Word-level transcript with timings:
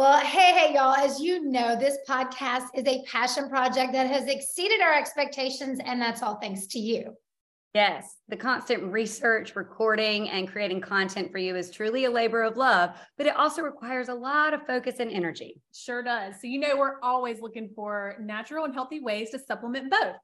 Well, 0.00 0.18
hey, 0.20 0.54
hey, 0.54 0.72
y'all. 0.72 0.94
As 0.94 1.20
you 1.20 1.44
know, 1.44 1.76
this 1.76 1.98
podcast 2.08 2.68
is 2.74 2.86
a 2.86 3.04
passion 3.04 3.50
project 3.50 3.92
that 3.92 4.06
has 4.06 4.28
exceeded 4.28 4.80
our 4.80 4.94
expectations, 4.94 5.78
and 5.84 6.00
that's 6.00 6.22
all 6.22 6.36
thanks 6.36 6.66
to 6.68 6.78
you. 6.78 7.14
Yes, 7.74 8.16
the 8.26 8.36
constant 8.38 8.82
research, 8.84 9.54
recording, 9.54 10.30
and 10.30 10.48
creating 10.48 10.80
content 10.80 11.30
for 11.30 11.36
you 11.36 11.54
is 11.54 11.70
truly 11.70 12.06
a 12.06 12.10
labor 12.10 12.42
of 12.42 12.56
love, 12.56 12.96
but 13.18 13.26
it 13.26 13.36
also 13.36 13.60
requires 13.60 14.08
a 14.08 14.14
lot 14.14 14.54
of 14.54 14.66
focus 14.66 15.00
and 15.00 15.10
energy. 15.10 15.60
Sure 15.74 16.02
does. 16.02 16.36
So, 16.40 16.46
you 16.46 16.60
know, 16.60 16.78
we're 16.78 16.98
always 17.02 17.42
looking 17.42 17.68
for 17.76 18.16
natural 18.22 18.64
and 18.64 18.72
healthy 18.72 19.00
ways 19.00 19.28
to 19.32 19.38
supplement 19.38 19.90
both. 19.90 20.16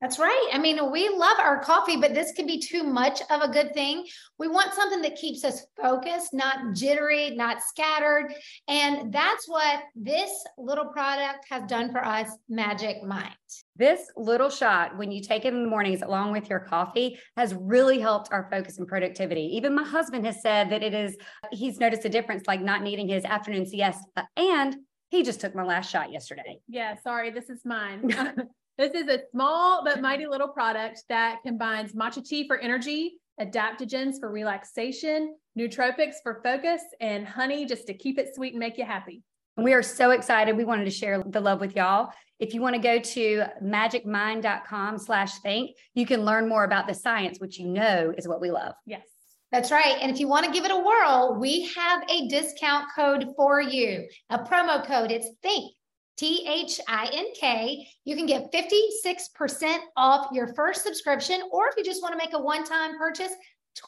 That's 0.00 0.18
right. 0.20 0.50
I 0.52 0.58
mean, 0.58 0.92
we 0.92 1.08
love 1.08 1.38
our 1.40 1.58
coffee, 1.58 1.96
but 1.96 2.14
this 2.14 2.30
can 2.30 2.46
be 2.46 2.60
too 2.60 2.84
much 2.84 3.20
of 3.30 3.42
a 3.42 3.48
good 3.48 3.74
thing. 3.74 4.06
We 4.38 4.46
want 4.46 4.72
something 4.72 5.02
that 5.02 5.16
keeps 5.16 5.44
us 5.44 5.66
focused, 5.80 6.32
not 6.32 6.72
jittery, 6.72 7.30
not 7.30 7.62
scattered. 7.62 8.32
And 8.68 9.12
that's 9.12 9.48
what 9.48 9.82
this 9.96 10.30
little 10.56 10.84
product 10.84 11.46
has 11.50 11.64
done 11.68 11.90
for 11.90 12.04
us, 12.04 12.30
Magic 12.48 13.02
Mind. 13.02 13.34
This 13.74 14.02
little 14.16 14.50
shot, 14.50 14.96
when 14.96 15.10
you 15.10 15.20
take 15.20 15.44
it 15.44 15.52
in 15.52 15.64
the 15.64 15.68
mornings 15.68 16.02
along 16.02 16.30
with 16.30 16.48
your 16.48 16.60
coffee, 16.60 17.18
has 17.36 17.54
really 17.54 17.98
helped 17.98 18.32
our 18.32 18.48
focus 18.52 18.78
and 18.78 18.86
productivity. 18.86 19.56
Even 19.56 19.74
my 19.74 19.84
husband 19.84 20.24
has 20.26 20.40
said 20.40 20.70
that 20.70 20.84
it 20.84 20.94
is, 20.94 21.16
he's 21.50 21.80
noticed 21.80 22.04
a 22.04 22.08
difference, 22.08 22.44
like 22.46 22.60
not 22.60 22.82
needing 22.82 23.08
his 23.08 23.24
afternoon 23.24 23.66
siesta. 23.66 24.28
And 24.36 24.76
he 25.10 25.24
just 25.24 25.40
took 25.40 25.56
my 25.56 25.64
last 25.64 25.90
shot 25.90 26.12
yesterday. 26.12 26.60
Yeah, 26.68 26.94
sorry, 27.02 27.30
this 27.30 27.50
is 27.50 27.64
mine. 27.64 28.14
This 28.78 28.92
is 28.94 29.08
a 29.08 29.22
small 29.32 29.82
but 29.84 30.00
mighty 30.00 30.28
little 30.28 30.46
product 30.46 31.02
that 31.08 31.42
combines 31.44 31.94
matcha 31.94 32.24
tea 32.24 32.46
for 32.46 32.58
energy, 32.58 33.18
adaptogens 33.40 34.20
for 34.20 34.30
relaxation, 34.30 35.34
nootropics 35.58 36.14
for 36.22 36.40
focus, 36.44 36.80
and 37.00 37.26
honey 37.26 37.66
just 37.66 37.88
to 37.88 37.94
keep 37.94 38.20
it 38.20 38.36
sweet 38.36 38.52
and 38.52 38.60
make 38.60 38.78
you 38.78 38.84
happy. 38.84 39.24
We 39.56 39.72
are 39.72 39.82
so 39.82 40.12
excited. 40.12 40.56
We 40.56 40.64
wanted 40.64 40.84
to 40.84 40.92
share 40.92 41.20
the 41.26 41.40
love 41.40 41.58
with 41.58 41.74
y'all. 41.74 42.12
If 42.38 42.54
you 42.54 42.60
want 42.62 42.76
to 42.76 42.80
go 42.80 43.00
to 43.00 43.46
magicmind.com 43.60 44.98
slash 44.98 45.40
think, 45.40 45.76
you 45.94 46.06
can 46.06 46.24
learn 46.24 46.48
more 46.48 46.62
about 46.62 46.86
the 46.86 46.94
science, 46.94 47.40
which 47.40 47.58
you 47.58 47.66
know 47.66 48.14
is 48.16 48.28
what 48.28 48.40
we 48.40 48.52
love. 48.52 48.74
Yes. 48.86 49.02
That's 49.50 49.72
right. 49.72 49.96
And 50.00 50.12
if 50.12 50.20
you 50.20 50.28
want 50.28 50.46
to 50.46 50.52
give 50.52 50.64
it 50.64 50.70
a 50.70 50.76
whirl, 50.76 51.36
we 51.40 51.68
have 51.74 52.04
a 52.08 52.28
discount 52.28 52.86
code 52.94 53.32
for 53.34 53.60
you, 53.60 54.06
a 54.30 54.38
promo 54.38 54.86
code. 54.86 55.10
It's 55.10 55.30
THINK, 55.42 55.72
T 56.18 56.44
H 56.46 56.80
I 56.88 57.08
N 57.12 57.26
K. 57.34 57.88
You 58.04 58.16
can 58.16 58.26
get 58.26 58.52
56% 58.52 59.76
off 59.96 60.28
your 60.32 60.52
first 60.54 60.82
subscription, 60.82 61.42
or 61.52 61.68
if 61.68 61.76
you 61.76 61.84
just 61.84 62.02
want 62.02 62.12
to 62.12 62.18
make 62.18 62.34
a 62.34 62.38
one 62.38 62.64
time 62.64 62.98
purchase, 62.98 63.32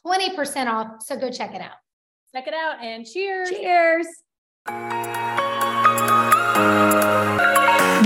20% 0.07 0.67
off. 0.67 1.03
So 1.03 1.17
go 1.17 1.31
check 1.31 1.55
it 1.55 1.61
out. 1.61 1.77
Check 2.33 2.47
it 2.47 2.55
out 2.55 2.83
and 2.83 3.05
cheers. 3.05 3.51
Cheers. 3.51 4.07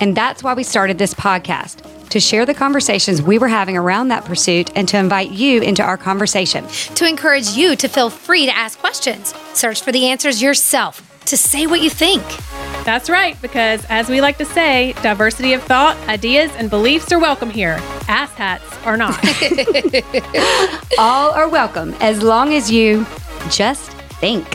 And 0.00 0.16
that's 0.16 0.42
why 0.42 0.54
we 0.54 0.62
started 0.62 0.98
this 0.98 1.14
podcast 1.14 2.08
to 2.10 2.20
share 2.20 2.46
the 2.46 2.54
conversations 2.54 3.20
we 3.20 3.38
were 3.38 3.48
having 3.48 3.76
around 3.76 4.08
that 4.08 4.24
pursuit 4.24 4.70
and 4.76 4.88
to 4.88 4.98
invite 4.98 5.30
you 5.30 5.60
into 5.62 5.82
our 5.82 5.96
conversation. 5.96 6.66
To 6.94 7.08
encourage 7.08 7.48
you 7.50 7.76
to 7.76 7.88
feel 7.88 8.10
free 8.10 8.46
to 8.46 8.56
ask 8.56 8.78
questions, 8.78 9.34
search 9.54 9.82
for 9.82 9.92
the 9.92 10.06
answers 10.06 10.40
yourself, 10.40 11.02
to 11.26 11.36
say 11.36 11.66
what 11.66 11.82
you 11.82 11.90
think. 11.90 12.22
That's 12.84 13.10
right, 13.10 13.40
because 13.42 13.84
as 13.88 14.08
we 14.08 14.20
like 14.20 14.38
to 14.38 14.44
say, 14.44 14.94
diversity 15.02 15.54
of 15.54 15.62
thought, 15.64 15.96
ideas, 16.08 16.52
and 16.56 16.70
beliefs 16.70 17.10
are 17.10 17.18
welcome 17.18 17.50
here. 17.50 17.78
Ass 18.06 18.30
hats 18.32 18.64
are 18.84 18.96
not. 18.96 19.18
All 20.98 21.32
are 21.32 21.48
welcome 21.48 21.94
as 22.00 22.22
long 22.22 22.54
as 22.54 22.70
you 22.70 23.04
just 23.50 23.90
think. 24.20 24.46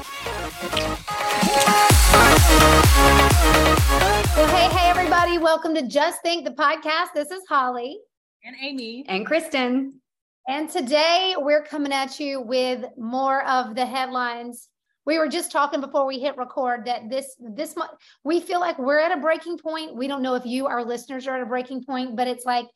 Well, 4.37 4.47
hey, 4.55 4.69
hey, 4.75 4.89
everybody. 4.89 5.10
Welcome 5.39 5.73
to 5.75 5.87
Just 5.87 6.21
Think, 6.21 6.43
the 6.43 6.51
podcast. 6.51 7.13
This 7.15 7.31
is 7.31 7.41
Holly. 7.47 7.97
And 8.43 8.53
Amy. 8.61 9.05
And 9.07 9.25
Kristen. 9.25 10.01
And 10.47 10.69
today 10.69 11.35
we're 11.37 11.63
coming 11.63 11.93
at 11.93 12.19
you 12.19 12.41
with 12.41 12.83
more 12.97 13.43
of 13.47 13.73
the 13.73 13.85
headlines. 13.85 14.67
We 15.05 15.17
were 15.17 15.29
just 15.29 15.51
talking 15.51 15.79
before 15.79 16.05
we 16.05 16.19
hit 16.19 16.37
record 16.37 16.85
that 16.85 17.09
this 17.09 17.33
this 17.39 17.77
month 17.77 17.91
we 18.25 18.41
feel 18.41 18.59
like 18.59 18.77
we're 18.77 18.99
at 18.99 19.17
a 19.17 19.21
breaking 19.21 19.57
point. 19.57 19.95
We 19.95 20.09
don't 20.09 20.21
know 20.21 20.35
if 20.35 20.45
you, 20.45 20.67
our 20.67 20.83
listeners, 20.83 21.27
are 21.27 21.37
at 21.37 21.43
a 21.43 21.45
breaking 21.45 21.85
point, 21.85 22.17
but 22.17 22.27
it's 22.27 22.45
like 22.45 22.67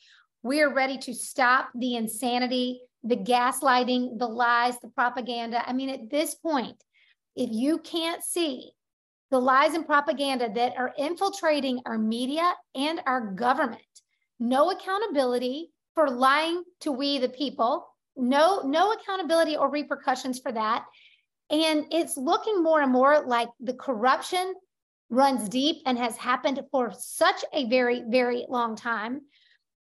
we 0.41 0.61
are 0.61 0.73
ready 0.73 0.97
to 0.99 1.13
stop 1.13 1.69
the 1.75 1.95
insanity, 1.97 2.79
the 3.03 3.17
gaslighting, 3.17 4.17
the 4.17 4.27
lies, 4.27 4.79
the 4.79 4.89
propaganda. 4.89 5.61
I 5.67 5.73
mean, 5.73 5.89
at 5.89 6.09
this 6.09 6.35
point, 6.35 6.81
if 7.35 7.49
you 7.51 7.79
can't 7.79 8.23
see 8.23 8.71
the 9.35 9.41
lies 9.41 9.73
and 9.73 9.85
propaganda 9.85 10.49
that 10.55 10.77
are 10.77 10.93
infiltrating 10.97 11.81
our 11.85 11.97
media 11.97 12.53
and 12.73 13.01
our 13.05 13.33
government. 13.33 13.81
No 14.39 14.71
accountability 14.71 15.73
for 15.93 16.09
lying 16.09 16.63
to 16.79 16.93
we 16.93 17.17
the 17.17 17.27
people. 17.27 17.85
No, 18.15 18.61
no 18.61 18.93
accountability 18.93 19.57
or 19.57 19.69
repercussions 19.69 20.39
for 20.39 20.53
that. 20.53 20.85
And 21.49 21.87
it's 21.91 22.15
looking 22.15 22.63
more 22.63 22.79
and 22.79 22.93
more 22.93 23.25
like 23.27 23.49
the 23.59 23.73
corruption 23.73 24.53
runs 25.09 25.49
deep 25.49 25.81
and 25.85 25.97
has 25.97 26.15
happened 26.15 26.61
for 26.71 26.93
such 26.97 27.43
a 27.51 27.67
very, 27.67 28.03
very 28.07 28.45
long 28.47 28.77
time. 28.77 29.19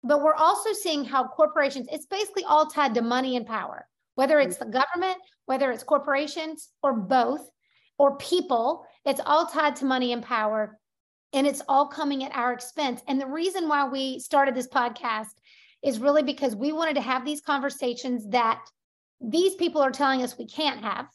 But 0.04 0.24
we're 0.24 0.34
also 0.34 0.74
seeing 0.74 1.06
how 1.06 1.28
corporations, 1.28 1.88
it's 1.92 2.08
basically 2.08 2.46
all 2.46 2.66
tied 2.66 2.96
to 2.96 3.04
money 3.04 3.38
and 3.38 3.46
power, 3.46 3.88
whether 4.16 4.40
it's 4.40 4.58
mm-hmm. 4.58 4.72
the 4.72 4.80
government, 4.80 5.22
whether 5.46 5.70
it's 5.70 5.84
corporations, 5.84 6.70
or 6.82 6.94
both 6.94 7.48
or 8.00 8.18
people. 8.18 8.88
It's 9.06 9.22
all 9.26 9.46
tied 9.46 9.76
to 9.78 9.86
money 9.86 10.14
and 10.14 10.24
power, 10.24 10.80
and 11.34 11.46
it's 11.46 11.62
all 11.68 11.88
coming 11.88 12.24
at 12.24 12.36
our 12.36 12.54
expense. 12.54 13.02
And 13.08 13.20
the 13.20 13.28
reason 13.28 13.68
why 13.68 13.88
we 13.88 14.20
started 14.20 14.56
this 14.56 14.68
podcast 14.68 15.34
is 15.84 16.00
really 16.00 16.24
because 16.24 16.56
we 16.56 16.72
wanted 16.72 16.96
to 16.96 17.02
have 17.02 17.26
these 17.26 17.42
conversations 17.42 18.28
that 18.30 18.62
these 19.20 19.56
people 19.56 19.82
are 19.82 19.92
telling 19.92 20.22
us 20.22 20.38
we 20.38 20.48
can't 20.48 20.82
have, 20.82 21.08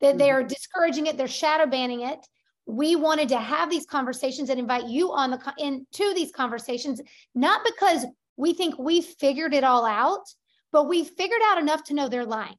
that 0.00 0.18
they 0.18 0.28
mm-hmm. 0.28 0.44
are 0.44 0.48
discouraging 0.48 1.06
it, 1.06 1.16
they're 1.16 1.28
shadow 1.28 1.66
banning 1.66 2.02
it. 2.02 2.18
We 2.66 2.96
wanted 2.96 3.28
to 3.30 3.38
have 3.38 3.70
these 3.70 3.86
conversations 3.86 4.48
and 4.48 4.58
invite 4.58 4.86
you 4.86 5.12
on 5.12 5.30
the 5.30 5.38
into 5.58 6.14
these 6.14 6.32
conversations, 6.32 7.00
not 7.34 7.62
because 7.64 8.06
we 8.36 8.54
think 8.54 8.78
we 8.78 9.02
figured 9.02 9.54
it 9.54 9.64
all 9.64 9.84
out, 9.84 10.24
but 10.72 10.88
we 10.88 11.04
figured 11.04 11.42
out 11.44 11.58
enough 11.58 11.84
to 11.84 11.94
know 11.94 12.08
they're 12.08 12.24
lying. 12.24 12.56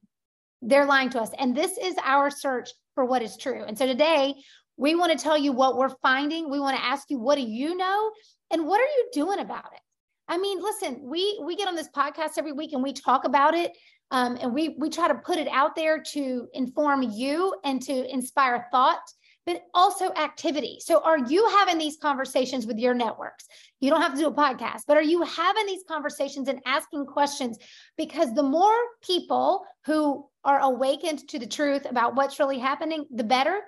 They're 0.62 0.86
lying 0.86 1.10
to 1.10 1.20
us. 1.20 1.30
And 1.38 1.56
this 1.56 1.76
is 1.76 1.94
our 2.02 2.30
search 2.30 2.70
for 2.96 3.04
what 3.04 3.22
is 3.22 3.36
true. 3.36 3.62
And 3.62 3.78
so 3.78 3.86
today, 3.86 4.34
we 4.76 4.96
want 4.96 5.12
to 5.12 5.22
tell 5.22 5.38
you 5.38 5.52
what 5.52 5.76
we're 5.76 5.94
finding. 6.02 6.50
We 6.50 6.58
want 6.58 6.76
to 6.76 6.84
ask 6.84 7.08
you, 7.08 7.18
what 7.18 7.36
do 7.36 7.42
you 7.42 7.76
know? 7.76 8.10
And 8.50 8.66
what 8.66 8.80
are 8.80 8.84
you 8.84 9.08
doing 9.12 9.38
about 9.38 9.66
it? 9.72 9.80
I 10.28 10.38
mean, 10.38 10.60
listen, 10.60 11.00
we 11.02 11.40
we 11.44 11.54
get 11.54 11.68
on 11.68 11.76
this 11.76 11.88
podcast 11.96 12.32
every 12.36 12.52
week 12.52 12.72
and 12.72 12.82
we 12.82 12.92
talk 12.92 13.24
about 13.24 13.54
it. 13.54 13.76
Um, 14.10 14.36
and 14.40 14.52
we 14.52 14.76
we 14.78 14.90
try 14.90 15.06
to 15.06 15.14
put 15.14 15.38
it 15.38 15.48
out 15.48 15.76
there 15.76 16.02
to 16.12 16.48
inform 16.52 17.02
you 17.02 17.54
and 17.64 17.80
to 17.82 18.12
inspire 18.12 18.66
thought 18.72 18.98
but 19.46 19.62
also 19.72 20.12
activity. 20.14 20.78
So, 20.80 21.00
are 21.02 21.18
you 21.18 21.48
having 21.50 21.78
these 21.78 21.96
conversations 21.96 22.66
with 22.66 22.78
your 22.78 22.94
networks? 22.94 23.46
You 23.80 23.90
don't 23.90 24.02
have 24.02 24.12
to 24.14 24.18
do 24.18 24.26
a 24.26 24.34
podcast, 24.34 24.82
but 24.88 24.96
are 24.96 25.02
you 25.02 25.22
having 25.22 25.66
these 25.66 25.84
conversations 25.88 26.48
and 26.48 26.60
asking 26.66 27.06
questions? 27.06 27.56
Because 27.96 28.34
the 28.34 28.42
more 28.42 28.76
people 29.02 29.64
who 29.84 30.26
are 30.46 30.60
awakened 30.60 31.28
to 31.28 31.38
the 31.38 31.46
truth 31.46 31.84
about 31.90 32.14
what's 32.14 32.38
really 32.38 32.58
happening, 32.58 33.04
the 33.10 33.24
better. 33.24 33.60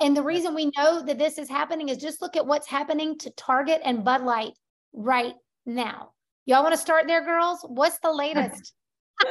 And 0.00 0.14
the 0.14 0.22
reason 0.22 0.54
we 0.54 0.70
know 0.76 1.02
that 1.02 1.18
this 1.18 1.38
is 1.38 1.48
happening 1.48 1.88
is 1.88 1.96
just 1.96 2.20
look 2.20 2.36
at 2.36 2.46
what's 2.46 2.66
happening 2.66 3.16
to 3.20 3.30
Target 3.30 3.80
and 3.84 4.04
Bud 4.04 4.22
Light 4.22 4.52
right 4.92 5.34
now. 5.64 6.10
Y'all 6.44 6.62
want 6.62 6.74
to 6.74 6.80
start 6.80 7.06
there, 7.06 7.24
girls? 7.24 7.60
What's 7.66 7.98
the 8.00 8.12
latest? 8.12 8.74
wow. 9.22 9.30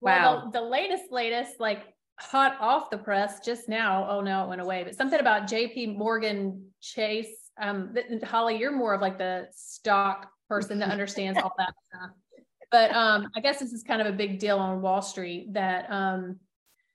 Well, 0.00 0.50
the, 0.52 0.60
the 0.60 0.66
latest, 0.66 1.04
latest, 1.10 1.58
like 1.58 1.84
hot 2.20 2.56
off 2.60 2.90
the 2.90 2.98
press 2.98 3.40
just 3.44 3.68
now. 3.68 4.06
Oh 4.08 4.20
no, 4.20 4.44
it 4.44 4.48
went 4.48 4.60
away. 4.60 4.84
But 4.84 4.96
something 4.96 5.18
about 5.18 5.48
JP 5.48 5.96
Morgan 5.96 6.70
Chase. 6.80 7.50
Um, 7.58 7.94
Holly, 8.22 8.58
you're 8.58 8.70
more 8.70 8.94
of 8.94 9.00
like 9.00 9.16
the 9.16 9.48
stock 9.54 10.28
person 10.48 10.78
that 10.80 10.90
understands 10.92 11.38
all 11.42 11.52
that 11.58 11.72
stuff. 11.88 12.10
But 12.70 12.94
um, 12.94 13.30
I 13.36 13.40
guess 13.40 13.58
this 13.60 13.72
is 13.72 13.82
kind 13.82 14.00
of 14.00 14.06
a 14.06 14.12
big 14.12 14.38
deal 14.38 14.58
on 14.58 14.82
Wall 14.82 15.02
Street 15.02 15.52
that 15.54 15.90
um, 15.90 16.36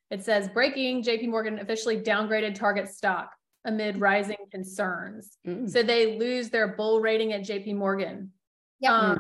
it 0.10 0.24
says 0.24 0.50
breaking 0.50 1.04
JP 1.04 1.30
Morgan 1.30 1.60
officially 1.60 1.98
downgraded 1.98 2.56
Target 2.56 2.90
stock 2.90 3.32
amid 3.66 4.00
rising 4.00 4.38
concerns. 4.52 5.38
Mm. 5.48 5.70
So 5.70 5.84
they 5.84 6.18
lose 6.18 6.50
their 6.50 6.70
bull 6.70 7.00
rating 7.00 7.34
at 7.34 7.42
JP 7.42 7.76
Morgan. 7.76 8.32
Yeah. 8.80 8.94
Um, 8.94 9.20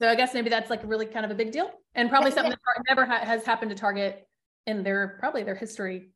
so 0.00 0.08
I 0.08 0.14
guess 0.14 0.32
maybe 0.32 0.48
that's 0.48 0.70
like 0.70 0.80
really 0.84 1.06
kind 1.06 1.24
of 1.24 1.30
a 1.30 1.34
big 1.34 1.50
deal 1.52 1.70
and 1.94 2.08
probably 2.08 2.30
Yeah, 2.30 2.36
something 2.36 2.52
that 2.52 2.84
never 2.88 3.04
ha- 3.04 3.24
has 3.24 3.44
happened 3.44 3.70
to 3.70 3.76
Target 3.76 4.26
in 4.66 4.82
their 4.82 5.16
probably 5.18 5.42
their 5.42 5.54
history. 5.54 6.10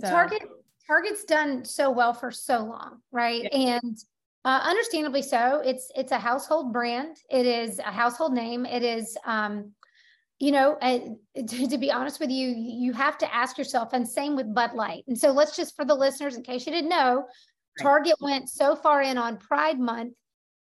So- 0.00 0.10
Target 0.10 0.42
Target's 0.86 1.24
done 1.24 1.64
so 1.64 1.90
well 1.90 2.12
for 2.12 2.30
so 2.30 2.64
long, 2.64 3.00
right? 3.12 3.46
And 3.52 3.96
uh, 4.44 4.60
understandably 4.64 5.22
so. 5.22 5.62
It's 5.64 5.90
it's 5.94 6.12
a 6.12 6.18
household 6.18 6.72
brand. 6.72 7.16
It 7.30 7.46
is 7.46 7.78
a 7.78 7.90
household 7.90 8.32
name. 8.32 8.64
It 8.64 8.82
is, 8.82 9.16
um, 9.26 9.72
you 10.38 10.52
know, 10.52 10.78
uh, 10.80 10.98
to, 11.46 11.68
to 11.68 11.78
be 11.78 11.92
honest 11.92 12.20
with 12.20 12.30
you, 12.30 12.48
you 12.48 12.92
have 12.92 13.18
to 13.18 13.34
ask 13.34 13.58
yourself. 13.58 13.92
And 13.92 14.08
same 14.08 14.36
with 14.36 14.54
Bud 14.54 14.72
Light. 14.74 15.04
And 15.08 15.18
so 15.18 15.30
let's 15.30 15.56
just 15.56 15.76
for 15.76 15.84
the 15.84 15.94
listeners, 15.94 16.36
in 16.36 16.42
case 16.42 16.66
you 16.66 16.72
didn't 16.72 16.90
know, 16.90 17.26
Target 17.80 18.16
went 18.20 18.48
so 18.48 18.74
far 18.74 19.02
in 19.02 19.18
on 19.18 19.36
Pride 19.36 19.78
Month. 19.78 20.14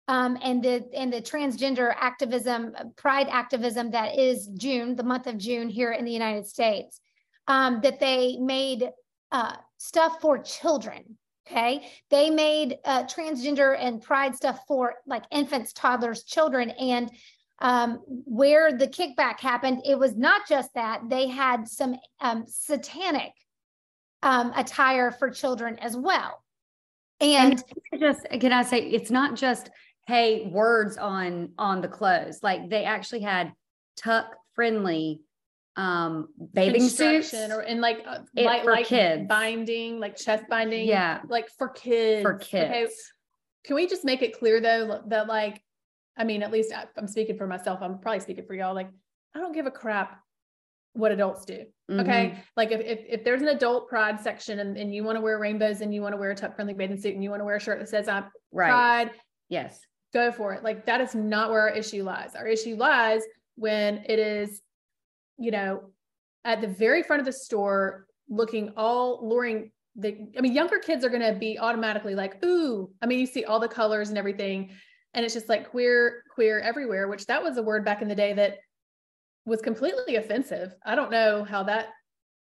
Um, 0.06 0.36
and 0.42 0.62
the 0.62 0.84
and 0.94 1.10
the 1.10 1.22
transgender 1.22 1.94
activism, 1.98 2.74
uh, 2.76 2.84
pride 2.94 3.26
activism 3.30 3.90
that 3.92 4.18
is 4.18 4.48
June, 4.48 4.96
the 4.96 5.02
month 5.02 5.26
of 5.26 5.38
June 5.38 5.70
here 5.70 5.92
in 5.92 6.04
the 6.04 6.12
United 6.12 6.46
States, 6.46 7.00
um, 7.48 7.80
that 7.82 8.00
they 8.00 8.36
made 8.36 8.90
uh, 9.32 9.56
stuff 9.78 10.20
for 10.20 10.38
children. 10.38 11.16
Okay. 11.46 11.90
They 12.10 12.30
made 12.30 12.78
uh, 12.84 13.04
transgender 13.04 13.76
and 13.78 14.02
pride 14.02 14.34
stuff 14.34 14.60
for 14.66 14.94
like 15.06 15.24
infants, 15.30 15.72
toddlers, 15.72 16.24
children. 16.24 16.70
And 16.70 17.10
um, 17.58 18.00
where 18.06 18.72
the 18.72 18.88
kickback 18.88 19.40
happened, 19.40 19.82
it 19.84 19.98
was 19.98 20.16
not 20.16 20.48
just 20.48 20.72
that, 20.74 21.02
they 21.08 21.28
had 21.28 21.68
some 21.68 21.96
um, 22.20 22.44
satanic 22.46 23.32
um, 24.22 24.52
attire 24.56 25.10
for 25.12 25.30
children 25.30 25.78
as 25.78 25.96
well. 25.96 26.42
And 27.20 27.62
just 27.98 28.26
can 28.40 28.52
I 28.52 28.62
say 28.62 28.80
it's 28.80 29.10
not 29.10 29.36
just 29.36 29.70
hey 30.06 30.48
words 30.52 30.96
on 30.96 31.50
on 31.58 31.80
the 31.80 31.88
clothes 31.88 32.40
like 32.42 32.68
they 32.68 32.84
actually 32.84 33.20
had 33.20 33.52
tuck 33.96 34.34
friendly 34.54 35.20
um 35.76 36.28
bathing 36.52 36.88
suits 36.88 37.34
or 37.34 37.62
in 37.62 37.80
like 37.80 37.98
uh, 38.06 38.18
light, 38.36 38.62
for 38.64 38.70
light 38.70 38.86
kids. 38.86 39.26
binding, 39.28 39.98
like 39.98 40.16
chest 40.16 40.44
binding. 40.48 40.86
yeah 40.86 41.20
Like 41.28 41.48
for 41.58 41.68
kids. 41.68 42.22
for 42.22 42.34
Okay, 42.36 42.68
kids 42.84 42.94
Can 43.64 43.74
we 43.76 43.86
just 43.86 44.04
make 44.04 44.22
it 44.22 44.38
clear 44.38 44.60
though 44.60 45.02
that 45.08 45.26
like, 45.26 45.60
I 46.16 46.22
mean, 46.24 46.42
at 46.44 46.52
least 46.52 46.72
I- 46.72 46.86
I'm 46.96 47.08
speaking 47.08 47.36
for 47.36 47.46
myself. 47.48 47.80
I'm 47.82 47.98
probably 47.98 48.20
speaking 48.20 48.44
for 48.46 48.54
y'all. 48.54 48.74
Like, 48.74 48.88
I 49.34 49.40
don't 49.40 49.52
give 49.52 49.66
a 49.66 49.70
crap 49.70 50.20
what 50.92 51.10
adults 51.10 51.44
do. 51.44 51.64
Mhm. 51.90 52.00
Okay. 52.02 52.38
Like 52.56 52.70
if, 52.70 52.80
if, 52.80 53.00
if 53.08 53.24
there's 53.24 53.42
an 53.42 53.48
adult 53.48 53.88
pride 53.88 54.20
section 54.20 54.60
and, 54.60 54.76
and 54.76 54.94
you 54.94 55.02
want 55.02 55.16
to 55.16 55.20
wear 55.22 55.40
rainbows 55.40 55.80
and 55.80 55.92
you 55.92 56.02
want 56.02 56.12
to 56.12 56.16
wear 56.18 56.30
a 56.30 56.36
tuck 56.36 56.54
friendly 56.54 56.74
bathing 56.74 57.00
suit 57.00 57.14
and 57.14 57.24
you 57.24 57.30
want 57.30 57.40
to 57.40 57.44
wear 57.44 57.56
a 57.56 57.60
shirt 57.60 57.80
that 57.80 57.88
says 57.88 58.06
I'm 58.06 58.26
right 58.52 58.70
pride, 58.70 59.10
yes 59.48 59.80
go 60.12 60.30
for 60.30 60.52
it. 60.54 60.62
Like 60.62 60.86
that 60.86 61.00
is 61.00 61.16
not 61.16 61.50
where 61.50 61.62
our 61.62 61.70
issue 61.70 62.04
lies. 62.04 62.36
Our 62.36 62.46
issue 62.46 62.76
lies 62.76 63.22
when 63.56 64.04
it 64.06 64.20
is, 64.20 64.62
you 65.38 65.50
know, 65.50 65.90
at 66.44 66.60
the 66.60 66.68
very 66.68 67.02
front 67.02 67.20
of 67.20 67.26
the 67.26 67.32
store 67.32 68.06
looking 68.28 68.72
all 68.76 69.26
luring 69.28 69.70
the 69.96 70.28
I 70.36 70.40
mean, 70.40 70.52
younger 70.52 70.78
kids 70.78 71.04
are 71.04 71.08
gonna 71.08 71.34
be 71.34 71.58
automatically 71.58 72.14
like, 72.14 72.44
ooh, 72.44 72.90
I 73.02 73.06
mean, 73.06 73.20
you 73.20 73.26
see 73.26 73.44
all 73.44 73.60
the 73.60 73.68
colors 73.68 74.08
and 74.08 74.18
everything. 74.18 74.70
And 75.14 75.24
it's 75.24 75.34
just 75.34 75.48
like 75.48 75.70
queer, 75.70 76.22
queer 76.34 76.58
everywhere, 76.58 77.06
which 77.06 77.26
that 77.26 77.42
was 77.42 77.56
a 77.56 77.62
word 77.62 77.84
back 77.84 78.02
in 78.02 78.08
the 78.08 78.16
day 78.16 78.32
that 78.32 78.58
was 79.46 79.60
completely 79.60 80.16
offensive. 80.16 80.74
I 80.84 80.96
don't 80.96 81.12
know 81.12 81.44
how 81.44 81.62
that 81.64 81.88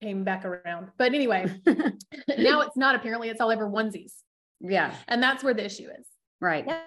came 0.00 0.23
back 0.23 0.44
around. 0.44 0.90
But 0.96 1.14
anyway, 1.14 1.46
now 1.67 2.61
it's 2.61 2.76
not 2.76 2.94
apparently 2.94 3.31
it's 3.31 3.40
all 3.40 3.50
over 3.50 3.69
onesies. 3.69 4.12
yeah 4.61 4.94
And 5.08 5.23
that's 5.23 5.43
where 5.43 5.55
the 5.55 5.64
issue 5.64 5.88
is. 5.99 6.06
right 6.40 6.64
yeah, 6.67 6.82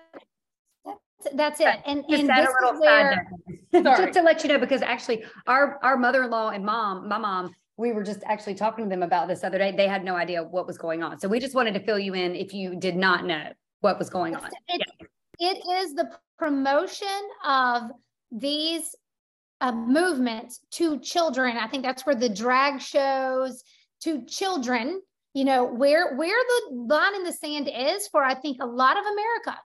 that's, 1.33 1.59
it. 1.59 1.67
And, 1.85 2.03
just 2.09 2.23
and 2.23 2.29
this 2.29 2.49
is 2.49 2.79
where. 2.79 3.27
Just 3.73 4.13
to 4.13 4.21
let 4.21 4.43
you 4.43 4.49
know 4.49 4.59
because 4.59 4.81
actually 4.81 5.23
our 5.47 5.79
our 5.83 5.97
mother-in-law 5.97 6.49
and 6.49 6.63
mom 6.63 7.09
my 7.09 7.17
mom 7.17 7.53
we 7.77 7.91
were 7.91 8.03
just 8.03 8.21
actually 8.25 8.55
talking 8.55 8.85
to 8.85 8.89
them 8.89 9.03
about 9.03 9.27
this 9.27 9.43
other 9.43 9.57
day 9.57 9.73
they 9.75 9.87
had 9.87 10.05
no 10.05 10.15
idea 10.15 10.41
what 10.41 10.65
was 10.65 10.77
going 10.77 11.03
on 11.03 11.19
so 11.19 11.27
we 11.27 11.39
just 11.41 11.55
wanted 11.55 11.73
to 11.73 11.81
fill 11.81 11.99
you 11.99 12.13
in 12.13 12.35
if 12.35 12.53
you 12.53 12.75
did 12.75 12.95
not 12.95 13.25
know 13.25 13.51
what 13.81 13.99
was 13.99 14.09
going 14.09 14.33
on 14.33 14.49
It, 14.69 14.81
it 15.39 15.57
is 15.69 15.93
the 15.93 16.09
promotion 16.37 17.07
of 17.45 17.91
these 18.31 18.95
uh, 19.61 19.71
movements 19.71 20.59
to 20.71 20.99
children. 20.99 21.57
I 21.57 21.67
think 21.67 21.83
that's 21.83 22.05
where 22.05 22.15
the 22.15 22.29
drag 22.29 22.81
shows 22.81 23.63
to 24.01 24.25
children. 24.25 25.01
You 25.33 25.43
know 25.43 25.65
where 25.65 26.15
where 26.15 26.37
the 26.69 26.75
line 26.75 27.15
in 27.15 27.23
the 27.23 27.33
sand 27.33 27.69
is 27.73 28.07
for 28.07 28.23
I 28.23 28.35
think 28.35 28.57
a 28.61 28.65
lot 28.65 28.97
of 28.97 29.03
America 29.03 29.59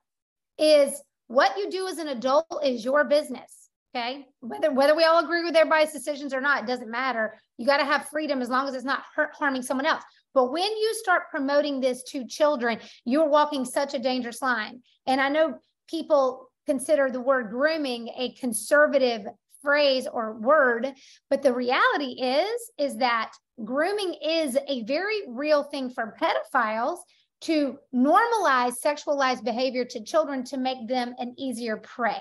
is 0.58 1.00
what 1.30 1.56
you 1.56 1.70
do 1.70 1.86
as 1.86 1.98
an 1.98 2.08
adult 2.08 2.44
is 2.64 2.84
your 2.84 3.04
business. 3.04 3.68
Okay, 3.94 4.26
whether 4.40 4.72
whether 4.72 4.96
we 4.96 5.04
all 5.04 5.22
agree 5.22 5.44
with 5.44 5.52
their 5.52 5.62
everybody's 5.62 5.92
decisions 5.92 6.34
or 6.34 6.40
not, 6.40 6.64
it 6.64 6.66
doesn't 6.66 6.90
matter. 6.90 7.40
You 7.56 7.66
got 7.66 7.76
to 7.76 7.84
have 7.84 8.08
freedom 8.08 8.42
as 8.42 8.48
long 8.48 8.68
as 8.68 8.74
it's 8.74 8.84
not 8.84 9.04
hurt, 9.14 9.30
harming 9.34 9.62
someone 9.62 9.86
else. 9.86 10.02
But 10.34 10.52
when 10.52 10.70
you 10.70 10.94
start 10.94 11.30
promoting 11.30 11.80
this 11.80 12.02
to 12.04 12.26
children, 12.26 12.80
you're 13.04 13.28
walking 13.28 13.64
such 13.64 13.94
a 13.94 13.98
dangerous 14.00 14.42
line. 14.42 14.82
And 15.06 15.20
I 15.20 15.28
know 15.28 15.58
people 15.88 16.50
consider 16.66 17.10
the 17.10 17.20
word 17.20 17.50
grooming 17.50 18.08
a 18.16 18.32
conservative 18.34 19.22
phrase 19.62 20.08
or 20.12 20.34
word, 20.34 20.92
but 21.28 21.42
the 21.42 21.52
reality 21.52 22.20
is 22.20 22.72
is 22.76 22.96
that 22.96 23.32
grooming 23.64 24.14
is 24.14 24.58
a 24.66 24.82
very 24.82 25.20
real 25.28 25.62
thing 25.62 25.90
for 25.90 26.16
pedophiles 26.20 26.98
to 27.42 27.78
normalize 27.94 28.74
sexualized 28.84 29.44
behavior 29.44 29.84
to 29.86 30.02
children 30.04 30.44
to 30.44 30.56
make 30.58 30.86
them 30.88 31.14
an 31.18 31.34
easier 31.38 31.76
prey. 31.78 32.20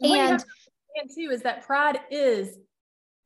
And, 0.00 0.12
And 0.12 0.38
to 0.40 1.14
too 1.14 1.30
is 1.30 1.42
that 1.42 1.62
pride 1.66 2.00
is 2.10 2.58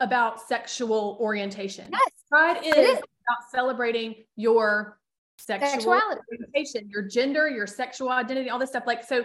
about 0.01 0.41
sexual 0.41 1.17
orientation. 1.21 1.89
yes, 1.93 2.03
Pride 2.31 2.59
is, 2.65 2.75
is. 2.75 2.99
about 2.99 3.51
celebrating 3.53 4.15
your 4.37 4.99
sexual 5.39 5.69
sexuality. 5.71 6.21
orientation, 6.31 6.89
your 6.91 7.03
gender, 7.03 7.49
your 7.49 7.67
sexual 7.67 8.09
identity, 8.11 8.49
all 8.51 8.59
this 8.59 8.71
stuff. 8.71 8.85
Like, 8.87 9.05
so 9.05 9.25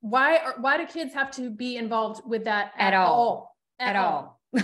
why 0.00 0.36
are 0.38 0.54
why 0.60 0.76
do 0.76 0.86
kids 0.86 1.14
have 1.14 1.30
to 1.32 1.50
be 1.50 1.76
involved 1.76 2.22
with 2.28 2.44
that 2.44 2.72
At 2.78 2.94
all. 2.94 3.56
at 3.78 3.96
all 3.96 4.40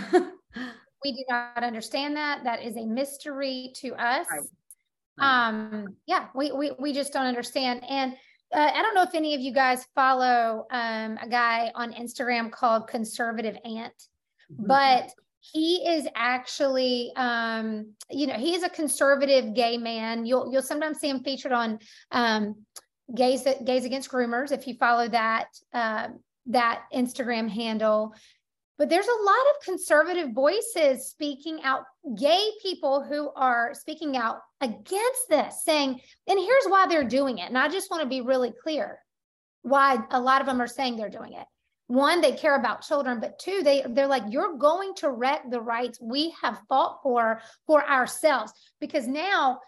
We 1.03 1.11
do 1.11 1.23
not 1.29 1.63
understand 1.63 2.15
that. 2.15 2.43
That 2.45 2.63
is 2.63 2.77
a 2.77 2.85
mystery 2.85 3.73
to 3.77 3.93
us. 3.95 4.25
Right. 4.31 4.41
Um, 5.19 5.95
yeah, 6.05 6.27
we, 6.35 6.51
we, 6.51 6.71
we 6.79 6.93
just 6.93 7.13
don't 7.13 7.25
understand. 7.25 7.83
And 7.87 8.13
uh, 8.53 8.71
I 8.73 8.81
don't 8.81 8.93
know 8.93 9.03
if 9.03 9.15
any 9.15 9.33
of 9.33 9.41
you 9.41 9.53
guys 9.53 9.85
follow 9.95 10.65
um, 10.71 11.17
a 11.21 11.27
guy 11.29 11.71
on 11.75 11.93
Instagram 11.93 12.51
called 12.51 12.87
Conservative 12.87 13.57
Ant, 13.65 13.93
but 14.49 15.11
he 15.39 15.87
is 15.87 16.07
actually, 16.15 17.11
um, 17.15 17.93
you 18.09 18.27
know, 18.27 18.35
he 18.35 18.55
is 18.55 18.63
a 18.63 18.69
conservative 18.69 19.53
gay 19.53 19.77
man. 19.77 20.25
You'll 20.25 20.49
you'll 20.51 20.61
sometimes 20.61 20.99
see 20.99 21.09
him 21.09 21.21
featured 21.21 21.51
on 21.51 21.79
um, 22.11 22.55
gays 23.13 23.43
that 23.43 23.65
gays 23.65 23.83
against 23.83 24.09
groomers 24.09 24.51
if 24.51 24.67
you 24.67 24.75
follow 24.75 25.09
that 25.09 25.47
uh, 25.73 26.07
that 26.47 26.83
Instagram 26.93 27.49
handle. 27.49 28.13
But 28.77 28.89
there's 28.89 29.07
a 29.07 29.23
lot 29.23 29.35
of 29.51 29.65
conservative 29.65 30.31
voices 30.33 31.07
speaking 31.07 31.59
out, 31.63 31.83
gay 32.17 32.49
people 32.61 33.03
who 33.03 33.29
are 33.35 33.73
speaking 33.73 34.17
out 34.17 34.39
against 34.61 35.29
this, 35.29 35.63
saying, 35.63 35.99
and 36.27 36.39
here's 36.39 36.65
why 36.65 36.87
they're 36.87 37.03
doing 37.03 37.37
it. 37.37 37.49
And 37.49 37.57
I 37.57 37.67
just 37.67 37.91
want 37.91 38.01
to 38.01 38.09
be 38.09 38.21
really 38.21 38.51
clear 38.63 38.99
why 39.61 39.99
a 40.09 40.19
lot 40.19 40.41
of 40.41 40.47
them 40.47 40.61
are 40.61 40.67
saying 40.67 40.97
they're 40.97 41.09
doing 41.09 41.33
it. 41.33 41.45
One, 41.87 42.21
they 42.21 42.31
care 42.31 42.55
about 42.55 42.81
children, 42.81 43.19
but 43.19 43.37
two, 43.39 43.61
they 43.61 43.83
they're 43.89 44.07
like, 44.07 44.23
you're 44.29 44.57
going 44.57 44.95
to 44.95 45.11
wreck 45.11 45.41
the 45.49 45.61
rights 45.61 45.99
we 46.01 46.33
have 46.41 46.61
fought 46.67 46.99
for 47.03 47.41
for 47.67 47.87
ourselves 47.87 48.53
because 48.79 49.07
now 49.07 49.59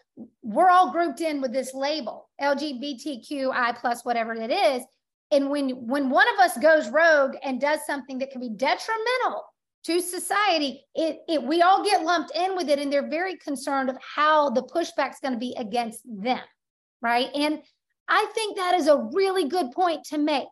we're 0.42 0.70
all 0.70 0.92
grouped 0.92 1.22
in 1.22 1.42
with 1.42 1.52
this 1.52 1.74
label, 1.74 2.30
LGBTQI 2.42 3.78
plus 3.78 4.06
whatever 4.06 4.34
it 4.34 4.52
is. 4.52 4.84
And 5.32 5.50
when 5.50 5.70
when 5.88 6.10
one 6.10 6.28
of 6.34 6.40
us 6.40 6.58
goes 6.58 6.90
rogue 6.90 7.36
and 7.44 7.60
does 7.60 7.86
something 7.86 8.20
that 8.20 8.32
can 8.32 8.42
be 8.42 8.50
detrimental 8.50 9.44
to 9.86 10.00
society, 10.00 10.84
it, 10.94 11.20
it 11.28 11.44
we 11.44 11.62
all 11.62 11.84
get 11.84 12.04
lumped 12.04 12.36
in 12.36 12.56
with 12.56 12.70
it, 12.70 12.80
and 12.80 12.92
they're 12.92 13.10
very 13.10 13.36
concerned 13.38 13.90
of 13.90 13.98
how 14.02 14.50
the 14.52 14.64
pushback's 14.64 15.20
going 15.20 15.34
to 15.34 15.40
be 15.40 15.56
against 15.58 16.02
them, 16.06 16.42
right? 17.02 17.30
And 17.34 17.62
I 18.08 18.26
think 18.36 18.58
that 18.58 18.76
is 18.76 18.88
a 18.88 19.10
really 19.14 19.48
good 19.48 19.72
point 19.72 20.04
to 20.06 20.18
make, 20.18 20.48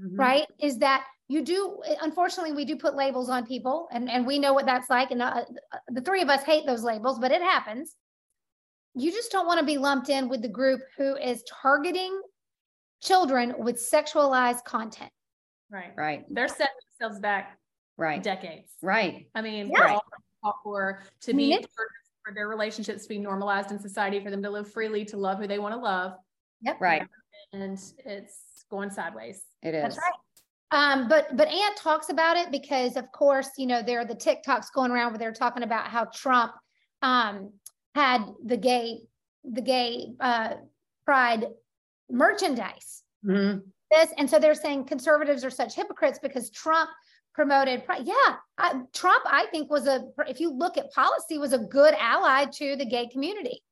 Mhm. 0.00 0.18
right? 0.18 0.46
Is 0.60 0.78
that 0.78 1.04
you 1.28 1.42
do 1.42 1.82
unfortunately 2.02 2.52
we 2.52 2.64
do 2.64 2.76
put 2.76 2.94
labels 2.94 3.28
on 3.28 3.46
people, 3.46 3.88
and 3.90 4.08
and 4.08 4.26
we 4.26 4.38
know 4.38 4.52
what 4.54 4.66
that's 4.66 4.90
like, 4.90 5.10
and 5.10 5.22
uh, 5.22 5.44
the 5.88 6.02
three 6.02 6.22
of 6.22 6.28
us 6.28 6.44
hate 6.44 6.66
those 6.66 6.84
labels, 6.84 7.18
but 7.18 7.32
it 7.32 7.42
happens. 7.42 7.96
You 8.94 9.10
just 9.10 9.32
don't 9.32 9.46
want 9.46 9.58
to 9.58 9.66
be 9.66 9.76
lumped 9.76 10.08
in 10.08 10.28
with 10.28 10.40
the 10.40 10.48
group 10.48 10.80
who 10.96 11.16
is 11.16 11.42
targeting 11.62 12.20
children 13.04 13.54
with 13.58 13.76
sexualized 13.76 14.64
content. 14.64 15.10
Right. 15.70 15.92
right 15.96 16.24
They're 16.30 16.48
setting 16.48 16.66
themselves 16.98 17.20
back 17.20 17.58
right 17.96 18.22
decades. 18.22 18.70
right 18.82 19.28
I 19.34 19.42
mean, 19.42 19.66
Yeah. 19.70 19.80
we're 19.80 19.86
all 19.88 20.04
fought 20.42 20.56
for 20.62 21.02
to 21.22 21.34
be 21.34 21.50
Mid- 21.50 21.66
for, 21.74 21.86
for 22.24 22.34
their 22.34 22.48
relationships 22.48 23.02
to 23.04 23.08
be 23.08 23.18
normalized 23.18 23.70
in 23.70 23.78
society, 23.78 24.22
for 24.22 24.30
them 24.30 24.42
to 24.42 24.50
live 24.50 24.70
freely, 24.72 25.04
to 25.06 25.16
love 25.16 25.38
who 25.38 25.46
they 25.46 25.58
want 25.58 25.74
to 25.74 25.80
love. 25.80 26.14
Yep. 26.62 26.80
right 26.80 27.02
And 27.52 27.78
it's 28.04 28.64
going 28.70 28.90
sideways. 28.90 29.42
it 29.62 29.74
is 29.74 29.82
That's 29.82 29.98
right. 29.98 30.12
Um, 30.70 31.08
but 31.08 31.36
but 31.36 31.46
Ant 31.48 31.76
talks 31.76 32.08
about 32.08 32.36
it 32.36 32.50
because, 32.50 32.96
of 32.96 33.10
course, 33.12 33.50
you 33.58 33.66
know 33.66 33.80
there 33.82 34.00
are 34.00 34.04
the 34.04 34.14
TikToks 34.16 34.72
going 34.74 34.90
around 34.90 35.12
where 35.12 35.18
they're 35.18 35.32
talking 35.32 35.62
about 35.62 35.86
how 35.88 36.06
Trump 36.06 36.52
um, 37.02 37.52
had 37.94 38.22
the 38.44 38.56
gay 38.56 39.02
the 39.44 39.60
gay 39.60 40.08
uh, 40.20 40.54
pride 41.04 41.46
merchandise. 42.10 43.02
Mm-hmm. 43.24 43.60
This 43.90 44.12
and 44.18 44.28
so 44.28 44.38
they're 44.38 44.54
saying 44.54 44.84
conservatives 44.84 45.44
are 45.44 45.50
such 45.50 45.74
hypocrites 45.74 46.18
because 46.22 46.50
Trump 46.50 46.90
promoted. 47.34 47.82
Yeah, 48.02 48.14
I, 48.58 48.80
Trump, 48.92 49.22
I 49.26 49.46
think 49.50 49.70
was 49.70 49.86
a 49.86 50.04
if 50.26 50.40
you 50.40 50.50
look 50.50 50.76
at 50.78 50.92
policy 50.92 51.38
was 51.38 51.52
a 51.52 51.58
good 51.58 51.94
ally 51.98 52.46
to 52.56 52.76
the 52.76 52.84
gay 52.84 53.08
community. 53.08 53.62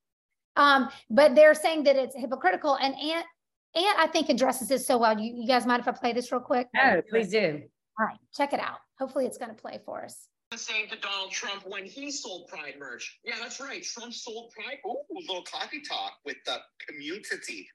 Um, 0.56 0.90
but 1.08 1.34
they're 1.34 1.54
saying 1.54 1.84
that 1.84 1.96
it's 1.96 2.14
hypocritical 2.14 2.76
and 2.76 2.94
Ant 2.94 3.26
and 3.74 3.98
I 3.98 4.06
think 4.06 4.28
addresses 4.28 4.68
this 4.68 4.86
so 4.86 4.98
well. 4.98 5.18
You, 5.18 5.34
you 5.34 5.46
guys 5.46 5.66
mind 5.66 5.80
if 5.80 5.88
I 5.88 5.92
play 5.92 6.12
this 6.12 6.30
real 6.30 6.42
quick? 6.42 6.68
No, 6.74 7.00
please 7.08 7.30
do. 7.30 7.62
All 7.98 8.06
right, 8.06 8.18
check 8.34 8.52
it 8.52 8.60
out. 8.60 8.78
Hopefully 8.98 9.24
it's 9.26 9.38
going 9.38 9.54
to 9.54 9.60
play 9.60 9.80
for 9.84 10.04
us. 10.04 10.28
Saying 10.54 10.88
to 10.90 10.96
Donald 10.96 11.30
Trump 11.30 11.62
when 11.66 11.86
he 11.86 12.10
sold 12.10 12.48
Pride 12.48 12.74
merch. 12.78 13.18
Yeah, 13.24 13.36
that's 13.40 13.58
right. 13.58 13.82
Trump 13.82 14.12
sold 14.12 14.50
Pride. 14.50 14.78
Oh, 14.86 15.02
little 15.10 15.42
coffee 15.44 15.80
talk 15.80 16.12
with 16.26 16.36
the 16.44 16.58
community. 16.86 17.66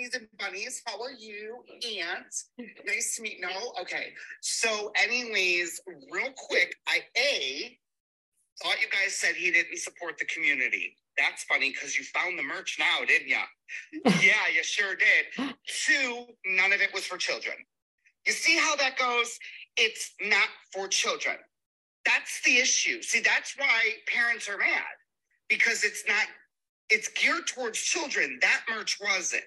And 0.00 0.28
bunnies. 0.38 0.82
How 0.86 1.00
are 1.02 1.12
you? 1.12 1.62
Ant? 1.74 2.34
nice 2.86 3.16
to 3.16 3.22
meet. 3.22 3.38
You. 3.38 3.48
No, 3.48 3.72
okay. 3.82 4.12
So, 4.40 4.92
anyways, 4.96 5.80
real 6.10 6.32
quick, 6.36 6.74
I 6.88 7.00
a 7.18 7.78
thought 8.62 8.80
you 8.80 8.88
guys 8.90 9.14
said 9.14 9.34
he 9.34 9.50
didn't 9.50 9.78
support 9.78 10.18
the 10.18 10.24
community. 10.26 10.96
That's 11.18 11.44
funny 11.44 11.70
because 11.70 11.98
you 11.98 12.04
found 12.04 12.38
the 12.38 12.42
merch 12.42 12.76
now, 12.78 13.04
didn't 13.06 13.28
you? 13.28 13.36
yeah, 14.22 14.48
you 14.54 14.62
sure 14.62 14.94
did. 14.94 15.54
Two, 15.66 16.24
none 16.46 16.72
of 16.72 16.80
it 16.80 16.92
was 16.94 17.04
for 17.04 17.16
children. 17.18 17.54
You 18.26 18.32
see 18.32 18.56
how 18.56 18.76
that 18.76 18.98
goes? 18.98 19.38
It's 19.76 20.14
not 20.22 20.48
for 20.72 20.88
children. 20.88 21.36
That's 22.06 22.40
the 22.44 22.56
issue. 22.56 23.02
See, 23.02 23.20
that's 23.20 23.54
why 23.56 23.92
parents 24.06 24.48
are 24.48 24.58
mad 24.58 24.82
because 25.48 25.84
it's 25.84 26.04
not, 26.08 26.26
it's 26.88 27.08
geared 27.08 27.46
towards 27.46 27.78
children. 27.78 28.38
That 28.40 28.62
merch 28.70 28.98
wasn't. 29.00 29.42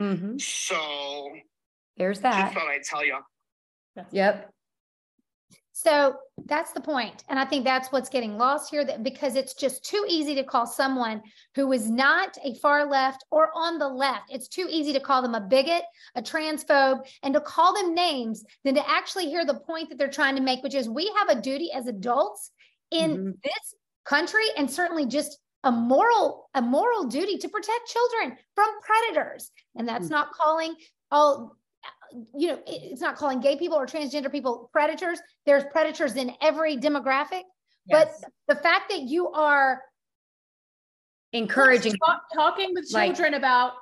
Mm-hmm. 0.00 0.38
So 0.38 1.30
there's 1.96 2.20
that. 2.20 2.52
Just 2.52 2.54
thought 2.54 2.68
I'd 2.68 2.82
tell 2.82 3.04
you. 3.04 3.18
Yep. 4.10 4.50
So 5.76 6.14
that's 6.46 6.72
the 6.72 6.80
point. 6.80 7.24
And 7.28 7.38
I 7.38 7.44
think 7.44 7.64
that's 7.64 7.90
what's 7.90 8.08
getting 8.08 8.38
lost 8.38 8.70
here 8.70 8.84
that 8.84 9.02
because 9.02 9.34
it's 9.34 9.54
just 9.54 9.84
too 9.84 10.04
easy 10.08 10.34
to 10.36 10.44
call 10.44 10.66
someone 10.66 11.20
who 11.56 11.72
is 11.72 11.90
not 11.90 12.38
a 12.44 12.54
far 12.54 12.88
left 12.88 13.24
or 13.32 13.50
on 13.56 13.78
the 13.78 13.88
left. 13.88 14.30
It's 14.30 14.46
too 14.46 14.68
easy 14.70 14.92
to 14.92 15.00
call 15.00 15.20
them 15.20 15.34
a 15.34 15.40
bigot, 15.40 15.82
a 16.14 16.22
transphobe, 16.22 17.00
and 17.24 17.34
to 17.34 17.40
call 17.40 17.74
them 17.74 17.92
names 17.92 18.44
than 18.62 18.76
to 18.76 18.88
actually 18.88 19.26
hear 19.26 19.44
the 19.44 19.60
point 19.60 19.88
that 19.88 19.98
they're 19.98 20.08
trying 20.08 20.36
to 20.36 20.42
make, 20.42 20.62
which 20.62 20.74
is 20.74 20.88
we 20.88 21.12
have 21.18 21.28
a 21.28 21.40
duty 21.40 21.72
as 21.72 21.88
adults 21.88 22.52
in 22.92 23.10
mm-hmm. 23.10 23.30
this 23.42 23.74
country 24.04 24.44
and 24.56 24.70
certainly 24.70 25.06
just 25.06 25.38
a 25.64 25.72
moral 25.72 26.48
a 26.54 26.62
moral 26.62 27.04
duty 27.04 27.38
to 27.38 27.48
protect 27.48 27.88
children 27.88 28.36
from 28.54 28.68
predators 28.82 29.50
and 29.76 29.88
that's 29.88 30.06
mm-hmm. 30.06 30.14
not 30.14 30.32
calling 30.32 30.74
all 31.10 31.56
you 32.36 32.48
know, 32.48 32.58
it's 32.66 33.00
not 33.00 33.16
calling 33.16 33.40
gay 33.40 33.56
people 33.56 33.76
or 33.76 33.86
transgender 33.86 34.30
people 34.30 34.70
predators. 34.72 35.18
There's 35.46 35.64
predators 35.72 36.16
in 36.16 36.32
every 36.40 36.76
demographic. 36.76 37.42
Yes. 37.86 38.20
But 38.46 38.54
the 38.54 38.62
fact 38.62 38.90
that 38.90 39.02
you 39.02 39.30
are 39.30 39.82
encouraging 41.32 41.94
talk, 41.94 42.22
talking 42.32 42.72
with 42.72 42.88
children 42.88 43.32
like, 43.32 43.38
about 43.38 43.72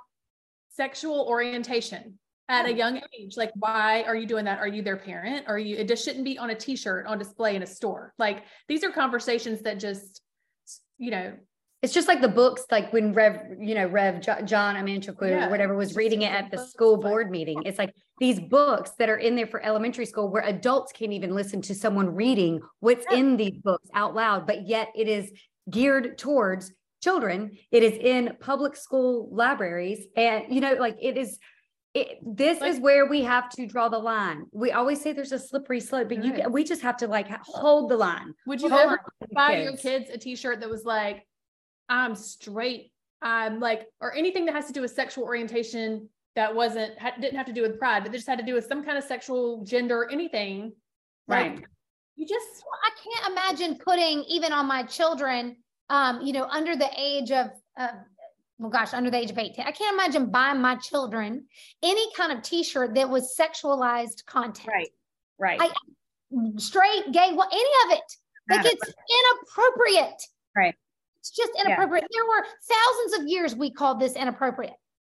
sexual 0.70 1.26
orientation 1.28 2.18
at 2.48 2.66
a 2.66 2.72
young 2.72 3.00
age 3.18 3.36
like 3.36 3.50
why 3.54 4.02
are 4.02 4.16
you 4.16 4.26
doing 4.26 4.44
that 4.44 4.58
are 4.58 4.66
you 4.66 4.82
their 4.82 4.96
parent 4.96 5.44
are 5.46 5.58
you 5.58 5.76
it 5.76 5.86
just 5.86 6.04
shouldn't 6.04 6.24
be 6.24 6.38
on 6.38 6.50
a 6.50 6.54
t-shirt 6.54 7.06
on 7.06 7.18
display 7.18 7.54
in 7.54 7.62
a 7.62 7.66
store 7.66 8.12
like 8.18 8.42
these 8.68 8.82
are 8.82 8.90
conversations 8.90 9.62
that 9.62 9.78
just 9.78 10.22
you 10.98 11.10
know 11.10 11.32
it's 11.82 11.92
just 11.92 12.06
like 12.06 12.20
the 12.20 12.28
books, 12.28 12.64
like 12.70 12.92
when 12.92 13.12
Rev, 13.12 13.56
you 13.58 13.74
know, 13.74 13.86
Rev 13.88 14.20
John 14.20 14.76
Amanchukwu 14.76 15.30
yeah. 15.30 15.46
or 15.46 15.50
whatever 15.50 15.74
was 15.74 15.96
reading 15.96 16.22
it 16.22 16.32
at 16.32 16.48
the 16.50 16.64
school 16.64 16.96
board 16.96 17.28
meeting. 17.28 17.60
It's 17.66 17.78
like 17.78 17.92
these 18.20 18.38
books 18.38 18.92
that 19.00 19.08
are 19.08 19.16
in 19.16 19.34
there 19.34 19.48
for 19.48 19.60
elementary 19.64 20.06
school 20.06 20.30
where 20.30 20.44
adults 20.44 20.92
can't 20.92 21.12
even 21.12 21.34
listen 21.34 21.60
to 21.62 21.74
someone 21.74 22.14
reading 22.14 22.60
what's 22.78 23.04
yeah. 23.10 23.18
in 23.18 23.36
these 23.36 23.58
books 23.58 23.88
out 23.94 24.14
loud, 24.14 24.46
but 24.46 24.68
yet 24.68 24.92
it 24.94 25.08
is 25.08 25.32
geared 25.70 26.18
towards 26.18 26.72
children. 27.02 27.58
It 27.72 27.82
is 27.82 27.94
in 27.94 28.36
public 28.38 28.76
school 28.76 29.28
libraries. 29.32 30.06
And, 30.16 30.44
you 30.54 30.60
know, 30.60 30.74
like 30.74 30.96
it 31.02 31.16
is, 31.16 31.40
it, 31.94 32.18
this 32.22 32.60
like, 32.60 32.74
is 32.74 32.80
where 32.80 33.06
we 33.06 33.22
have 33.22 33.48
to 33.50 33.66
draw 33.66 33.88
the 33.88 33.98
line. 33.98 34.44
We 34.52 34.70
always 34.70 35.00
say 35.00 35.12
there's 35.12 35.32
a 35.32 35.38
slippery 35.38 35.80
slope, 35.80 36.10
but 36.10 36.24
you 36.24 36.48
we 36.48 36.62
just 36.62 36.82
have 36.82 36.96
to 36.98 37.08
like 37.08 37.26
hold 37.42 37.90
the 37.90 37.96
line. 37.96 38.34
Would 38.46 38.60
you 38.60 38.68
hold 38.68 38.82
ever 38.82 39.00
buy 39.34 39.62
your 39.62 39.76
kids 39.76 40.10
a 40.10 40.16
t-shirt 40.16 40.60
that 40.60 40.70
was 40.70 40.84
like, 40.84 41.26
I'm 41.88 42.14
straight. 42.14 42.92
I'm 43.20 43.60
like, 43.60 43.86
or 44.00 44.14
anything 44.14 44.46
that 44.46 44.54
has 44.54 44.66
to 44.66 44.72
do 44.72 44.80
with 44.80 44.90
sexual 44.90 45.24
orientation 45.24 46.08
that 46.34 46.54
wasn't 46.54 46.92
didn't 47.20 47.36
have 47.36 47.46
to 47.46 47.52
do 47.52 47.62
with 47.62 47.78
pride, 47.78 48.02
but 48.02 48.12
just 48.12 48.26
had 48.26 48.38
to 48.38 48.44
do 48.44 48.54
with 48.54 48.66
some 48.66 48.84
kind 48.84 48.98
of 48.98 49.04
sexual 49.04 49.64
gender, 49.64 50.08
anything. 50.10 50.72
Right. 51.28 51.56
Like, 51.56 51.68
you 52.16 52.26
just 52.26 52.64
well, 52.64 52.80
I 52.84 52.90
can't 53.02 53.32
imagine 53.32 53.78
putting 53.78 54.24
even 54.24 54.52
on 54.52 54.66
my 54.66 54.82
children, 54.84 55.56
um, 55.88 56.20
you 56.22 56.32
know, 56.32 56.44
under 56.44 56.76
the 56.76 56.88
age 56.96 57.30
of 57.30 57.50
uh, 57.78 57.88
well, 58.58 58.70
gosh, 58.70 58.94
under 58.94 59.10
the 59.10 59.18
age 59.18 59.30
of 59.30 59.38
18. 59.38 59.64
I 59.64 59.72
can't 59.72 59.94
imagine 59.94 60.30
buying 60.30 60.60
my 60.60 60.76
children 60.76 61.46
any 61.82 62.12
kind 62.14 62.32
of 62.32 62.42
t-shirt 62.42 62.94
that 62.94 63.08
was 63.08 63.36
sexualized 63.38 64.24
content. 64.26 64.68
Right. 64.68 64.88
Right. 65.38 65.60
I, 65.60 65.70
straight, 66.58 67.10
gay, 67.12 67.32
well, 67.34 67.48
any 67.50 67.92
of 67.92 67.98
it. 67.98 68.16
Like 68.50 68.66
it's 68.66 68.94
inappropriate. 69.10 70.22
Right. 70.56 70.74
It's 71.22 71.30
just 71.30 71.52
inappropriate. 71.64 72.04
Yeah. 72.10 72.18
There 72.18 72.28
were 72.28 72.46
thousands 72.68 73.20
of 73.20 73.28
years 73.28 73.54
we 73.54 73.70
called 73.70 74.00
this 74.00 74.16
inappropriate. 74.16 74.74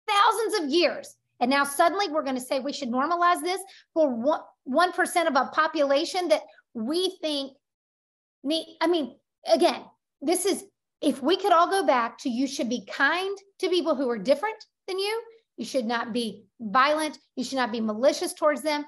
Thousands 0.06 0.60
of 0.60 0.70
years. 0.70 1.16
And 1.40 1.50
now 1.50 1.64
suddenly 1.64 2.10
we're 2.10 2.24
going 2.24 2.36
to 2.36 2.42
say 2.42 2.60
we 2.60 2.74
should 2.74 2.90
normalize 2.90 3.42
this 3.42 3.62
for 3.94 4.14
one, 4.14 4.42
1% 4.68 5.28
of 5.28 5.36
a 5.38 5.50
population 5.54 6.28
that 6.28 6.42
we 6.74 7.18
think 7.22 7.54
need. 8.44 8.78
I 8.82 8.88
mean, 8.88 9.16
again, 9.48 9.82
this 10.22 10.46
is 10.46 10.66
if 11.02 11.24
we 11.24 11.38
could 11.38 11.54
all 11.54 11.70
go 11.70 11.86
back 11.86 12.18
to 12.20 12.30
you 12.30 12.48
should 12.48 12.68
be 12.68 12.86
kind 12.86 13.38
to 13.60 13.70
people 13.70 13.96
who 13.96 14.10
are 14.10 14.18
different 14.18 14.62
than 14.88 15.00
you. 15.00 15.22
You 15.56 15.66
should 15.66 15.86
not 15.86 16.12
be 16.12 16.46
violent. 16.60 17.18
You 17.38 17.46
should 17.46 17.58
not 17.58 17.72
be 17.72 17.80
malicious 17.80 18.34
towards 18.34 18.62
them. 18.62 18.84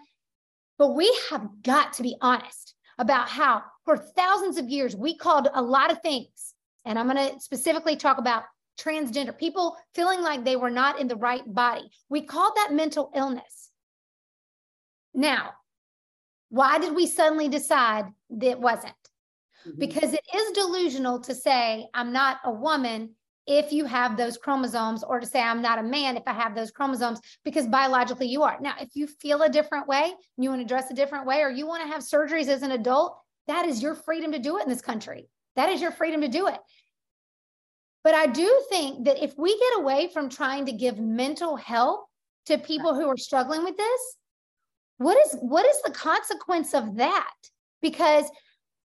But 0.78 0.96
we 0.96 1.18
have 1.30 1.48
got 1.64 1.94
to 1.94 2.04
be 2.04 2.18
honest 2.20 2.74
about 2.98 3.30
how, 3.30 3.64
for 3.86 3.96
thousands 3.96 4.58
of 4.58 4.68
years, 4.68 4.98
we 4.98 5.16
called 5.16 5.48
a 5.54 5.62
lot 5.62 5.92
of 5.92 6.02
things 6.02 6.55
and 6.86 6.98
I'm 6.98 7.10
going 7.10 7.34
to 7.34 7.40
specifically 7.40 7.96
talk 7.96 8.18
about 8.18 8.44
transgender 8.80 9.38
people 9.38 9.78
feeling 9.94 10.22
like 10.22 10.44
they 10.44 10.56
were 10.56 10.70
not 10.70 11.00
in 11.00 11.08
the 11.08 11.16
right 11.16 11.44
body. 11.46 11.90
We 12.10 12.22
called 12.22 12.54
that 12.56 12.74
mental 12.74 13.12
illness. 13.16 13.72
Now, 15.14 15.52
why 16.50 16.78
did 16.80 16.96
we 16.96 17.08
suddenly 17.08 17.48
decide 17.48 18.06
that 18.30 18.50
it 18.50 18.60
wasn't? 18.60 18.94
Mm-hmm. 19.66 19.80
Because 19.80 20.14
it 20.14 20.24
is 20.36 20.52
delusional 20.52 21.20
to 21.22 21.34
say, 21.34 21.88
I'm 21.94 22.12
not 22.12 22.38
a 22.44 22.52
woman 22.52 23.12
if 23.48 23.72
you 23.72 23.86
have 23.86 24.18
those 24.18 24.38
chromosomes, 24.38 25.04
or 25.04 25.20
to 25.20 25.26
say, 25.26 25.40
I'm 25.40 25.62
not 25.62 25.78
a 25.78 25.84
man 25.84 26.18
if 26.18 26.24
I 26.26 26.34
have 26.34 26.56
those 26.56 26.72
chromosomes, 26.72 27.22
because 27.44 27.68
biologically 27.68 28.28
you 28.28 28.42
are. 28.42 28.58
Now, 28.60 28.74
if 28.82 28.90
you 28.96 29.06
feel 29.06 29.44
a 29.44 29.50
different 29.50 29.88
way, 29.88 30.14
you 30.38 30.50
want 30.50 30.62
to 30.62 30.68
dress 30.68 30.90
a 30.90 30.96
different 30.96 31.28
way, 31.28 31.42
or 31.42 31.52
you 31.52 31.68
want 31.68 31.84
to 31.84 31.88
have 31.88 32.02
surgeries 32.02 32.48
as 32.48 32.64
an 32.64 32.72
adult, 32.72 33.16
that 33.48 33.68
is 33.68 33.84
your 33.84 33.94
freedom 33.94 34.32
to 34.32 34.40
do 34.40 34.58
it 34.58 34.64
in 34.64 34.70
this 34.70 34.82
country. 34.82 35.30
That 35.56 35.70
is 35.70 35.82
your 35.82 35.92
freedom 35.92 36.22
to 36.22 36.28
do 36.28 36.48
it. 36.48 36.60
But 38.04 38.14
I 38.14 38.28
do 38.28 38.64
think 38.70 39.06
that 39.06 39.24
if 39.24 39.38
we 39.38 39.58
get 39.58 39.80
away 39.80 40.10
from 40.14 40.30
trying 40.30 40.68
to 40.68 40.72
give 40.72 41.00
mental 41.00 41.56
help 41.56 42.06
to 42.46 42.58
people 42.58 42.94
who 42.94 43.08
are 43.08 43.18
struggling 43.18 43.64
with 43.64 43.78
this, 43.78 44.16
what 44.98 45.18
is 45.26 45.38
what 45.42 45.66
is 45.66 45.82
the 45.82 45.92
consequence 45.92 46.74
of 46.74 46.98
that? 46.98 47.34
Because 47.82 48.26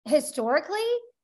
historically, 0.04 0.78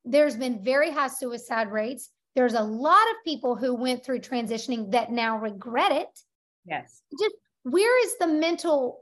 there's 0.05 0.36
been 0.36 0.63
very 0.63 0.89
high 0.89 1.10
suicide 1.10 1.71
rates. 1.71 2.10
There's 2.36 2.53
a 2.53 2.63
lot 2.63 3.10
of 3.10 3.15
people 3.25 3.55
who 3.55 3.75
went 3.75 4.05
through 4.05 4.19
transitioning 4.19 4.91
that 4.91 5.12
now 5.12 5.38
regret 5.38 5.91
it. 5.91 6.19
Yes. 6.65 7.01
Just 7.19 7.36
where 7.63 8.05
is 8.05 8.17
the 8.19 8.27
mental 8.27 9.00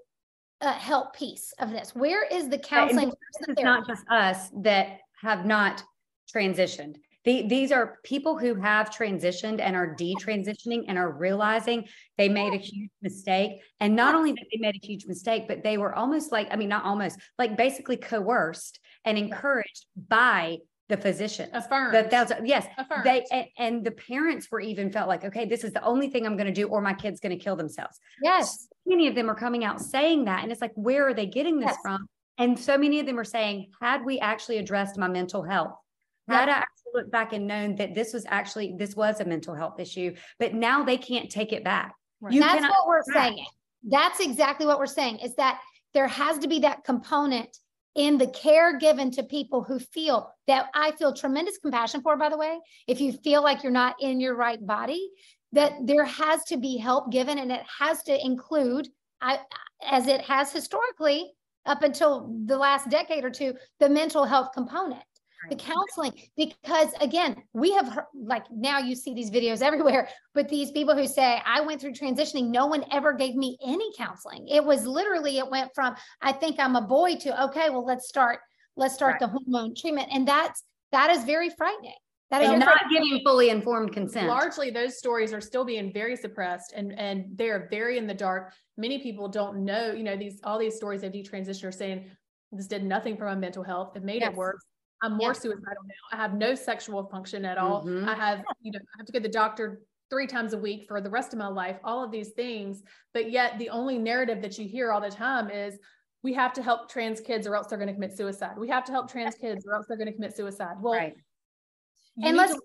uh, 0.62 0.74
help 0.74 1.16
piece 1.16 1.54
of 1.60 1.70
this? 1.70 1.96
Where 1.96 2.26
is 2.26 2.50
the 2.50 2.58
counseling? 2.58 3.12
It's 3.48 3.62
not 3.62 3.88
just 3.88 4.04
us 4.10 4.50
that 4.64 4.98
have 5.22 5.46
not 5.46 5.84
transitioned. 6.34 6.96
The, 7.26 7.48
these 7.48 7.72
are 7.72 7.98
people 8.04 8.38
who 8.38 8.56
have 8.56 8.90
transitioned 8.90 9.60
and 9.60 9.76
are 9.76 9.94
detransitioning 9.96 10.86
and 10.88 10.98
are 10.98 11.12
realizing 11.12 11.86
they 12.18 12.30
made 12.30 12.54
a 12.54 12.58
huge 12.58 12.92
mistake. 13.02 13.62
And 13.82 13.96
not 13.96 14.16
only 14.16 14.32
that 14.32 14.46
they 14.52 14.58
made 14.60 14.76
a 14.76 14.86
huge 14.86 15.06
mistake, 15.06 15.46
but 15.48 15.62
they 15.62 15.78
were 15.78 15.94
almost 15.94 16.32
like, 16.32 16.48
I 16.50 16.56
mean, 16.56 16.70
not 16.70 16.86
almost, 16.86 17.20
like 17.38 17.58
basically 17.58 17.98
coerced 17.98 18.80
and 19.04 19.18
encouraged 19.18 19.86
by 20.08 20.60
the 20.88 20.98
physician. 20.98 21.50
Affirmed. 21.54 21.94
That 21.94 22.10
that's 22.10 22.32
yes. 22.44 22.66
Affirmed. 22.78 23.04
They 23.06 23.26
and, 23.32 23.46
and, 23.58 23.86
the 23.86 23.92
parents 23.92 24.48
were 24.50 24.60
even 24.60 24.92
felt 24.92 25.08
like, 25.08 25.24
okay, 25.24 25.46
this 25.46 25.64
is 25.64 25.72
the 25.72 25.84
only 25.84 26.10
thing 26.10 26.26
I'm 26.26 26.36
going 26.36 26.48
to 26.48 26.54
do, 26.54 26.68
or 26.68 26.82
my 26.82 26.94
kid's 26.94 27.20
going 27.20 27.38
to 27.38 27.44
kill 27.44 27.56
themselves. 27.56 28.00
Yes. 28.24 28.68
many 28.86 29.08
of 29.08 29.14
them 29.14 29.30
are 29.30 29.36
coming 29.36 29.64
out 29.64 29.80
saying 29.80 30.26
that. 30.26 30.42
And 30.42 30.52
it's 30.52 30.62
like, 30.62 30.74
where 30.76 31.08
are 31.08 31.14
they 31.14 31.28
getting 31.28 31.60
this 31.60 31.68
yes. 31.68 31.78
from? 31.82 32.08
And 32.40 32.58
so 32.58 32.78
many 32.78 33.00
of 33.00 33.06
them 33.06 33.20
are 33.20 33.26
saying, 33.26 33.68
had 33.82 34.04
we 34.04 34.20
actually 34.20 34.58
addressed 34.58 34.98
my 34.98 35.08
mental 35.08 35.44
health, 35.44 35.74
had 36.30 36.50
I 36.50 36.54
actually 36.54 36.92
looked 36.94 37.12
back 37.12 37.34
and 37.34 37.48
known 37.48 37.76
that 37.76 37.94
this 37.94 38.14
was 38.14 38.26
actually, 38.28 38.76
this 38.78 38.96
was 38.96 39.20
a 39.20 39.26
mental 39.26 39.56
health 39.56 39.80
issue, 39.80 40.16
but 40.38 40.54
now 40.54 40.84
they 40.84 40.98
can't 40.98 41.30
take 41.30 41.54
it 41.54 41.64
back. 41.64 41.94
Right. 42.22 42.34
You 42.34 42.42
That's 42.42 42.64
what 42.64 42.88
we're 42.88 43.14
saying. 43.14 43.46
That's 43.84 44.20
exactly 44.20 44.66
what 44.66 44.80
we're 44.80 44.86
saying 44.88 45.20
is 45.20 45.36
that 45.36 45.60
there 45.94 46.08
has 46.08 46.38
to 46.40 46.48
be 46.48 46.60
that 46.60 46.84
component 46.84 47.58
in 47.96 48.18
the 48.18 48.28
care 48.28 48.78
given 48.78 49.12
to 49.12 49.24
people 49.24 49.64
who 49.64 49.80
feel 49.80 50.32
that 50.48 50.68
I 50.74 50.92
feel 50.92 51.14
tremendous 51.14 51.58
compassion 51.58 52.02
for, 52.02 52.16
by 52.18 52.30
the 52.30 52.38
way. 52.38 52.60
If 52.88 53.02
you 53.02 53.14
feel 53.14 53.44
like 53.44 53.64
you're 53.64 53.72
not 53.72 53.96
in 54.00 54.20
your 54.20 54.36
right 54.36 54.64
body, 54.66 55.10
that 55.54 55.74
there 55.84 56.06
has 56.06 56.44
to 56.46 56.58
be 56.58 56.78
help 56.78 57.12
given 57.12 57.40
and 57.40 57.52
it 57.52 57.64
has 57.80 58.04
to 58.04 58.26
include, 58.26 58.88
I, 59.22 59.40
as 59.84 60.08
it 60.08 60.22
has 60.22 60.52
historically 60.52 61.32
up 61.66 61.84
until 61.84 62.34
the 62.46 62.58
last 62.58 62.90
decade 62.90 63.24
or 63.24 63.30
two, 63.30 63.54
the 63.80 63.90
mental 63.90 64.26
health 64.26 64.50
component 64.54 65.02
the 65.50 65.56
counseling 65.56 66.12
because 66.36 66.90
again 67.02 67.36
we 67.54 67.72
have 67.72 67.88
heard, 67.88 68.06
like 68.14 68.44
now 68.52 68.78
you 68.80 68.96
see 68.96 69.14
these 69.14 69.32
videos 69.32 69.62
everywhere 69.70 70.10
but 70.34 70.50
these 70.50 70.72
people 70.72 70.96
who 70.96 71.08
say 71.08 71.42
i 71.46 71.62
went 71.62 71.80
through 71.80 71.94
transitioning 71.94 72.50
no 72.50 72.66
one 72.66 72.84
ever 72.92 73.14
gave 73.14 73.36
me 73.36 73.58
any 73.66 73.90
counseling 73.96 74.48
it 74.48 74.64
was 74.64 74.86
literally 74.86 75.38
it 75.38 75.50
went 75.50 75.70
from 75.74 75.96
i 76.22 76.32
think 76.32 76.60
i'm 76.60 76.76
a 76.76 76.82
boy 76.82 77.16
to 77.16 77.44
okay 77.44 77.70
well 77.70 77.86
let's 77.86 78.08
start 78.08 78.40
let's 78.76 78.94
start 78.94 79.14
right. 79.14 79.22
the 79.22 79.28
hormone 79.28 79.74
treatment 79.76 80.08
and 80.12 80.28
that's 80.28 80.64
that 80.92 81.10
is 81.10 81.24
very 81.24 81.50
frightening 81.50 81.94
that 82.32 82.44
is 82.44 82.60
not 82.60 82.82
giving 82.92 83.22
fully 83.26 83.50
informed 83.50 83.92
consent. 83.92 84.28
Largely, 84.28 84.70
those 84.70 85.00
stories 85.00 85.34
are 85.34 85.42
still 85.42 85.66
being 85.66 85.92
very 85.92 86.16
suppressed 86.16 86.74
and 86.76 86.98
and 87.00 87.26
they're 87.36 87.68
very 87.72 87.98
in 87.98 88.06
the 88.06 88.14
dark. 88.14 88.54
Many 88.78 89.00
people 89.00 89.28
don't 89.28 89.66
know, 89.66 89.94
you 89.94 90.04
know, 90.04 90.16
these 90.16 90.40
all 90.44 90.60
these 90.60 90.76
stories 90.76 91.02
of 91.02 91.12
detransition 91.12 91.64
are 91.64 91.72
saying 91.72 92.12
this 92.52 92.68
did 92.68 92.84
nothing 92.84 93.18
for 93.18 93.26
my 93.26 93.34
mental 93.34 93.64
health. 93.64 93.96
It 93.96 94.04
made 94.04 94.22
yes. 94.22 94.32
it 94.32 94.38
worse. 94.38 94.64
I'm 95.02 95.18
more 95.18 95.30
yeah. 95.30 95.40
suicidal 95.40 95.84
now. 95.86 96.18
I 96.18 96.18
have 96.18 96.34
no 96.34 96.56
sexual 96.56 97.06
function 97.06 97.46
at 97.46 97.58
all. 97.58 97.84
Mm-hmm. 97.84 98.08
I 98.08 98.16
have, 98.16 98.44
you 98.62 98.72
know, 98.72 98.80
I 98.80 98.98
have 98.98 99.06
to 99.06 99.12
go 99.12 99.20
to 99.20 99.24
the 99.24 99.30
doctor 99.30 99.82
three 100.10 100.28
times 100.28 100.54
a 100.54 100.58
week 100.58 100.86
for 100.88 101.02
the 101.02 101.10
rest 101.10 101.34
of 101.34 101.40
my 101.40 101.48
life, 101.48 101.78
all 101.84 102.04
of 102.04 102.12
these 102.12 102.30
things. 102.30 102.84
But 103.14 103.32
yet 103.32 103.60
the 103.60 103.70
only 103.70 103.98
narrative 103.98 104.42
that 104.42 104.58
you 104.58 104.68
hear 104.68 104.92
all 104.92 105.02
the 105.02 105.10
time 105.10 105.50
is 105.50 105.78
we 106.24 106.34
have 106.34 106.54
to 106.54 106.64
help 106.64 106.90
trans 106.90 107.22
kids 107.22 107.48
or 107.48 107.56
else 107.56 107.68
they're 107.68 107.78
going 107.78 107.88
to 107.88 107.94
commit 107.94 108.18
suicide. 108.18 108.58
We 108.58 108.68
have 108.70 108.84
to 108.86 108.92
help 108.92 109.10
trans 109.10 109.36
kids 109.36 109.66
or 109.66 109.76
else 109.76 109.86
they're 109.88 109.98
going 109.98 110.08
to 110.08 110.14
commit 110.14 110.36
suicide. 110.36 110.76
Well, 110.82 110.94
right. 110.94 111.16
and 112.24 112.36
let's 112.36 112.56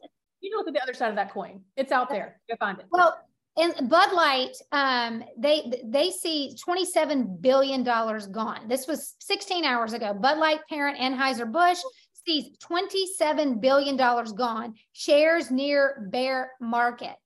you 0.40 0.50
know, 0.50 0.58
look 0.58 0.68
at 0.68 0.74
the 0.74 0.82
other 0.82 0.94
side 0.94 1.10
of 1.10 1.16
that 1.16 1.32
coin. 1.32 1.60
It's 1.76 1.92
out 1.92 2.08
there. 2.08 2.40
Go 2.50 2.56
find 2.58 2.78
it. 2.78 2.86
Well, 2.90 3.18
and 3.56 3.88
Bud 3.88 4.12
Light, 4.12 4.56
um, 4.72 5.22
they 5.38 5.72
they 5.84 6.10
see 6.10 6.56
twenty 6.60 6.84
seven 6.84 7.38
billion 7.40 7.84
dollars 7.84 8.26
gone. 8.26 8.68
This 8.68 8.88
was 8.88 9.14
sixteen 9.20 9.64
hours 9.64 9.92
ago. 9.92 10.12
Bud 10.12 10.38
Light 10.38 10.60
parent 10.68 10.98
Anheuser 10.98 11.50
Busch 11.50 11.78
sees 12.26 12.56
$27 12.58 13.60
billion 13.60 13.96
gone, 13.96 14.74
shares 14.92 15.50
near 15.50 16.08
bear 16.10 16.52
market. 16.60 17.16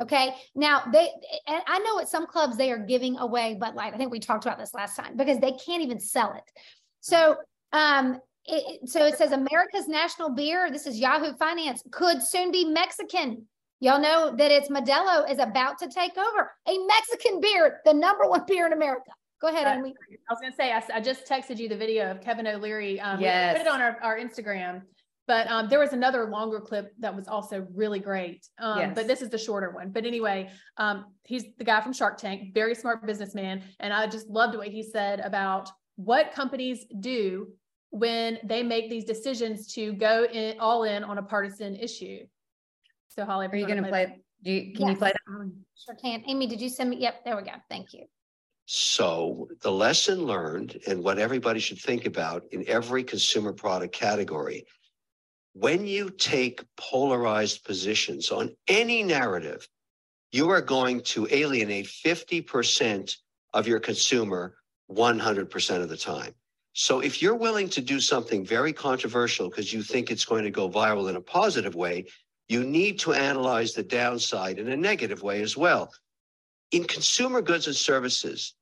Okay. 0.00 0.34
Now 0.54 0.82
they, 0.92 1.10
and 1.46 1.62
I 1.66 1.78
know 1.80 2.00
at 2.00 2.08
some 2.08 2.26
clubs 2.26 2.56
they 2.56 2.72
are 2.72 2.78
giving 2.78 3.18
away 3.18 3.54
Bud 3.54 3.74
Light. 3.74 3.94
I 3.94 3.96
think 3.96 4.10
we 4.10 4.18
talked 4.18 4.44
about 4.44 4.58
this 4.58 4.74
last 4.74 4.96
time 4.96 5.16
because 5.16 5.38
they 5.38 5.52
can't 5.52 5.82
even 5.82 6.00
sell 6.00 6.34
it. 6.34 6.42
So, 7.00 7.36
um, 7.72 8.18
it, 8.44 8.88
so 8.88 9.06
it 9.06 9.16
says 9.16 9.30
America's 9.30 9.86
national 9.86 10.30
beer. 10.30 10.70
This 10.70 10.86
is 10.86 10.98
Yahoo 10.98 11.34
Finance 11.34 11.84
could 11.92 12.22
soon 12.22 12.50
be 12.50 12.64
Mexican. 12.64 13.46
Y'all 13.78 14.00
know 14.00 14.34
that 14.36 14.50
it's 14.50 14.68
Modelo 14.68 15.30
is 15.30 15.38
about 15.38 15.78
to 15.78 15.88
take 15.88 16.16
over 16.16 16.50
a 16.68 16.86
Mexican 16.86 17.40
beer, 17.40 17.80
the 17.84 17.94
number 17.94 18.28
one 18.28 18.42
beer 18.46 18.66
in 18.66 18.72
America. 18.72 19.10
Go 19.42 19.48
ahead, 19.48 19.66
uh, 19.66 19.80
Amy. 19.80 19.94
I 20.30 20.32
was 20.32 20.40
going 20.40 20.52
to 20.52 20.56
say, 20.56 20.72
I, 20.72 20.82
I, 20.94 21.00
just 21.00 21.26
texted 21.26 21.58
you 21.58 21.68
the 21.68 21.76
video 21.76 22.12
of 22.12 22.20
Kevin 22.20 22.46
O'Leary. 22.46 23.00
Um, 23.00 23.20
yes. 23.20 23.58
put 23.58 23.66
it 23.66 23.70
on 23.70 23.82
our, 23.82 23.98
our 24.00 24.16
Instagram. 24.16 24.82
But 25.26 25.48
um, 25.48 25.68
there 25.68 25.80
was 25.80 25.92
another 25.92 26.30
longer 26.30 26.60
clip 26.60 26.92
that 27.00 27.14
was 27.14 27.26
also 27.26 27.66
really 27.74 27.98
great. 27.98 28.46
Um, 28.60 28.78
yes. 28.78 28.92
But 28.94 29.08
this 29.08 29.20
is 29.20 29.30
the 29.30 29.38
shorter 29.38 29.70
one. 29.70 29.90
But 29.90 30.06
anyway, 30.06 30.50
um, 30.76 31.06
he's 31.24 31.44
the 31.58 31.64
guy 31.64 31.80
from 31.80 31.92
Shark 31.92 32.18
Tank, 32.18 32.54
very 32.54 32.74
smart 32.74 33.04
businessman. 33.04 33.64
And 33.80 33.92
I 33.92 34.06
just 34.06 34.28
loved 34.28 34.56
what 34.56 34.68
he 34.68 34.82
said 34.82 35.18
about 35.18 35.68
what 35.96 36.32
companies 36.32 36.86
do 37.00 37.48
when 37.90 38.38
they 38.44 38.62
make 38.62 38.90
these 38.90 39.04
decisions 39.04 39.72
to 39.74 39.92
go 39.92 40.24
in 40.24 40.60
all 40.60 40.84
in 40.84 41.02
on 41.02 41.18
a 41.18 41.22
partisan 41.22 41.74
issue. 41.76 42.20
So 43.08 43.24
Holly, 43.24 43.48
are 43.48 43.56
you 43.56 43.66
going 43.66 43.82
to 43.82 43.88
play? 43.88 44.06
play 44.06 44.20
do 44.44 44.50
you, 44.50 44.72
can 44.72 44.86
yes. 44.86 44.90
you 44.90 44.96
play 44.96 45.12
that? 45.12 45.52
Sure 45.84 45.94
can. 45.94 46.22
Amy, 46.26 46.46
did 46.46 46.60
you 46.60 46.68
send 46.68 46.90
me? 46.90 46.96
Yep, 46.98 47.24
there 47.24 47.36
we 47.36 47.42
go. 47.42 47.52
Thank 47.68 47.92
you. 47.92 48.06
So 48.66 49.48
the 49.60 49.72
lesson 49.72 50.24
learned 50.24 50.80
and 50.86 51.02
what 51.02 51.18
everybody 51.18 51.60
should 51.60 51.78
think 51.78 52.06
about 52.06 52.44
in 52.52 52.64
every 52.68 53.04
consumer 53.04 53.52
product 53.52 53.94
category, 53.94 54.64
when 55.54 55.86
you 55.86 56.10
take 56.10 56.64
polarized 56.76 57.64
positions 57.64 58.30
on 58.30 58.54
any 58.68 59.02
narrative, 59.02 59.68
you 60.30 60.48
are 60.50 60.62
going 60.62 61.02
to 61.02 61.28
alienate 61.30 61.86
50% 61.86 63.16
of 63.52 63.66
your 63.66 63.80
consumer 63.80 64.54
100% 64.90 65.82
of 65.82 65.88
the 65.88 65.96
time. 65.96 66.34
So 66.72 67.00
if 67.00 67.20
you're 67.20 67.34
willing 67.34 67.68
to 67.70 67.82
do 67.82 68.00
something 68.00 68.46
very 68.46 68.72
controversial 68.72 69.50
because 69.50 69.72
you 69.72 69.82
think 69.82 70.10
it's 70.10 70.24
going 70.24 70.44
to 70.44 70.50
go 70.50 70.70
viral 70.70 71.10
in 71.10 71.16
a 71.16 71.20
positive 71.20 71.74
way, 71.74 72.06
you 72.48 72.64
need 72.64 72.98
to 73.00 73.12
analyze 73.12 73.74
the 73.74 73.82
downside 73.82 74.58
in 74.58 74.68
a 74.68 74.76
negative 74.76 75.22
way 75.22 75.42
as 75.42 75.56
well. 75.56 75.92
In 76.72 76.84
consumer 76.84 77.42
goods 77.42 77.66
and 77.66 77.76
services, 77.76 78.54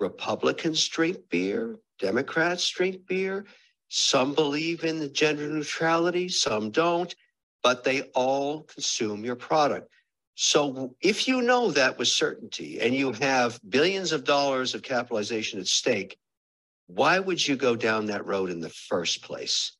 Republicans 0.00 0.86
drink 0.88 1.18
beer, 1.30 1.78
Democrats 1.98 2.68
drink 2.68 3.06
beer. 3.06 3.46
Some 3.88 4.34
believe 4.34 4.84
in 4.84 4.98
the 4.98 5.08
gender 5.08 5.48
neutrality, 5.48 6.28
some 6.28 6.70
don't, 6.70 7.14
but 7.62 7.84
they 7.84 8.02
all 8.14 8.62
consume 8.62 9.24
your 9.24 9.36
product. 9.36 9.90
So 10.34 10.96
if 11.00 11.28
you 11.28 11.42
know 11.42 11.70
that 11.72 11.98
with 11.98 12.08
certainty 12.08 12.80
and 12.80 12.94
you 12.94 13.12
have 13.12 13.60
billions 13.68 14.12
of 14.12 14.24
dollars 14.24 14.74
of 14.74 14.82
capitalization 14.82 15.60
at 15.60 15.66
stake, 15.66 16.16
why 16.86 17.18
would 17.18 17.46
you 17.46 17.56
go 17.56 17.76
down 17.76 18.06
that 18.06 18.26
road 18.26 18.50
in 18.50 18.60
the 18.60 18.70
first 18.70 19.22
place? 19.22 19.76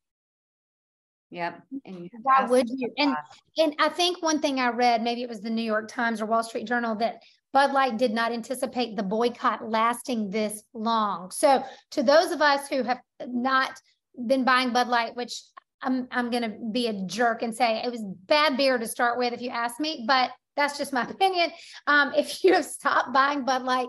Yep. 1.31 1.63
And 1.85 2.11
why 2.23 2.45
would 2.45 2.69
you? 2.69 2.91
And 2.99 3.15
and 3.57 3.75
I 3.79 3.89
think 3.89 4.21
one 4.23 4.41
thing 4.41 4.59
I 4.59 4.69
read, 4.69 5.03
maybe 5.03 5.23
it 5.23 5.29
was 5.29 5.41
the 5.41 5.51
New 5.51 5.63
York 5.63 5.89
Times 5.89 6.21
or 6.21 6.27
Wall 6.27 6.43
Street 6.43 6.67
Journal, 6.67 6.97
that 6.97 7.23
Bud 7.53 7.73
Light 7.73 7.97
did 7.97 8.13
not 8.13 8.33
anticipate 8.33 8.97
the 8.97 9.03
boycott 9.03 9.69
lasting 9.69 10.31
this 10.31 10.63
long. 10.73 11.31
So, 11.31 11.65
to 11.93 12.03
those 12.03 12.31
of 12.31 12.41
us 12.41 12.69
who 12.69 12.83
have 12.83 13.01
not 13.27 13.81
been 14.27 14.45
buying 14.45 14.73
Bud 14.73 14.89
Light, 14.89 15.17
which 15.17 15.43
I'm 15.83 16.09
I'm 16.11 16.31
going 16.31 16.43
to 16.43 16.57
be 16.73 16.89
a 16.89 16.93
jerk 17.07 17.43
and 17.43 17.55
say 17.55 17.83
it 17.85 17.91
was 17.91 18.03
bad 18.27 18.57
beer 18.57 18.79
to 18.79 18.87
start 18.87 19.19
with, 19.19 19.33
if 19.33 19.41
you 19.41 19.51
ask 19.51 19.81
me, 19.81 20.05
but 20.07 20.31
that's 20.57 20.79
just 20.79 20.93
my 20.93 21.03
opinion. 21.11 21.51
Um, 21.87 22.13
if 22.17 22.45
you 22.45 22.55
have 22.55 22.65
stopped 22.65 23.13
buying 23.13 23.45
Bud 23.45 23.63
Light 23.63 23.89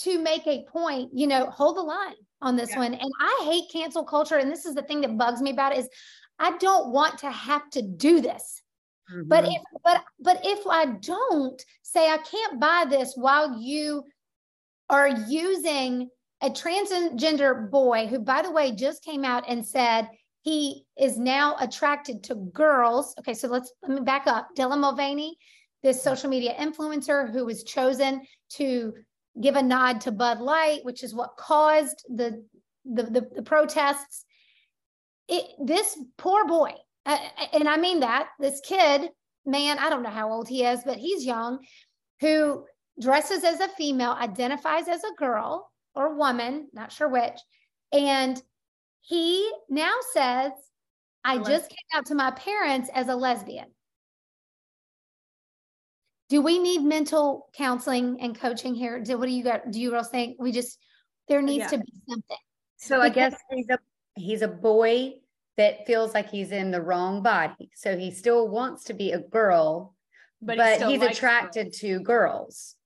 to 0.00 0.18
make 0.18 0.46
a 0.46 0.64
point, 0.64 1.10
you 1.14 1.26
know, 1.26 1.50
hold 1.50 1.76
the 1.76 1.82
line 1.82 2.14
on 2.40 2.56
this 2.56 2.70
yeah. 2.70 2.78
one. 2.78 2.94
And 2.94 3.12
I 3.20 3.42
hate 3.44 3.70
cancel 3.72 4.04
culture, 4.04 4.36
and 4.36 4.50
this 4.50 4.64
is 4.64 4.74
the 4.74 4.82
thing 4.82 5.02
that 5.02 5.18
bugs 5.18 5.42
me 5.42 5.50
about 5.50 5.72
it 5.72 5.78
is 5.78 5.88
I 6.38 6.56
don't 6.56 6.90
want 6.90 7.18
to 7.18 7.30
have 7.30 7.68
to 7.70 7.82
do 7.82 8.20
this. 8.20 8.59
Mm-hmm. 9.12 9.28
But 9.28 9.44
if 9.44 9.62
but 9.82 10.04
but 10.20 10.40
if 10.44 10.66
I 10.66 10.86
don't 10.86 11.62
say 11.82 12.10
I 12.10 12.18
can't 12.18 12.60
buy 12.60 12.86
this 12.88 13.14
while 13.16 13.60
you 13.60 14.04
are 14.88 15.08
using 15.08 16.08
a 16.42 16.50
transgender 16.50 17.70
boy 17.70 18.06
who 18.06 18.18
by 18.18 18.42
the 18.42 18.50
way 18.50 18.72
just 18.72 19.04
came 19.04 19.24
out 19.24 19.44
and 19.48 19.64
said 19.64 20.08
he 20.42 20.84
is 20.98 21.18
now 21.18 21.56
attracted 21.60 22.22
to 22.24 22.34
girls. 22.34 23.14
Okay, 23.18 23.34
so 23.34 23.48
let's 23.48 23.72
let 23.82 23.92
me 23.92 24.00
back 24.00 24.26
up. 24.26 24.48
Dylan 24.56 24.80
Mulvaney, 24.80 25.36
this 25.82 26.02
social 26.02 26.30
media 26.30 26.54
influencer 26.54 27.30
who 27.30 27.44
was 27.44 27.64
chosen 27.64 28.22
to 28.50 28.94
give 29.40 29.56
a 29.56 29.62
nod 29.62 30.00
to 30.02 30.12
Bud 30.12 30.40
Light, 30.40 30.84
which 30.84 31.02
is 31.02 31.14
what 31.14 31.36
caused 31.36 32.04
the 32.08 32.42
the, 32.84 33.02
the, 33.02 33.28
the 33.36 33.42
protests. 33.42 34.24
It, 35.28 35.44
this 35.64 35.96
poor 36.16 36.46
boy 36.46 36.72
uh, 37.06 37.18
and 37.52 37.68
I 37.68 37.76
mean 37.76 38.00
that 38.00 38.28
this 38.38 38.60
kid, 38.60 39.10
man, 39.46 39.78
I 39.78 39.90
don't 39.90 40.02
know 40.02 40.10
how 40.10 40.30
old 40.30 40.48
he 40.48 40.64
is, 40.64 40.80
but 40.84 40.96
he's 40.96 41.24
young, 41.24 41.58
who 42.20 42.64
dresses 43.00 43.44
as 43.44 43.60
a 43.60 43.68
female, 43.68 44.12
identifies 44.12 44.88
as 44.88 45.02
a 45.04 45.14
girl 45.16 45.70
or 45.94 46.16
woman, 46.16 46.68
not 46.72 46.92
sure 46.92 47.08
which. 47.08 47.38
And 47.92 48.40
he 49.00 49.50
now 49.68 49.94
says, 50.12 50.52
I 51.24 51.38
just 51.38 51.68
came 51.68 51.78
out 51.94 52.06
to 52.06 52.14
my 52.14 52.30
parents 52.32 52.90
as 52.94 53.08
a 53.08 53.14
lesbian. 53.14 53.66
Do 56.28 56.40
we 56.42 56.58
need 56.58 56.82
mental 56.82 57.48
counseling 57.54 58.18
and 58.20 58.38
coaching 58.38 58.74
here? 58.74 59.00
Do 59.00 59.18
what 59.18 59.26
do 59.26 59.32
you 59.32 59.42
got? 59.42 59.70
Do 59.70 59.80
you 59.80 59.94
all 59.96 60.04
think 60.04 60.36
we 60.38 60.52
just 60.52 60.78
there 61.28 61.42
needs 61.42 61.64
yeah. 61.64 61.68
to 61.68 61.78
be 61.78 61.92
something? 62.08 62.36
So 62.76 63.00
I 63.00 63.08
guess 63.08 63.34
he's 63.50 63.66
a 63.68 63.78
he's 64.14 64.42
a 64.42 64.48
boy 64.48 65.14
that 65.60 65.86
feels 65.86 66.14
like 66.14 66.30
he's 66.30 66.52
in 66.52 66.70
the 66.70 66.80
wrong 66.80 67.22
body. 67.22 67.70
So 67.74 67.94
he 67.94 68.10
still 68.10 68.48
wants 68.48 68.84
to 68.84 68.94
be 68.94 69.12
a 69.12 69.18
girl, 69.18 69.94
but, 70.40 70.56
but 70.56 70.82
he's 70.88 71.02
attracted 71.02 71.66
girls. 71.66 71.78
to 71.80 72.00
girls. 72.00 72.76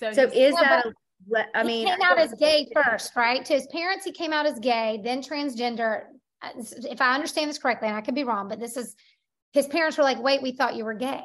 So, 0.00 0.12
so 0.12 0.22
is 0.24 0.52
that 0.56 0.84
a, 0.84 1.46
I 1.54 1.62
He 1.62 1.68
mean. 1.68 1.86
came 1.86 2.02
out 2.02 2.18
as 2.18 2.34
gay 2.34 2.66
first, 2.74 3.14
right? 3.14 3.44
To 3.44 3.52
his 3.52 3.68
parents, 3.68 4.04
he 4.04 4.10
came 4.10 4.32
out 4.32 4.46
as 4.46 4.58
gay, 4.58 5.00
then 5.04 5.22
transgender. 5.22 6.06
Uh, 6.42 6.50
If 6.90 7.00
I 7.00 7.14
understand 7.14 7.48
this 7.48 7.58
correctly, 7.58 7.86
and 7.86 7.96
I 7.96 8.00
could 8.00 8.16
be 8.16 8.24
wrong, 8.24 8.48
but 8.48 8.58
this 8.58 8.76
is, 8.76 8.96
his 9.52 9.68
parents 9.68 9.96
were 9.96 10.02
like, 10.02 10.20
wait, 10.20 10.42
we 10.42 10.50
thought 10.50 10.74
you 10.74 10.84
were 10.84 10.94
gay. 10.94 11.22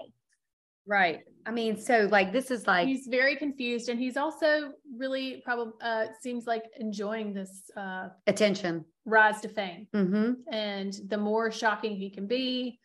Right. 0.86 1.22
I 1.50 1.52
mean, 1.52 1.78
so 1.80 2.08
like, 2.12 2.32
this 2.32 2.52
is 2.52 2.68
like, 2.68 2.88
He's 2.88 3.08
very 3.08 3.36
confused 3.36 3.90
and 3.90 4.00
he's 4.00 4.18
also 4.18 4.72
really 4.96 5.42
probably, 5.44 5.74
uh, 5.82 6.06
seems 6.22 6.46
like 6.46 6.62
enjoying 6.80 7.34
this, 7.34 7.72
uh, 7.76 8.10
attention. 8.28 8.86
rise 9.06 9.42
to 9.42 9.50
fame. 9.50 9.88
hmm 9.92 10.34
And 10.52 10.94
the 11.08 11.18
more 11.18 11.52
shocking 11.52 11.96
he 11.96 12.12
can 12.12 12.28
be, 12.28 12.80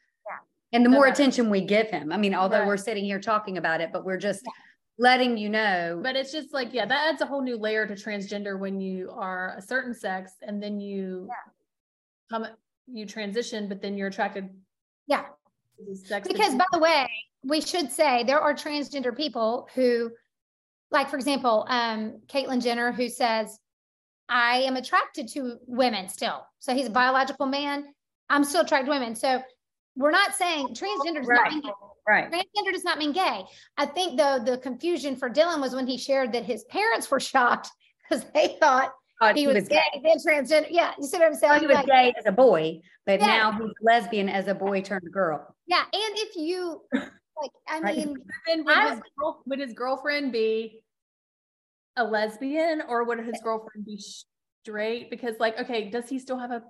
And 0.73 0.83
the 0.85 0.89
more 0.89 1.05
Okay. 1.07 1.13
attention 1.13 1.51
we 1.51 1.61
give 1.61 1.89
him, 1.91 2.11
I 2.11 2.17
mean, 2.17 2.35
although 2.35 2.61
Right. 2.61 2.67
we're 2.67 2.79
sitting 2.79 3.05
here 3.05 3.21
talking 3.21 3.59
about 3.59 3.81
it, 3.83 3.91
but 3.93 4.05
we're 4.07 4.17
just 4.17 4.45
letting 4.99 5.37
you 5.37 5.49
know. 5.51 6.01
But 6.03 6.17
it's 6.17 6.33
just 6.33 6.53
like, 6.55 6.73
yeah, 6.73 6.87
that 6.87 7.09
adds 7.11 7.21
a 7.21 7.27
whole 7.27 7.43
new 7.43 7.57
layer 7.59 7.87
to 7.87 7.95
transgender 7.95 8.59
when 8.59 8.81
you 8.81 9.11
are 9.13 9.55
a 9.59 9.63
certain 9.63 9.93
sex 9.95 10.33
and 10.43 10.61
then 10.63 10.81
you 10.81 11.29
come, 12.31 12.47
you 12.89 13.05
transition, 13.07 13.69
but 13.69 13.83
then 13.83 13.97
you're 13.99 14.09
attracted 14.09 14.49
Yeah. 15.07 15.27
to 15.87 15.95
sex. 15.95 16.27
Because 16.27 16.55
by 16.57 16.65
the 16.73 16.79
way, 16.79 17.07
we 17.45 17.61
should 17.61 17.91
say 17.93 18.25
there 18.25 18.41
are 18.41 18.55
transgender 18.55 19.17
people 19.17 19.69
who, 19.75 20.11
like, 20.91 21.09
for 21.11 21.17
example, 21.17 21.67
um, 21.69 22.21
Caitlyn 22.27 22.63
Jenner, 22.63 22.91
who 22.93 23.09
says, 23.09 23.59
I 24.29 24.59
am 24.63 24.77
attracted 24.77 25.29
to 25.29 25.59
women 25.67 26.09
still. 26.09 26.47
So 26.59 26.75
he's 26.75 26.87
a 26.87 26.91
biological 26.91 27.47
man. 27.47 27.85
I'm 28.31 28.45
still 28.45 28.63
attracted 28.63 28.87
to 28.87 28.93
women. 28.93 29.15
So 29.15 29.43
we're 29.97 30.11
not 30.11 30.35
saying 30.35 30.69
transgender 30.69 31.17
does 31.21 31.29
not 31.29 31.43
Right. 31.43 31.53
mean 31.53 31.63
Right. 32.09 32.31
transgender 32.31 32.73
does 32.73 32.85
not 32.85 32.99
mean 32.99 33.13
gay. 33.13 33.45
I 33.77 33.87
think 33.87 34.19
though 34.19 34.39
the 34.39 34.59
confusion 34.59 35.15
for 35.17 35.29
Dylan 35.31 35.61
was 35.61 35.75
when 35.75 35.87
he 35.87 35.97
shared 35.99 36.33
that 36.33 36.45
his 36.45 36.65
parents 36.65 37.11
were 37.11 37.21
shocked 37.21 37.69
because 38.09 38.25
they 38.35 38.57
thought 38.61 38.93
he 39.35 39.47
was 39.47 39.69
gay, 39.69 39.81
then 40.03 40.17
transgender. 40.19 40.67
Yeah, 40.71 40.93
you 40.99 41.07
see 41.07 41.19
what 41.19 41.27
I'm 41.27 41.35
saying? 41.35 41.61
He 41.61 41.67
was 41.67 41.77
Like, 41.77 41.87
gay 41.87 42.15
as 42.19 42.27
a 42.27 42.33
boy, 42.33 42.81
but 43.07 43.21
Yeah. 43.21 43.27
now 43.27 43.53
he's 43.53 43.73
lesbian 43.83 44.29
as 44.29 44.49
a 44.49 44.55
boy 44.55 44.81
turned 44.83 45.11
girl. 45.13 45.55
yeah, 45.67 45.83
and 45.83 45.93
if 46.19 46.37
you 46.37 46.83
like, 47.41 47.51
I 47.69 47.81
Right. 47.81 47.97
mean, 47.97 48.11
would 48.65 48.69
I- 48.77 48.91
his, 48.95 49.01
girl- 49.19 49.43
would 49.47 49.59
his 49.59 49.73
girlfriend 49.73 50.33
be 50.33 50.81
a 51.97 52.05
lesbian 52.05 52.83
or 52.89 53.05
would 53.05 53.19
his 53.25 53.41
girlfriend 53.43 53.85
be 53.85 53.99
straight? 53.99 55.11
Because 55.11 55.39
like, 55.39 55.59
okay, 55.61 55.91
does 55.91 56.09
he 56.09 56.19
still 56.19 56.39
have 56.39 56.51
a 56.51 56.63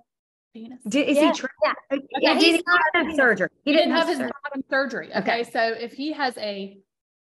penis? 0.53 0.81
Did, 0.87 1.09
is 1.09 1.17
Yeah, 1.17 1.31
he? 1.31 1.37
Tra- 1.39 1.49
yeah. 1.63 1.73
yeah. 1.91 1.97
Yeah, 2.21 2.33
did 2.35 2.43
he's 2.43 2.55
he 2.57 2.63
not 2.67 2.81
have 3.07 3.15
surgery? 3.15 3.49
He 3.63 3.73
didn't 3.73 3.91
have 3.91 4.07
his 4.07 4.17
surgery. 4.17 4.31
bottom 4.43 4.63
surgery. 4.69 5.07
Okay. 5.15 5.19
Okay, 5.19 5.43
so 5.43 5.61
if 5.61 5.93
he 5.93 6.11
has 6.13 6.37
a 6.37 6.79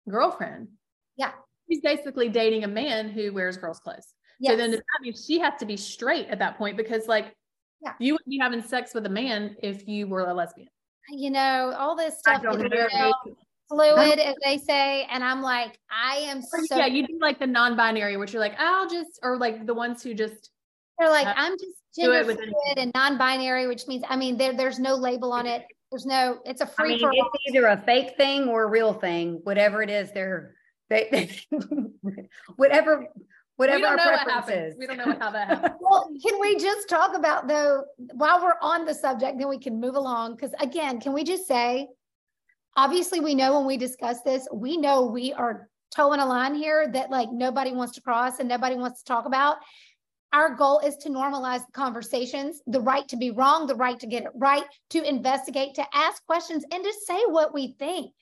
girlfriend. 0.09 0.69
Yeah. 1.17 1.33
He's 1.67 1.81
basically 1.83 2.29
dating 2.31 2.65
a 2.65 2.69
man 2.69 3.09
who 3.11 3.33
wears 3.33 3.57
girls' 3.59 3.79
clothes. 3.81 4.15
So 4.43 4.55
then 4.57 4.71
yes. 4.71 4.79
that 4.79 5.03
means 5.03 5.25
she 5.27 5.39
has 5.41 5.55
to 5.59 5.67
be 5.67 5.77
straight 5.77 6.29
at 6.29 6.39
that 6.39 6.57
point 6.57 6.77
because 6.77 7.07
like 7.09 7.35
Yeah. 7.83 7.95
you 7.99 8.15
wouldn't 8.15 8.29
be 8.29 8.39
having 8.39 8.63
sex 8.63 8.95
with 8.95 9.05
a 9.05 9.09
man 9.11 9.57
if 9.63 9.87
you 9.89 10.07
were 10.07 10.27
a 10.27 10.33
lesbian. 10.33 10.69
You 11.11 11.31
know, 11.31 11.75
all 11.79 11.97
this 11.97 12.15
I 12.27 12.39
stuff 12.39 12.43
know. 12.43 13.13
fluid, 13.69 14.19
as 14.19 14.37
they 14.45 14.59
say. 14.59 15.07
And 15.11 15.23
I'm 15.23 15.43
like, 15.43 15.79
I 15.91 16.17
am 16.17 16.43
so 16.43 16.77
yeah, 16.77 16.87
you 16.87 17.07
do 17.07 17.19
like 17.21 17.39
the 17.39 17.47
non-binary, 17.47 18.17
which 18.17 18.33
you're 18.33 18.43
like, 18.43 18.59
I'll 18.59 18.89
just, 18.89 19.19
or 19.23 19.37
like 19.37 19.67
the 19.67 19.75
ones 19.75 20.03
who 20.03 20.15
just 20.15 20.51
they're 20.99 21.11
like, 21.11 21.27
uh, 21.27 21.35
I'm 21.37 21.53
just 21.53 21.77
gender 21.97 22.25
fluid 22.25 22.79
and 22.79 22.93
non-binary, 22.95 23.67
which 23.67 23.87
means 23.87 24.05
I 24.09 24.17
mean 24.17 24.37
there 24.37 24.53
there's 24.53 24.79
no 24.79 24.95
label 24.95 25.33
on 25.33 25.47
it. 25.47 25.65
There's 25.91 26.05
no, 26.05 26.39
it's 26.45 26.61
a 26.61 26.67
free 26.67 26.91
mean, 26.91 27.01
for 27.01 27.09
all. 27.09 27.31
it's 27.33 27.55
either 27.55 27.67
a 27.67 27.77
fake 27.79 28.17
thing 28.19 28.49
or 28.49 28.65
a 28.65 28.67
real 28.67 28.93
thing, 28.93 29.41
whatever 29.45 29.83
it 29.83 29.89
is, 29.89 30.13
they're, 30.13 30.55
they, 30.91 31.31
whatever, 32.57 32.99
we 32.99 33.07
whatever 33.59 33.87
our 33.87 33.97
know 33.97 34.03
preference 34.05 34.49
happens. 34.49 34.73
is. 34.73 34.79
We 34.79 34.87
don't 34.87 34.99
know 34.99 35.17
how 35.19 35.31
that 35.33 35.49
happens. 35.49 35.75
Well, 35.81 36.09
can 36.25 36.41
we 36.41 36.57
just 36.57 36.89
talk 36.89 37.17
about 37.17 37.49
though, 37.49 37.85
while 38.15 38.41
we're 38.41 38.55
on 38.63 38.85
the 38.85 38.95
subject, 38.95 39.37
then 39.39 39.49
we 39.49 39.59
can 39.59 39.81
move 39.81 39.97
along? 39.97 40.37
Because 40.37 40.55
again, 40.61 41.01
can 41.01 41.13
we 41.13 41.25
just 41.25 41.47
say, 41.47 41.89
obviously, 42.77 43.19
we 43.21 43.35
know 43.35 43.59
when 43.59 43.67
we 43.67 43.77
discuss 43.77 44.23
this, 44.23 44.47
we 44.53 44.77
know 44.77 45.07
we 45.07 45.33
are 45.33 45.69
towing 45.95 46.21
a 46.21 46.27
line 46.27 46.55
here 46.55 46.89
that 46.93 47.11
like 47.11 47.33
nobody 47.33 47.73
wants 47.73 47.95
to 47.95 48.01
cross 48.01 48.39
and 48.39 48.49
nobody 48.49 48.77
wants 48.77 49.03
to 49.03 49.05
talk 49.05 49.27
about. 49.27 49.57
Our 50.33 50.55
goal 50.55 50.79
is 50.81 50.97
to 50.99 51.09
normalize 51.09 51.67
the 51.67 51.73
conversations, 51.73 52.61
the 52.67 52.81
right 52.81 53.09
to 53.09 53.17
be 53.17 53.33
wrong, 53.33 53.67
the 53.67 53.75
right 53.75 53.99
to 53.99 54.07
get 54.07 54.25
it 54.25 54.31
right, 54.35 54.65
to 54.91 55.03
investigate, 55.03 55.75
to 55.75 55.87
ask 55.93 56.25
questions, 56.27 56.65
and 56.71 56.85
to 56.85 56.93
say 57.07 57.19
what 57.27 57.53
we 57.53 57.75
think. 57.79 58.13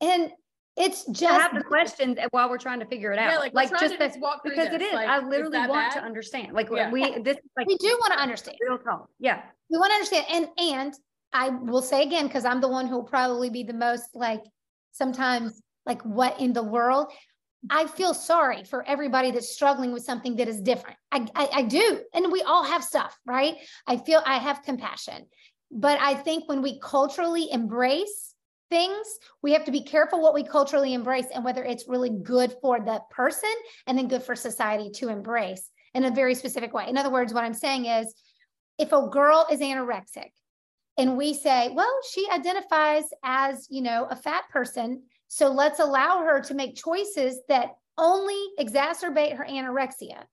And 0.00 0.32
it's 0.78 1.04
just 1.06 1.40
have 1.40 1.54
the 1.54 1.62
questions 1.62 2.18
while 2.30 2.48
we're 2.48 2.58
trying 2.58 2.80
to 2.80 2.86
figure 2.86 3.12
it 3.12 3.18
out. 3.18 3.32
Yeah, 3.32 3.38
like, 3.52 3.70
we're 3.70 3.78
just 3.78 3.98
that- 3.98 4.16
walk 4.20 4.42
through 4.42 4.52
because 4.52 4.68
it 4.68 4.78
this, 4.78 4.88
is, 4.88 4.94
like, 4.94 5.08
I 5.08 5.18
literally 5.18 5.58
want 5.66 5.92
to 5.92 6.00
understand, 6.00 6.52
like, 6.52 6.68
Yeah. 6.70 6.90
we, 6.90 7.18
this 7.20 7.36
is 7.36 7.50
like. 7.56 7.66
we 7.66 7.76
do 7.76 7.88
want 8.00 8.12
to 8.14 8.20
understand. 8.20 8.56
Real 8.60 8.78
talk, 8.78 9.08
yeah. 9.18 9.42
we 9.70 9.78
want 9.78 9.90
to 9.90 9.94
understand 9.94 10.26
and 10.30 10.48
and 10.58 10.94
i 11.32 11.50
will 11.50 11.82
say 11.82 12.02
again 12.02 12.26
because 12.26 12.44
i'm 12.44 12.60
the 12.60 12.68
one 12.68 12.86
who 12.86 12.96
will 12.96 13.04
probably 13.04 13.50
be 13.50 13.62
the 13.62 13.74
most 13.74 14.04
like 14.14 14.42
sometimes 14.92 15.60
like 15.84 16.00
what 16.02 16.40
in 16.40 16.52
the 16.52 16.62
world 16.62 17.12
i 17.70 17.86
feel 17.86 18.14
sorry 18.14 18.64
for 18.64 18.86
everybody 18.86 19.30
that's 19.30 19.52
struggling 19.52 19.92
with 19.92 20.02
something 20.02 20.36
that 20.36 20.48
is 20.48 20.60
different 20.60 20.96
I, 21.12 21.26
I 21.34 21.48
i 21.52 21.62
do 21.62 22.00
and 22.14 22.32
we 22.32 22.42
all 22.42 22.64
have 22.64 22.82
stuff 22.82 23.16
right 23.26 23.56
i 23.86 23.96
feel 23.98 24.22
i 24.24 24.38
have 24.38 24.62
compassion 24.62 25.26
but 25.70 26.00
i 26.00 26.14
think 26.14 26.48
when 26.48 26.62
we 26.62 26.80
culturally 26.80 27.50
embrace 27.50 28.27
things 28.70 29.06
we 29.42 29.52
have 29.52 29.64
to 29.64 29.72
be 29.72 29.82
careful 29.82 30.20
what 30.20 30.34
we 30.34 30.42
culturally 30.42 30.94
embrace 30.94 31.26
and 31.34 31.44
whether 31.44 31.64
it's 31.64 31.88
really 31.88 32.10
good 32.10 32.54
for 32.60 32.80
the 32.80 33.00
person 33.10 33.52
and 33.86 33.96
then 33.96 34.08
good 34.08 34.22
for 34.22 34.36
society 34.36 34.90
to 34.90 35.08
embrace 35.08 35.70
in 35.94 36.04
a 36.04 36.10
very 36.10 36.34
specific 36.34 36.72
way 36.72 36.86
in 36.88 36.98
other 36.98 37.10
words 37.10 37.32
what 37.32 37.44
i'm 37.44 37.54
saying 37.54 37.86
is 37.86 38.14
if 38.78 38.92
a 38.92 39.08
girl 39.08 39.46
is 39.50 39.60
anorexic 39.60 40.30
and 40.98 41.16
we 41.16 41.32
say, 41.32 41.70
well, 41.72 42.00
she 42.10 42.28
identifies 42.30 43.04
as, 43.24 43.68
you 43.70 43.82
know, 43.82 44.06
a 44.10 44.16
fat 44.16 44.44
person, 44.50 45.04
so 45.28 45.48
let's 45.48 45.78
allow 45.78 46.24
her 46.24 46.40
to 46.42 46.54
make 46.54 46.74
choices 46.74 47.40
that 47.48 47.70
only 47.96 48.40
exacerbate 48.58 49.36
her 49.36 49.46
anorexia. 49.48 50.24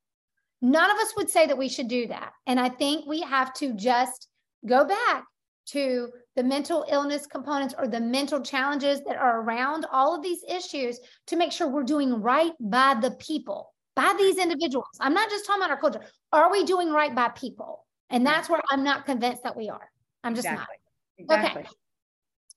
None 0.61 0.89
of 0.89 0.97
us 0.97 1.13
would 1.17 1.29
say 1.29 1.45
that 1.45 1.57
we 1.57 1.69
should 1.69 1.87
do 1.87 2.07
that. 2.07 2.31
And 2.47 2.59
I 2.59 2.69
think 2.69 3.05
we 3.05 3.21
have 3.21 3.53
to 3.55 3.73
just 3.73 4.27
go 4.65 4.85
back 4.85 5.25
to 5.67 6.09
the 6.35 6.43
mental 6.43 6.85
illness 6.89 7.25
components 7.25 7.73
or 7.77 7.87
the 7.87 7.99
mental 7.99 8.41
challenges 8.41 9.01
that 9.05 9.15
are 9.15 9.41
around 9.41 9.85
all 9.91 10.15
of 10.15 10.21
these 10.21 10.43
issues 10.47 10.99
to 11.27 11.35
make 11.35 11.51
sure 11.51 11.67
we're 11.67 11.83
doing 11.83 12.21
right 12.21 12.51
by 12.59 12.95
the 12.99 13.11
people, 13.11 13.73
by 13.95 14.13
these 14.17 14.37
individuals. 14.37 14.87
I'm 14.99 15.13
not 15.13 15.29
just 15.29 15.45
talking 15.45 15.61
about 15.61 15.71
our 15.71 15.79
culture. 15.79 16.01
Are 16.33 16.51
we 16.51 16.65
doing 16.65 16.91
right 16.91 17.15
by 17.15 17.29
people? 17.29 17.85
And 18.09 18.25
that's 18.25 18.49
where 18.49 18.61
I'm 18.69 18.83
not 18.83 19.05
convinced 19.05 19.43
that 19.43 19.55
we 19.55 19.69
are. 19.69 19.89
I'm 20.23 20.35
just 20.35 20.47
Exactly. 20.47 20.75
Okay. 21.21 21.35
Exactly. 21.37 21.63
not. 21.63 21.71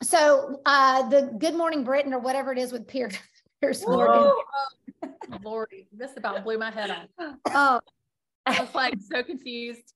So 0.03 0.61
uh 0.67 1.09
the 1.09 1.35
Good 1.39 1.55
Morning 1.55 1.85
Britain 1.85 2.13
or 2.13 2.19
whatever 2.19 2.53
it 2.53 2.59
is 2.59 2.73
with 2.73 2.87
Piers 2.87 3.17
Piers 3.61 3.85
Morgan. 3.87 4.23
Oh, 4.23 4.43
Lordy, 5.43 5.87
this 5.93 6.17
about 6.17 6.45
blew 6.45 6.59
my 6.59 6.71
head 6.71 6.91
off. 6.91 7.35
Oh, 7.55 7.81
I 8.47 8.61
was 8.61 8.75
like 8.75 8.95
so 9.01 9.23
confused. 9.23 9.95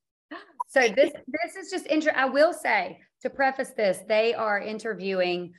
So 0.72 0.80
this 0.88 1.12
this 1.28 1.56
is 1.56 1.70
just 1.70 1.87
inter 1.87 2.12
I 2.16 2.24
will 2.26 2.52
say 2.54 2.98
to 3.22 3.30
preface 3.30 3.70
this, 3.76 3.98
they 4.08 4.32
are 4.32 4.58
interviewing 4.61 5.52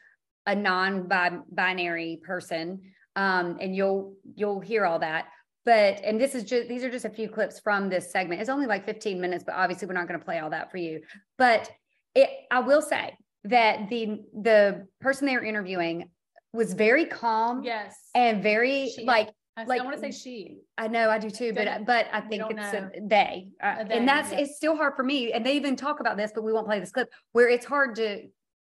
a 0.47 0.55
non-binary 0.55 2.19
person. 2.25 2.81
Um, 3.15 3.57
and 3.61 3.75
you'll 3.75 4.15
you'll 4.35 4.59
hear 4.59 4.85
all 4.85 4.99
that. 4.99 5.25
But 5.65 6.01
and 6.03 6.19
this 6.19 6.33
is 6.33 6.43
just 6.43 6.67
these 6.67 6.83
are 6.83 6.89
just 6.89 7.05
a 7.05 7.09
few 7.11 7.29
clips 7.29 7.59
from 7.59 7.89
this 7.89 8.11
segment. 8.11 8.41
It's 8.41 8.49
only 8.49 8.65
like 8.65 8.85
15 8.85 9.21
minutes, 9.21 9.43
but 9.45 9.53
obviously 9.55 9.87
we're 9.87 9.93
not 9.93 10.07
going 10.07 10.19
to 10.19 10.25
play 10.25 10.39
all 10.39 10.49
that 10.49 10.71
for 10.71 10.77
you. 10.77 11.01
But 11.37 11.69
it 12.15 12.29
I 12.49 12.61
will 12.61 12.81
say 12.81 13.15
that 13.43 13.87
the 13.89 14.23
the 14.33 14.87
person 14.99 15.27
they 15.27 15.35
were 15.35 15.43
interviewing 15.43 16.09
was 16.53 16.73
very 16.73 17.05
calm 17.05 17.63
Yes. 17.63 17.95
and 18.15 18.41
very 18.41 18.89
She- 18.89 19.05
like 19.05 19.29
I, 19.55 19.65
like- 19.65 19.81
I 19.81 19.83
want 19.83 19.95
to 19.95 20.01
say 20.01 20.11
she. 20.11 20.57
I 20.77 20.87
know 20.87 21.09
I 21.09 21.19
do 21.19 21.29
too, 21.29 21.53
but 21.53 21.85
but 21.85 22.07
I 22.11 22.21
think 22.21 22.43
it's 22.49 22.73
a 22.73 22.89
they, 23.01 23.49
uh, 23.61 23.75
A 23.79 23.85
they, 23.85 23.97
and 23.97 24.07
that's 24.07 24.31
yeah. 24.31 24.39
it's 24.39 24.55
still 24.55 24.75
hard 24.75 24.95
for 24.95 25.03
me. 25.03 25.31
And 25.31 25.45
they 25.45 25.55
even 25.55 25.75
talk 25.75 25.99
about 25.99 26.17
this, 26.17 26.31
but 26.33 26.43
we 26.43 26.51
won't 26.51 26.65
play 26.65 26.79
this 26.79 26.91
clip 26.91 27.09
where 27.33 27.49
it's 27.49 27.65
hard 27.65 27.95
to 27.97 28.27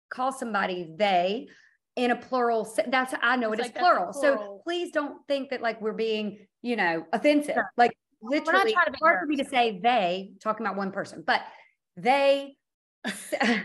call 0.09 0.31
somebody 0.31 0.93
they 0.97 1.47
in 1.95 2.11
a 2.11 2.15
plural. 2.15 2.63
se- 2.63 2.85
That's 2.89 3.13
I 3.21 3.35
know 3.37 3.51
It's 3.53 3.59
it 3.59 3.63
like 3.63 3.69
is 3.71 3.73
that's 3.73 3.83
plural. 3.87 4.13
So 4.13 4.61
please 4.63 4.91
don't 4.91 5.17
think 5.27 5.49
that 5.49 5.61
like 5.61 5.81
we're 5.81 5.93
being 5.93 6.45
you 6.61 6.75
know 6.75 7.05
offensive. 7.11 7.57
Like 7.75 7.97
literally, 8.21 8.75
it's 8.85 8.99
hard 9.01 9.19
for 9.19 9.25
me 9.25 9.37
to 9.37 9.45
say 9.45 9.79
they 9.81 10.31
talking 10.41 10.65
about 10.65 10.77
one 10.77 10.91
person, 10.91 11.23
but 11.25 11.41
they. 11.95 12.55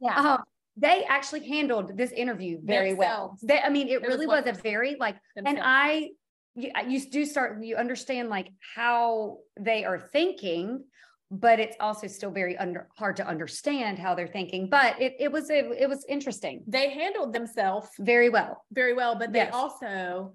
Yeah. 0.00 0.34
um, 0.34 0.42
they 0.76 1.04
actually 1.08 1.48
handled 1.48 1.96
this 1.96 2.10
interview 2.12 2.58
very 2.62 2.92
well. 2.94 3.28
Themselves. 3.28 3.40
They, 3.42 3.58
I 3.60 3.70
mean, 3.70 3.88
it 3.88 4.02
It 4.02 4.08
really 4.08 4.26
was 4.26 4.44
a 4.46 4.52
very 4.52 4.96
like 4.98 5.16
and. 5.36 5.58
I, 5.62 6.10
you, 6.54 6.70
you 6.88 7.00
do 7.10 7.24
start, 7.24 7.62
you 7.62 7.76
understand 7.76 8.28
like 8.28 8.48
how 8.74 9.38
they 9.58 9.84
are 9.84 9.98
thinking, 9.98 10.84
but 11.30 11.58
it's 11.58 11.76
also 11.80 12.06
still 12.06 12.30
very 12.30 12.56
under, 12.58 12.88
hard 12.96 13.16
to 13.16 13.26
understand 13.26 13.98
how 13.98 14.14
they're 14.14 14.28
thinking. 14.28 14.68
But 14.70 15.00
it, 15.00 15.14
it 15.18 15.32
was, 15.32 15.50
a, 15.50 15.70
it 15.72 15.88
was 15.88 16.04
interesting, 16.08 16.62
they 16.66 16.90
handled 16.90 17.32
themselves 17.32 17.88
very 17.98 18.28
well. 18.28 18.62
very 18.72 18.94
well, 18.94 19.16
but 19.18 19.32
they 19.32 19.40
Yes. 19.40 19.52
also 19.52 20.32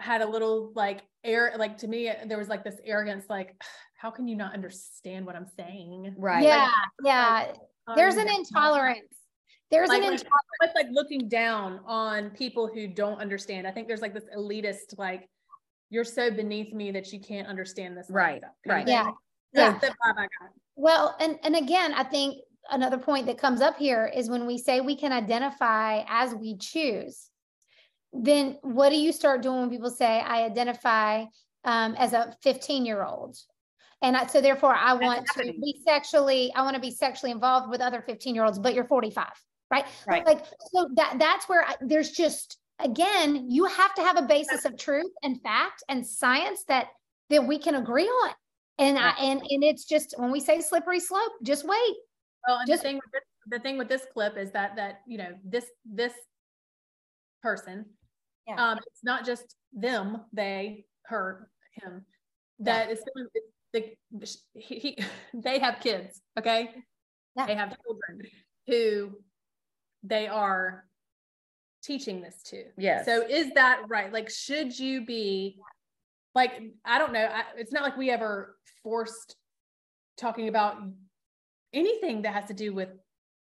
had 0.00 0.22
a 0.22 0.26
little 0.28 0.72
like 0.74 1.02
air 1.22 1.54
like 1.56 1.78
to 1.78 1.86
me 1.86 2.10
there 2.26 2.36
was 2.36 2.48
like 2.48 2.64
this 2.64 2.74
arrogance 2.84 3.26
like 3.30 3.54
how 3.96 4.10
can 4.10 4.26
you 4.26 4.34
not 4.34 4.52
understand 4.52 5.24
what 5.24 5.36
i'm 5.36 5.46
saying 5.56 6.12
Right. 6.18 6.42
Yeah, 6.42 6.64
Like, 6.64 6.72
yeah. 7.04 7.46
like, 7.86 7.96
There's 7.96 8.16
an 8.16 8.28
um, 8.28 8.34
intolerance. 8.40 9.14
There's 9.70 9.88
like, 9.88 9.98
an 10.02 10.12
intolerance. 10.12 10.28
it's 10.62 10.74
like 10.74 10.88
looking 10.90 11.28
down 11.28 11.80
on 11.86 12.30
people 12.30 12.66
who 12.72 12.86
don't 12.88 13.20
understand. 13.20 13.66
I 13.66 13.70
think 13.70 13.86
there's 13.88 14.02
like 14.02 14.12
this 14.14 14.24
elitist, 14.36 14.98
like 14.98 15.28
you're 15.90 16.04
so 16.04 16.30
beneath 16.30 16.72
me 16.72 16.90
that 16.92 17.12
you 17.12 17.20
can't 17.20 17.48
understand 17.48 17.96
this. 17.96 18.06
Right, 18.10 18.40
stuff 18.40 18.52
kind 18.66 18.82
of 18.82 18.86
right. 18.86 18.88
Yeah, 18.88 19.04
thing. 19.04 19.14
yeah. 19.54 19.78
The 19.78 19.86
vibe 19.86 20.18
I 20.18 20.22
got. 20.22 20.50
Well, 20.76 21.16
and 21.20 21.38
and 21.42 21.56
again, 21.56 21.92
I 21.94 22.04
think 22.04 22.38
another 22.70 22.98
point 22.98 23.26
that 23.26 23.38
comes 23.38 23.60
up 23.60 23.76
here 23.76 24.10
is 24.14 24.30
when 24.30 24.46
we 24.46 24.58
say 24.58 24.80
we 24.80 24.96
can 24.96 25.12
identify 25.12 26.02
as 26.08 26.34
we 26.34 26.56
choose, 26.56 27.30
then 28.12 28.58
what 28.62 28.90
do 28.90 28.96
you 28.96 29.12
start 29.12 29.42
doing 29.42 29.60
when 29.60 29.70
people 29.70 29.90
say 29.90 30.20
I 30.20 30.44
identify 30.44 31.24
um, 31.64 31.94
as 31.98 32.12
a 32.12 32.34
15 32.42 32.86
year 32.86 33.04
old? 33.04 33.36
And 34.02 34.16
I, 34.16 34.26
so 34.26 34.40
therefore 34.40 34.74
I 34.74 34.92
want 34.94 35.26
to 35.34 35.42
be 35.44 35.80
sexually, 35.86 36.52
I 36.54 36.62
want 36.62 36.74
to 36.74 36.80
be 36.80 36.90
sexually 36.90 37.32
involved 37.32 37.70
with 37.70 37.80
other 37.80 38.02
15 38.02 38.34
year 38.34 38.44
olds, 38.44 38.58
but 38.58 38.74
you're 38.74 38.84
45, 38.84 39.26
right? 39.70 39.86
Right. 40.06 40.26
Like, 40.26 40.44
so 40.72 40.88
that 40.94 41.16
that's 41.18 41.48
where 41.48 41.64
I, 41.64 41.74
there's 41.80 42.10
just, 42.10 42.58
again, 42.78 43.46
you 43.50 43.64
have 43.66 43.94
to 43.94 44.02
have 44.02 44.16
a 44.16 44.22
basis 44.22 44.64
of 44.64 44.76
truth 44.78 45.12
and 45.22 45.40
fact 45.42 45.82
and 45.88 46.06
science 46.06 46.64
that 46.68 46.88
that 47.30 47.46
we 47.46 47.58
can 47.58 47.74
agree 47.76 48.06
on. 48.06 48.30
And 48.78 48.98
I, 48.98 49.10
and, 49.20 49.40
and 49.40 49.62
it's 49.62 49.84
just, 49.84 50.14
when 50.18 50.32
we 50.32 50.40
say 50.40 50.60
slippery 50.60 51.00
slope, 51.00 51.32
just 51.42 51.66
wait. 51.66 51.94
Well, 52.46 52.58
and 52.58 52.68
Just- 52.68 52.82
the 52.82 52.88
thing, 52.88 52.96
with 52.96 53.12
this, 53.12 53.22
the 53.46 53.58
thing 53.60 53.78
with 53.78 53.88
this 53.88 54.06
clip 54.12 54.36
is 54.36 54.50
that, 54.50 54.76
that, 54.76 55.00
you 55.06 55.18
know, 55.18 55.30
this, 55.44 55.66
this 55.84 56.12
person, 57.42 57.86
Yeah. 58.48 58.56
um, 58.72 58.78
it's 58.78 59.04
not 59.04 59.24
just 59.24 59.56
them, 59.72 60.22
they, 60.32 60.84
her, 61.04 61.48
him, 61.74 62.04
that 62.58 62.90
it's, 62.90 63.02
it's 63.72 63.96
the, 64.12 64.36
he, 64.54 64.78
he, 64.78 64.98
they 65.34 65.58
have 65.58 65.80
kids, 65.80 66.20
okay? 66.38 66.70
Yeah. 67.36 67.46
They 67.46 67.54
have 67.54 67.76
children 67.84 68.28
who 68.66 69.18
they 70.02 70.26
are 70.26 70.84
teaching 71.84 72.22
this 72.22 72.42
to. 72.44 72.64
Yes. 72.76 73.04
So 73.04 73.26
is 73.28 73.52
that 73.54 73.82
right? 73.88 74.12
Like, 74.12 74.30
should 74.30 74.78
you 74.78 75.04
be, 75.04 75.58
like, 76.34 76.62
I 76.84 76.98
don't 76.98 77.12
know, 77.12 77.24
I, 77.24 77.42
it's 77.56 77.72
not 77.72 77.82
like 77.82 77.96
we 77.96 78.10
ever 78.10 78.56
forced 78.82 79.36
talking 80.16 80.48
about 80.48 80.76
anything 81.72 82.22
that 82.22 82.34
has 82.34 82.46
to 82.46 82.54
do 82.54 82.72
with 82.72 82.88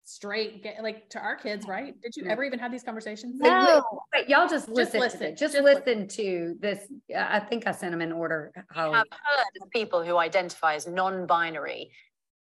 straight, 0.04 0.63
gay, 0.63 0.76
like 0.82 1.10
to 1.10 1.19
our 1.19 1.36
kids, 1.36 1.67
right? 1.67 2.00
Did 2.02 2.15
you 2.15 2.23
mm-hmm. 2.23 2.32
ever 2.32 2.43
even 2.43 2.60
have 2.60 2.71
these 2.71 2.84
conversations? 2.84 3.39
No, 3.39 3.84
Wait, 4.13 4.30
y'all 4.30 4.47
just 4.47 4.69
listen, 4.69 5.02
listen, 5.02 5.19
to 5.19 5.36
just 5.36 5.54
just 5.54 5.63
listen 5.63 6.08
to 6.10 6.56
this. 6.60 6.80
I 7.15 7.39
think 7.39 7.67
I 7.67 7.71
sent 7.71 7.91
them 7.91 8.02
in 8.02 8.12
order. 8.12 8.54
Holly. 8.71 8.95
have 8.95 9.06
heard 9.12 9.62
of 9.62 9.69
people 9.69 10.04
who 10.04 10.17
identify 10.17 10.76
as 10.76 10.88
non-binary 10.88 11.91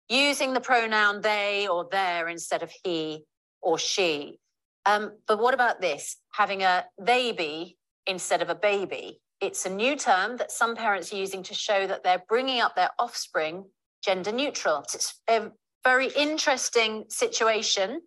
using 0.08 0.52
the 0.52 0.60
pronoun 0.60 1.20
they 1.20 1.68
or 1.68 1.88
their 1.90 2.28
instead 2.28 2.62
of 2.62 2.72
he 2.82 3.24
or 3.62 3.78
she. 3.78 4.38
Um, 4.86 5.12
but 5.26 5.38
what 5.38 5.54
about 5.54 5.80
this? 5.80 6.16
Having 6.32 6.62
a 6.62 6.84
theyby 7.00 7.76
instead 8.06 8.42
of 8.42 8.50
a 8.50 8.54
baby. 8.54 9.20
It's 9.40 9.66
a 9.66 9.70
new 9.70 9.96
term 9.96 10.36
that 10.36 10.50
some 10.50 10.76
parents 10.76 11.12
are 11.12 11.16
using 11.16 11.42
to 11.44 11.54
show 11.54 11.86
that 11.86 12.02
they're 12.04 12.22
bringing 12.28 12.60
up 12.60 12.76
their 12.76 12.90
offspring 12.98 13.64
gender 14.02 14.32
neutral. 14.32 14.84
It's 14.94 15.20
a 15.28 15.50
very 15.82 16.08
interesting 16.08 17.04
situation. 17.08 18.00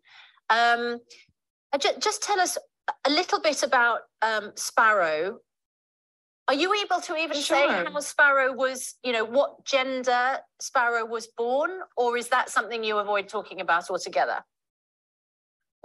Um, 0.50 1.00
uh, 1.74 1.78
just 2.00 2.24
tell 2.24 2.40
us 2.40 2.58
a 3.06 3.10
little 3.10 3.40
bit 3.40 3.64
about 3.64 4.02
um, 4.22 4.52
Sparrow. 4.56 5.40
Are 6.48 6.54
you 6.54 6.74
able 6.76 7.02
to 7.02 7.16
even 7.18 7.36
say 7.36 7.68
how 7.68 8.00
Sparrow 8.00 8.54
was, 8.54 8.96
you 9.04 9.12
know, 9.12 9.26
what 9.26 9.66
gender 9.66 10.38
Sparrow 10.62 11.06
was 11.06 11.28
born, 11.38 11.72
or 11.98 12.16
is 12.18 12.30
that 12.30 12.50
something 12.50 12.86
you 12.86 13.00
avoid 13.00 13.28
talking 13.28 13.60
about 13.60 13.90
altogether? 13.90 14.44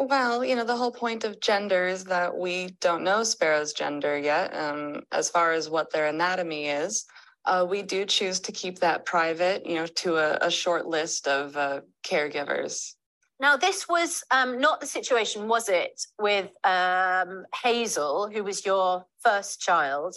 Well, 0.09 0.45
you 0.45 0.57
know, 0.57 0.65
the 0.65 0.77
whole 0.77 0.91
point 0.91 1.23
of 1.23 1.41
gender 1.41 1.87
is 1.87 2.03
that 2.05 2.37
we 2.37 2.77
don't 2.81 3.05
know 3.05 3.23
Sparrow's 3.23 3.73
gender 3.73 4.19
yet. 4.19 4.53
Um, 4.53 5.03
as 5.13 5.31
far 5.31 5.53
as 5.53 5.71
what 5.71 5.93
their 5.93 6.09
anatomy 6.09 6.67
is, 6.67 7.05
uh, 7.45 7.65
we 7.69 7.83
do 7.83 8.05
choose 8.05 8.41
to 8.41 8.53
keep 8.53 8.81
that 8.81 9.07
private, 9.07 9.65
you 9.65 9.77
know, 9.77 9.87
to 9.87 10.17
a, 10.17 10.39
a 10.47 10.51
short 10.51 10.87
list 10.87 11.29
of 11.29 11.57
uh, 11.57 11.83
caregivers. 12.05 12.95
Now, 13.39 13.57
this 13.57 13.89
was 13.89 14.25
um, 14.33 14.61
not 14.61 14.81
the 14.81 14.87
situation, 14.87 15.47
was 15.47 15.69
it, 15.69 16.01
with 16.21 16.51
um, 16.65 17.45
Hazel, 17.63 18.29
who 18.29 18.43
was 18.43 18.67
your 18.67 19.05
first 19.23 19.61
child? 19.61 20.17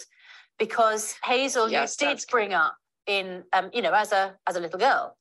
Because 0.58 1.14
Hazel, 1.24 1.70
Yes, 1.70 1.96
you 2.00 2.08
did 2.08 2.24
bring 2.28 2.54
up 2.54 2.76
in, 3.06 3.44
um, 3.52 3.70
you 3.72 3.82
know, 3.82 3.92
as 3.92 4.10
a 4.10 4.34
as 4.48 4.56
a 4.56 4.60
little 4.60 4.80
girl. 4.80 5.16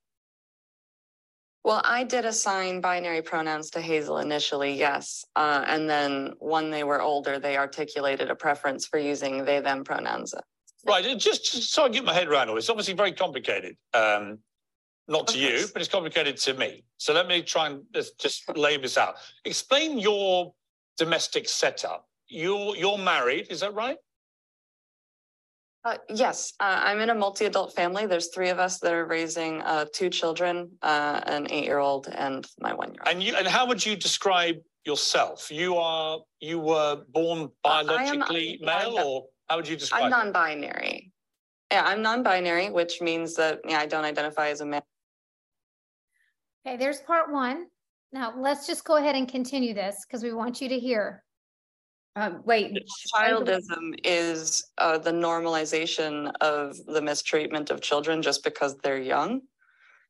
Well, 1.65 1.81
I 1.83 2.03
did 2.03 2.25
assign 2.25 2.79
binary 2.79 3.23
pronouns 3.23 3.71
to 3.71 3.81
Hazel 3.81 4.19
initially, 4.19 4.77
yes. 4.77 5.25
Uh, 5.35 5.63
and 5.65 5.89
then 5.89 6.33
when 6.37 6.69
they 6.69 6.83
were 6.83 7.01
older, 7.01 7.39
they 7.39 7.57
articulated 7.57 8.29
a 8.29 8.35
preference 8.35 8.85
for 8.85 8.99
using 8.99 9.43
they 9.45 9.59
them 9.61 9.83
pronouns. 9.83 10.35
Right, 10.85 11.03
just, 11.17 11.51
just 11.51 11.73
so 11.73 11.85
I 11.85 11.89
get 11.89 12.05
my 12.05 12.13
head 12.13 12.27
around 12.27 12.49
all 12.49 12.55
this, 12.55 12.69
obviously 12.69 12.93
very 12.93 13.13
complicated. 13.13 13.75
Um, 13.95 14.37
not 15.07 15.25
to 15.29 15.39
you, 15.39 15.65
but 15.73 15.81
it's 15.81 15.89
complicated 15.89 16.37
to 16.37 16.53
me. 16.53 16.83
So 16.97 17.13
let 17.13 17.27
me 17.27 17.41
try 17.41 17.69
and 17.69 17.81
just, 17.95 18.19
just 18.19 18.43
lay 18.55 18.77
this 18.77 18.95
out. 18.95 19.15
Explain 19.43 19.97
your 19.97 20.53
domestic 20.99 21.49
setup. 21.49 22.07
You're 22.27 22.75
you're 22.75 22.97
married, 22.97 23.47
is 23.49 23.59
that 23.61 23.73
right? 23.73 23.97
Uh, 25.85 25.97
yes, 26.09 26.51
uh, 26.59 26.81
I'm 26.83 26.99
in 26.99 27.11
a 27.11 27.15
multi-adult 27.15 27.75
family. 27.75 28.07
There's 28.07 28.29
three 28.29 28.49
of 28.49 28.57
us 28.57 28.79
that 28.79 28.91
are 28.91 29.05
raising 29.05 29.61
uh, 29.61 29.85
two 29.93 30.09
children, 30.09 30.71
uh, 30.81 31.21
an 31.27 31.45
eight-year-old 31.51 32.07
and 32.07 32.43
my 32.59 32.73
one-year-old. 32.73 33.07
And 33.07 33.21
you 33.21 33.35
and 33.35 33.45
how 33.47 33.67
would 33.67 33.85
you 33.85 33.95
describe 33.95 34.55
yourself? 34.83 35.51
You 35.51 35.77
are 35.77 36.21
you 36.39 36.59
were 36.59 37.03
born 37.09 37.49
I 37.63 37.81
am- 37.81 37.85
biologically 37.85 38.59
I 38.63 38.65
male, 38.65 38.97
am- 38.97 39.05
or 39.05 39.25
how 39.47 39.57
would 39.57 39.67
you 39.67 39.77
describe? 39.77 40.05
I'm 40.05 40.09
non-binary. 40.09 41.11
Yeah, 41.71 41.83
I'm 41.85 42.01
non-binary, 42.01 42.71
which 42.71 42.99
means 42.99 43.35
that 43.35 43.59
yeah, 43.67 43.77
I 43.77 43.85
don't 43.85 44.05
identify 44.05 44.49
as 44.49 44.61
a 44.61 44.65
man. 44.65 44.81
okay, 46.65 46.77
there's 46.77 47.01
part 47.01 47.31
one. 47.31 47.67
Now 48.11 48.33
let's 48.35 48.65
just 48.65 48.85
go 48.85 48.95
ahead 48.95 49.15
and 49.15 49.27
continue 49.27 49.75
this 49.75 50.03
because 50.07 50.23
we 50.23 50.33
want 50.33 50.61
you 50.61 50.69
to 50.69 50.79
hear. 50.79 51.24
Um, 52.15 52.41
wait. 52.45 52.77
Childism 53.13 53.99
is 54.03 54.63
uh, 54.77 54.97
the 54.97 55.11
normalization 55.11 56.31
of 56.39 56.77
the 56.85 57.01
mistreatment 57.01 57.69
of 57.71 57.81
children 57.81 58.21
just 58.21 58.43
because 58.43 58.77
they're 58.77 59.01
young. 59.01 59.41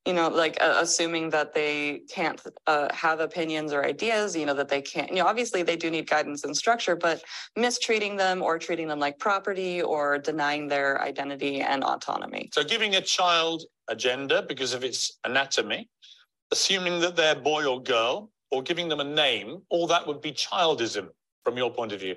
You 0.06 0.14
know, 0.14 0.28
like 0.28 0.62
uh, 0.62 0.78
assuming 0.82 1.32
that 1.32 1.56
they 1.56 2.02
can't 2.14 2.40
uh, 2.68 2.94
have 2.94 3.22
opinions 3.22 3.74
or 3.74 3.84
ideas, 3.84 4.36
you 4.36 4.46
know, 4.46 4.54
that 4.54 4.70
they 4.70 4.84
can't, 4.84 5.10
you 5.10 5.16
know, 5.16 5.26
obviously 5.26 5.64
they 5.64 5.76
do 5.76 5.90
need 5.90 6.08
guidance 6.08 6.44
and 6.44 6.56
structure, 6.56 6.96
but 6.96 7.24
mistreating 7.56 8.16
them 8.16 8.44
or 8.44 8.60
treating 8.60 8.88
them 8.88 9.00
like 9.00 9.18
property 9.18 9.82
or 9.82 10.20
denying 10.20 10.68
their 10.68 11.02
identity 11.02 11.62
and 11.62 11.84
autonomy. 11.84 12.52
So 12.54 12.64
giving 12.64 12.94
a 12.94 13.02
child 13.02 13.64
a 13.88 13.96
gender 13.96 14.44
because 14.48 14.76
of 14.76 14.84
its 14.84 15.18
anatomy, 15.24 15.90
assuming 16.52 17.00
that 17.00 17.16
they're 17.16 17.34
boy 17.34 17.66
or 17.66 17.82
girl, 17.82 18.30
or 18.52 18.62
giving 18.62 18.88
them 18.90 19.00
a 19.00 19.04
name, 19.04 19.64
all 19.72 19.88
that 19.88 20.06
would 20.06 20.22
be 20.22 20.32
childism 20.32 21.10
from 21.46 21.56
your 21.56 21.72
point 21.72 21.94
of 21.94 22.02
view. 22.02 22.16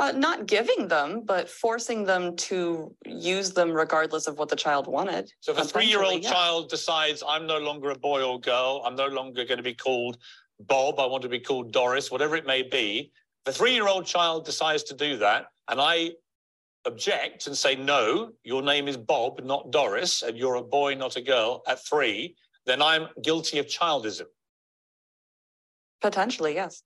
Uh, 0.00 0.10
not 0.10 0.46
giving 0.46 0.88
them, 0.88 1.22
but 1.24 1.48
forcing 1.48 2.04
them 2.04 2.34
to 2.34 2.92
use 3.06 3.52
them 3.52 3.70
regardless 3.70 4.26
of 4.26 4.36
what 4.38 4.48
the 4.48 4.56
child 4.56 4.88
wanted. 4.88 5.32
So 5.38 5.52
if 5.52 5.58
a 5.58 5.64
three-year-old 5.64 6.24
yeah. 6.24 6.30
child 6.30 6.68
decides 6.68 7.22
I'm 7.26 7.46
no 7.46 7.58
longer 7.58 7.90
a 7.90 7.98
boy 7.98 8.22
or 8.24 8.40
girl, 8.40 8.82
I'm 8.84 8.96
no 8.96 9.06
longer 9.06 9.44
going 9.44 9.58
to 9.58 9.62
be 9.62 9.74
called 9.74 10.18
Bob, 10.58 10.98
I 10.98 11.06
want 11.06 11.22
to 11.22 11.28
be 11.28 11.38
called 11.38 11.72
Doris, 11.72 12.10
whatever 12.10 12.34
it 12.34 12.44
may 12.44 12.62
be, 12.62 13.12
the 13.44 13.52
three-year-old 13.52 14.04
child 14.04 14.44
decides 14.44 14.82
to 14.84 14.94
do 14.94 15.16
that, 15.18 15.46
and 15.68 15.80
I 15.80 16.12
object 16.86 17.46
and 17.46 17.56
say, 17.56 17.76
no, 17.76 18.32
your 18.42 18.62
name 18.62 18.88
is 18.88 18.96
Bob, 18.96 19.44
not 19.44 19.70
Doris, 19.70 20.22
and 20.22 20.36
you're 20.36 20.56
a 20.56 20.62
boy, 20.62 20.94
not 20.94 21.16
a 21.16 21.20
girl, 21.20 21.62
at 21.68 21.84
three, 21.84 22.34
then 22.66 22.82
I'm 22.82 23.08
guilty 23.22 23.58
of 23.58 23.66
childism. 23.66 24.26
Potentially, 26.00 26.54
yes. 26.54 26.82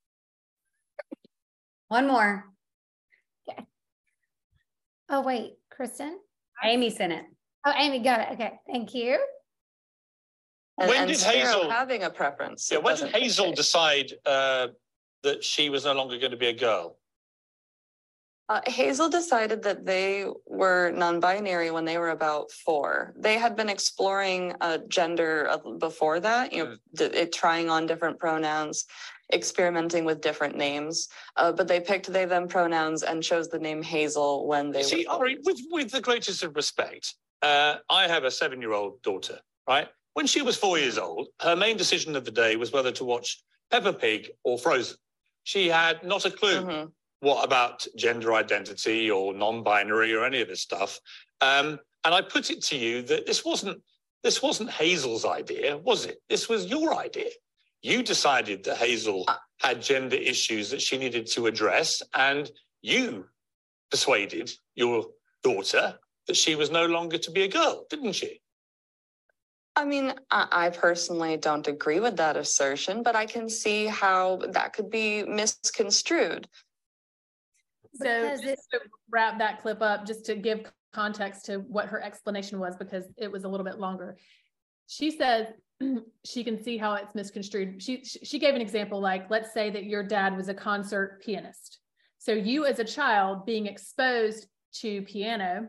One 1.89 2.07
more. 2.07 2.45
Okay. 3.49 3.65
Oh, 5.09 5.23
wait, 5.23 5.55
Kristen? 5.71 6.19
Amy 6.65 6.91
sent 6.91 7.13
it. 7.13 7.25
Oh, 7.67 7.73
Amy, 7.77 8.01
got 8.01 8.21
it. 8.21 8.29
Okay, 8.33 8.53
thank 8.71 8.95
you. 8.95 9.19
And, 10.79 10.89
When 10.89 10.99
and 11.03 11.09
did 11.11 11.21
Hazel- 11.21 11.71
having 11.71 12.03
a 12.05 12.11
preference? 12.11 12.69
Yeah, 12.71 12.79
it 12.79 12.85
when 12.85 12.97
did 12.97 13.09
Hazel 13.15 13.47
dictate. 13.47 13.57
decide 13.57 14.13
uh, 14.27 14.69
that 15.23 15.43
she 15.43 15.71
was 15.71 15.85
no 15.85 15.93
longer 15.95 16.19
going 16.19 16.31
to 16.31 16.37
be 16.37 16.47
a 16.49 16.53
girl? 16.53 16.99
Uh, 18.51 18.61
Hazel 18.67 19.11
decided 19.11 19.63
that 19.65 19.85
they 19.85 20.25
were 20.47 20.91
non-binary 20.93 21.71
when 21.71 21.85
they 21.85 21.99
were 21.99 22.11
about 22.11 22.51
four. 22.51 23.13
They 23.19 23.37
had 23.37 23.57
been 23.57 23.69
exploring 23.69 24.55
uh, 24.63 24.79
gender 24.89 25.49
uh, 25.51 25.59
before 25.79 26.21
that, 26.21 26.53
you 26.53 26.65
know, 26.65 26.71
Mm. 26.71 26.79
d- 26.95 27.05
it, 27.19 27.33
trying 27.33 27.69
on 27.69 27.87
different 27.87 28.19
pronouns. 28.19 28.87
Experimenting 29.33 30.05
with 30.05 30.21
different 30.21 30.57
names. 30.57 31.09
Uh, 31.37 31.53
but 31.53 31.69
they 31.69 31.81
picked 31.81 32.13
they 32.13 32.25
them 32.25 32.49
pronouns 32.49 33.03
and 33.03 33.23
chose 33.23 33.49
the 33.49 33.59
name 33.59 33.83
Hazel 33.83 34.47
when 34.47 34.71
they 34.71 34.83
See. 34.83 35.07
Ari, 35.07 35.39
with, 35.45 35.61
with 35.71 35.91
the 35.91 36.01
greatest 36.01 36.43
of 36.43 36.57
respect, 36.57 37.15
uh, 37.43 37.77
I 37.91 38.09
have 38.09 38.25
a 38.25 38.31
seven 38.31 38.61
year 38.61 38.73
old 38.73 39.03
daughter, 39.03 39.39
right? 39.69 39.89
When 40.15 40.27
she 40.27 40.43
was 40.43 40.57
four 40.57 40.79
years 40.79 40.99
old, 40.99 41.29
her 41.41 41.55
main 41.55 41.77
decision 41.77 42.17
of 42.17 42.25
the 42.25 42.31
day 42.31 42.57
was 42.57 42.73
whether 42.73 42.93
to 42.93 43.05
watch 43.05 43.43
Peppa 43.71 43.93
Pig 43.93 44.31
or 44.45 44.59
Frozen. 44.59 44.97
She 45.45 45.69
had 45.69 46.03
not 46.03 46.25
a 46.25 46.31
clue 46.31 46.61
Mhm. 46.63 46.93
what 47.21 47.45
about 47.45 47.87
gender 47.97 48.35
identity 48.35 49.11
or 49.11 49.33
non-binary 49.33 50.15
or 50.15 50.25
any 50.25 50.41
of 50.41 50.49
this 50.49 50.61
stuff. 50.63 50.99
Um, 51.41 51.79
and 52.05 52.15
I 52.15 52.23
put 52.23 52.51
it 52.51 52.63
to 52.65 52.77
you 52.77 53.03
that 53.03 53.27
this 53.27 53.45
wasn't 53.45 53.83
this 54.25 54.43
wasn't 54.43 54.71
Hazel's 54.71 55.25
idea, 55.25 55.77
was 55.77 56.05
it? 56.05 56.21
This 56.29 56.49
was 56.49 56.67
your 56.67 56.97
idea. 56.97 57.31
You 57.83 58.03
decided 58.03 58.65
that 58.65 58.77
Hazel 58.77 59.25
uh, 59.29 59.37
had 59.61 59.81
gender 59.83 60.17
issues 60.17 60.71
that 60.71 60.83
she 60.83 60.99
needed 60.99 61.27
to 61.29 61.47
address, 61.47 62.03
and 62.15 62.51
you 62.83 63.27
persuaded 63.91 64.51
your 64.75 65.07
daughter 65.43 65.99
that 66.27 66.37
she 66.37 66.55
was 66.55 66.71
no 66.71 66.87
longer 66.87 67.19
to 67.19 67.31
be 67.31 67.43
a 67.43 67.49
girl, 67.49 67.87
didn't 67.89 68.21
you? 68.21 68.31
I 69.77 69.85
mean, 69.85 70.13
I, 70.31 70.49
I 70.51 70.71
personally 70.71 71.37
don't 71.37 71.69
agree 71.69 72.01
with 72.01 72.17
that 72.17 72.37
assertion, 72.37 73.03
but 73.05 73.15
I 73.15 73.27
can 73.27 73.49
see 73.49 73.87
how 73.87 74.41
that 74.51 74.73
could 74.73 74.91
be 74.91 75.23
misconstrued. 75.23 76.49
So 77.95 78.37
just 78.43 78.69
to 78.73 78.81
wrap 79.09 79.39
that 79.39 79.63
clip 79.63 79.81
up, 79.81 80.05
just 80.05 80.27
to 80.27 80.35
give 80.35 80.71
context 80.93 81.47
to 81.47 81.59
what 81.59 81.87
her 81.87 82.03
explanation 82.03 82.59
was, 82.59 82.77
because 82.77 83.05
it 83.17 83.31
was 83.31 83.45
a 83.45 83.49
little 83.49 83.65
bit 83.65 83.79
longer. 83.79 84.17
She 84.89 85.11
says 85.13 85.47
she 86.25 86.45
can 86.45 86.63
see 86.63 86.77
how 86.77 86.95
it's 86.95 87.15
misconstrued. 87.15 87.83
She 87.83 88.05
she 88.05 88.39
gave 88.39 88.55
an 88.55 88.61
example 88.61 89.01
like, 89.01 89.31
let's 89.31 89.53
say 89.53 89.71
that 89.71 89.85
your 89.85 90.03
dad 90.03 90.37
was 90.37 90.49
a 90.49 90.55
concert 90.55 91.23
pianist. 91.25 91.81
So 92.19 92.33
you 92.33 92.67
as 92.67 92.79
a 92.79 92.85
child 92.85 93.47
being 93.47 93.67
exposed 93.67 94.47
to 94.81 95.03
piano 95.03 95.69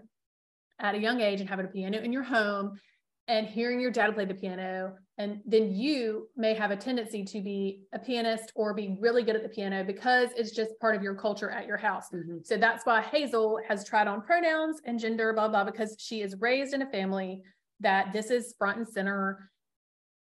at 0.79 0.95
a 0.95 0.99
young 0.99 1.21
age 1.21 1.39
and 1.39 1.49
having 1.49 1.65
a 1.65 1.69
piano 1.69 1.99
in 1.99 2.11
your 2.11 2.23
home 2.23 2.79
and 3.27 3.45
hearing 3.47 3.79
your 3.79 3.91
dad 3.91 4.13
play 4.15 4.25
the 4.25 4.33
piano 4.33 4.93
and 5.19 5.41
then 5.45 5.75
you 5.75 6.27
may 6.35 6.53
have 6.53 6.71
a 6.71 6.75
tendency 6.75 7.23
to 7.23 7.41
be 7.41 7.81
a 7.93 7.99
pianist 7.99 8.51
or 8.55 8.73
be 8.73 8.97
really 8.99 9.21
good 9.21 9.35
at 9.35 9.43
the 9.43 9.49
piano 9.49 9.83
because 9.83 10.29
it's 10.35 10.51
just 10.51 10.71
part 10.81 10.95
of 10.95 11.03
your 11.03 11.13
culture 11.13 11.49
at 11.51 11.67
your 11.67 11.77
house 11.77 12.09
Mhm. 12.11 12.45
so 12.45 12.57
that's 12.57 12.85
why 12.85 13.01
hazel 13.01 13.59
has 13.67 13.85
tried 13.85 14.07
on 14.07 14.21
pronouns 14.21 14.81
and 14.85 14.99
gender 14.99 15.31
blah 15.33 15.47
blah 15.47 15.63
because 15.63 15.95
she 15.99 16.21
is 16.21 16.35
raised 16.39 16.73
in 16.73 16.81
a 16.81 16.89
family 16.89 17.43
that 17.79 18.11
this 18.11 18.31
is 18.31 18.55
front 18.57 18.77
and 18.77 18.87
center 18.87 19.49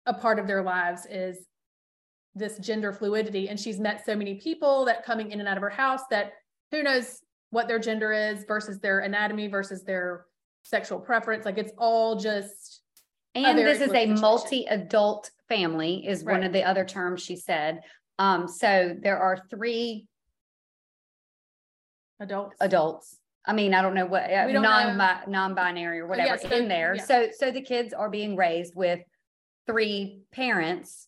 a 0.06 0.14
part 0.14 0.40
of 0.40 0.48
their 0.48 0.64
lives 0.64 1.06
is 1.10 1.48
this 2.36 2.58
gender 2.58 2.92
fluidity 2.92 3.50
and 3.50 3.60
she's 3.60 3.80
met 3.80 4.06
so 4.06 4.16
many 4.16 4.36
people 4.36 4.86
that 4.86 5.06
coming 5.06 5.32
in 5.32 5.40
and 5.40 5.48
out 5.48 5.58
of 5.58 5.62
her 5.62 5.70
house 5.70 6.02
that 6.10 6.34
who 6.72 6.82
knows 6.84 7.20
what 7.52 7.68
their 7.68 7.80
gender 7.80 8.12
is 8.12 8.44
versus 8.46 8.80
their 8.80 9.00
anatomy 9.00 9.48
versus 9.48 9.84
their 9.84 10.26
sexual 10.64 11.00
preference 11.00 11.46
like 11.46 11.58
it's 11.58 11.72
all 11.78 12.16
just 12.16 12.82
And 13.36 13.58
this 13.58 13.82
is 13.82 13.94
a 13.94 14.08
multi-adult 14.08 15.30
family 15.48 16.08
is 16.08 16.24
one 16.24 16.44
of 16.44 16.54
the 16.54 16.64
other 16.64 16.86
terms 16.86 17.22
she 17.22 17.36
said. 17.36 17.82
Um, 18.20 18.48
so 18.48 18.96
there 19.02 19.20
are 19.20 19.38
three 19.50 20.08
adults 22.20 22.56
adults. 22.60 23.20
I 23.46 23.52
mean, 23.54 23.74
I 23.74 23.82
don't 23.82 23.94
know 23.94 24.06
what, 24.06 24.24
uh, 24.24 24.48
don't 24.52 24.62
non, 24.62 24.98
know. 24.98 25.18
non-binary 25.28 26.00
or 26.00 26.08
whatever 26.08 26.38
so- 26.38 26.56
in 26.56 26.70
there. 26.70 26.96
yeah. 26.96 27.04
So, 27.04 27.28
so 27.38 27.52
the 27.52 27.62
kids 27.62 27.94
are 27.94 28.10
being 28.10 28.38
raised 28.38 28.74
with 28.76 29.02
three 29.68 30.22
parents. 30.32 31.08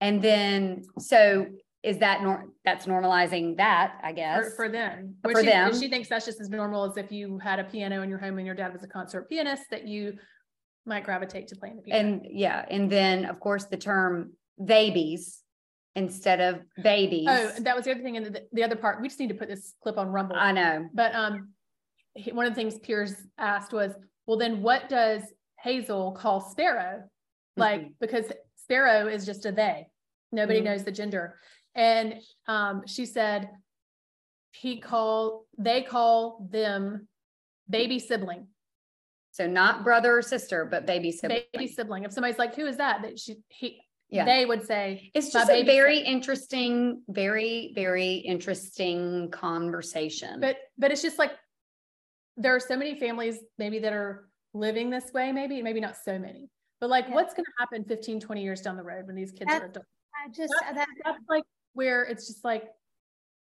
And 0.00 0.20
then, 0.20 0.82
so 0.98 1.46
is 1.82 1.98
that 1.98 2.22
nor, 2.22 2.46
that's 2.64 2.86
normalizing 2.86 3.56
that, 3.56 3.98
I 4.02 4.12
guess. 4.12 4.54
for 4.54 4.68
them. 4.68 5.16
For 5.22 5.40
she, 5.40 5.46
them. 5.46 5.78
she 5.78 5.88
thinks 5.88 6.08
that's 6.08 6.26
just 6.26 6.40
as 6.40 6.48
normal 6.48 6.84
as 6.84 6.96
if 6.96 7.10
you 7.10 7.38
had 7.38 7.58
a 7.58 7.64
piano 7.64 8.02
in 8.02 8.10
your 8.10 8.18
home 8.18 8.38
and 8.38 8.46
your 8.46 8.54
dad 8.54 8.72
was 8.72 8.82
a 8.82 8.88
concert 8.88 9.28
pianist 9.28 9.64
that 9.70 9.86
you 9.86 10.14
might 10.86 11.04
gravitate 11.04 11.48
to 11.48 11.56
playing 11.56 11.76
the 11.76 11.82
piano. 11.82 12.00
And 12.00 12.26
yeah, 12.30 12.64
and 12.70 12.90
then 12.90 13.24
of 13.24 13.40
course 13.40 13.64
the 13.64 13.76
term 13.76 14.32
theybies 14.60 15.38
instead 15.94 16.40
of 16.40 16.62
babies. 16.82 17.26
oh, 17.28 17.52
that 17.60 17.76
was 17.76 17.84
the 17.84 17.92
other 17.92 18.02
thing. 18.02 18.16
And 18.16 18.26
the, 18.26 18.42
the 18.52 18.64
other 18.64 18.76
part, 18.76 19.00
we 19.00 19.08
just 19.08 19.20
need 19.20 19.28
to 19.28 19.34
put 19.34 19.48
this 19.48 19.74
clip 19.82 19.98
on 19.98 20.08
Rumble. 20.08 20.36
I 20.36 20.52
know. 20.52 20.88
But 20.94 21.14
um, 21.14 21.50
one 22.32 22.46
of 22.46 22.52
the 22.52 22.56
things 22.56 22.78
Piers 22.78 23.14
asked 23.38 23.72
was, 23.72 23.92
well, 24.26 24.38
then 24.38 24.62
what 24.62 24.88
does 24.88 25.22
Hazel 25.60 26.12
call 26.12 26.40
Sparrow? 26.40 27.02
Like, 27.56 27.92
because 28.00 28.26
Sparrow 28.56 29.08
is 29.08 29.26
just 29.26 29.44
a 29.46 29.52
they. 29.52 29.88
Nobody 30.30 30.60
Mhm. 30.60 30.64
knows 30.64 30.84
the 30.84 30.92
gender. 30.92 31.38
And 31.74 32.20
um, 32.46 32.86
she 32.86 33.06
said 33.06 33.50
he 34.52 34.78
call 34.80 35.46
they 35.58 35.82
call 35.82 36.46
them 36.50 37.08
baby 37.68 37.98
sibling, 37.98 38.48
So 39.30 39.46
not 39.46 39.82
brother 39.84 40.18
or 40.18 40.22
sister, 40.22 40.66
but 40.66 40.84
baby 40.86 41.10
sibling. 41.12 41.42
baby 41.52 41.66
sibling. 41.66 42.04
If 42.04 42.12
somebody's 42.12 42.38
like, 42.38 42.54
who 42.54 42.66
is 42.66 42.76
that? 42.76 43.02
That 43.02 43.18
she 43.18 43.36
he 43.48 43.80
Yeah. 44.10 44.24
they 44.26 44.44
would 44.44 44.64
say 44.66 45.10
It's 45.14 45.32
just 45.32 45.50
a 45.50 45.62
very 45.64 45.96
sibling. 45.98 46.12
interesting, 46.14 47.02
very, 47.08 47.72
very 47.74 48.14
interesting 48.16 49.30
conversation. 49.30 50.40
But 50.40 50.58
but 50.76 50.90
it's 50.90 51.02
just 51.02 51.18
like 51.18 51.32
there 52.36 52.54
are 52.54 52.60
so 52.60 52.76
many 52.76 52.98
families 52.98 53.38
maybe 53.58 53.78
that 53.80 53.92
are 53.92 54.28
living 54.54 54.90
this 54.90 55.12
way, 55.12 55.32
maybe, 55.32 55.62
maybe 55.62 55.80
not 55.80 55.96
so 55.96 56.18
many. 56.18 56.50
But 56.82 56.90
like 56.90 57.06
Yeah. 57.06 57.14
what's 57.14 57.32
gonna 57.32 57.46
happen 57.60 57.84
15, 57.84 58.18
20 58.18 58.42
years 58.42 58.60
down 58.60 58.76
the 58.76 58.82
road 58.82 59.06
when 59.06 59.14
these 59.14 59.30
kids 59.30 59.48
That- 59.48 59.62
are 59.62 59.66
adults? 59.66 59.88
I 60.16 60.28
just, 60.30 60.52
That's, 60.60 60.74
that, 60.74 60.88
that's 61.04 61.24
like 61.28 61.44
where 61.74 62.02
it's 62.02 62.26
just 62.26 62.44
like, 62.44 62.64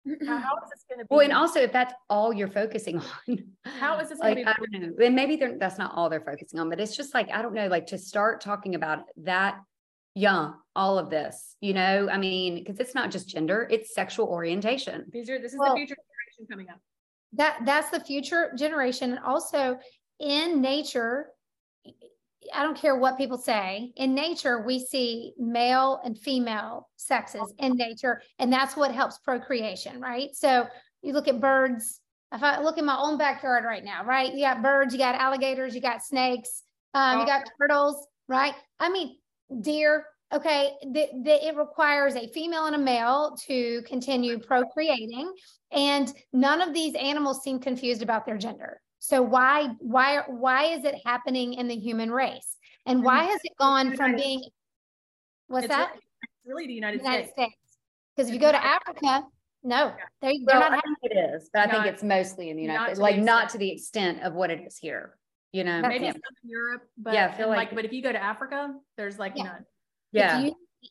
how, 0.27 0.37
how 0.37 0.55
is 0.57 0.69
this 0.69 0.85
gonna 0.87 1.01
be? 1.03 1.07
well, 1.09 1.21
and 1.21 1.33
also 1.33 1.59
if 1.61 1.71
that's 1.73 1.95
all 2.11 2.31
you're 2.31 2.47
focusing 2.47 2.99
on. 3.27 3.53
How 3.65 3.97
is 3.97 4.09
this 4.09 4.19
gonna 4.19 4.35
Like, 4.35 4.37
be- 4.37 4.45
I 4.45 4.53
don't 4.53 4.71
know, 4.99 5.03
and 5.03 5.15
maybe 5.15 5.35
they're, 5.37 5.57
that's 5.57 5.79
not 5.79 5.95
all 5.95 6.09
they're 6.11 6.21
focusing 6.21 6.59
on, 6.59 6.69
but 6.69 6.79
it's 6.79 6.95
just 6.95 7.15
like, 7.15 7.31
I 7.31 7.41
don't 7.41 7.55
know, 7.55 7.67
like 7.69 7.87
to 7.87 7.97
start 7.97 8.39
talking 8.39 8.75
about 8.75 9.05
that 9.23 9.59
young, 10.13 10.53
all 10.75 10.99
of 10.99 11.09
this, 11.09 11.55
you 11.59 11.73
know, 11.73 12.07
I 12.11 12.19
mean, 12.19 12.53
because 12.63 12.79
it's 12.79 12.93
not 12.93 13.09
just 13.09 13.27
gender, 13.27 13.67
it's 13.71 13.95
sexual 13.95 14.27
orientation. 14.27 15.05
These 15.11 15.27
are, 15.31 15.39
this 15.39 15.53
is 15.53 15.57
Well- 15.59 15.71
the 15.73 15.77
future 15.77 15.95
generation 15.95 16.47
coming 16.51 16.69
up. 16.69 16.79
that 17.31 17.61
that's 17.65 17.89
the 17.89 17.99
future 17.99 18.53
generation 18.55 19.09
and 19.09 19.19
also 19.25 19.79
in 20.19 20.61
nature 20.61 21.31
i 22.53 22.63
don't 22.63 22.77
care 22.77 22.95
what 22.95 23.17
people 23.17 23.37
say. 23.37 23.91
In 23.95 24.13
nature 24.13 24.61
we 24.61 24.79
see 24.79 25.33
male 25.37 25.99
and 26.03 26.17
female 26.17 26.89
sexes 26.95 27.53
in 27.59 27.75
nature 27.75 28.21
and 28.39 28.51
that's 28.51 28.75
what 28.75 28.91
helps 28.91 29.17
procreation 29.19 29.99
right? 30.01 30.35
So 30.35 30.67
you 31.01 31.13
look 31.13 31.27
at 31.27 31.39
birds. 31.39 31.99
If 32.31 32.41
i 32.41 32.59
look 32.61 32.77
in 32.77 32.85
my 32.85 32.97
own 32.97 33.17
backyard 33.17 33.63
right 33.63 33.83
now 33.83 34.03
right? 34.05 34.33
You 34.33 34.41
got 34.41 34.61
birds 34.61 34.93
you 34.93 34.99
got 34.99 35.15
alligators 35.15 35.75
you 35.75 35.81
got 35.81 36.03
snakes 36.03 36.63
um, 36.93 37.19
you 37.19 37.25
got 37.25 37.49
turtles 37.59 38.07
right? 38.27 38.53
I 38.79 38.89
mean 38.89 39.17
deer 39.61 40.05
okay? 40.33 40.73
The, 40.81 41.07
the, 41.23 41.47
it 41.47 41.55
requires 41.55 42.15
a 42.15 42.27
female 42.27 42.65
and 42.65 42.75
a 42.75 42.79
male 42.79 43.37
to 43.47 43.83
continue 43.83 44.39
procreating 44.39 45.31
and 45.71 46.11
none 46.31 46.61
of 46.61 46.73
these 46.73 46.95
animals 46.95 47.43
seem 47.43 47.59
confused 47.59 48.01
about 48.01 48.25
their 48.25 48.37
gender 48.37 48.81
so 49.05 49.21
why 49.21 49.67
why 49.79 50.21
why 50.27 50.63
is 50.67 50.85
it 50.85 50.95
happening 51.05 51.55
in 51.55 51.67
the 51.67 51.75
human 51.75 52.09
race 52.09 52.55
and 52.85 53.03
why 53.03 53.25
has 53.25 53.39
it 53.43 53.51
gone 53.59 53.97
from 53.97 54.15
being 54.15 54.41
what's 55.47 55.65
It's 55.65 55.73
that 55.75 55.89
really- 55.89 55.99
it's 56.21 56.31
Really 56.45 56.67
the 56.67 56.73
United 56.73 56.99
united 57.01 57.23
States. 57.29 57.33
states 57.33 57.77
because 58.15 58.29
if 58.29 58.33
you 58.33 58.39
go 58.39 58.51
to 58.53 58.65
africa 58.65 59.25
no 59.63 59.93
they, 60.21 60.39
they're 60.45 60.57
Well, 60.59 60.71
not 60.71 60.79
I 60.79 60.81
think 60.81 60.97
it 61.03 61.17
is, 61.35 61.49
but 61.53 61.67
I 61.67 61.71
think 61.71 61.85
it's 61.85 62.01
mostly 62.03 62.49
in 62.49 62.55
the 62.55 62.63
United, 62.63 62.95
States, 62.95 62.99
like 62.99 63.17
not 63.19 63.49
to 63.49 63.57
the 63.57 63.69
extent 63.71 64.23
of 64.23 64.33
what 64.33 64.49
it 64.51 64.61
is 64.65 64.77
here, 64.77 65.17
you 65.51 65.63
know? 65.65 65.81
Maybe 65.81 66.05
Yeah. 66.05 66.11
some 66.11 66.21
in 66.43 66.49
Europe, 66.49 66.83
but 66.97 67.13
Yeah, 67.13 67.27
I 67.27 67.31
feel 67.37 67.47
like- 67.49 67.57
like, 67.57 67.75
but 67.75 67.83
if 67.85 67.91
you 67.93 68.01
go 68.01 68.11
to 68.11 68.21
Africa, 68.21 68.73
there's 68.97 69.17
like 69.19 69.33
Yeah. 69.35 69.43
none. 69.43 69.65
If 70.13 70.19
Yeah. 70.21 70.49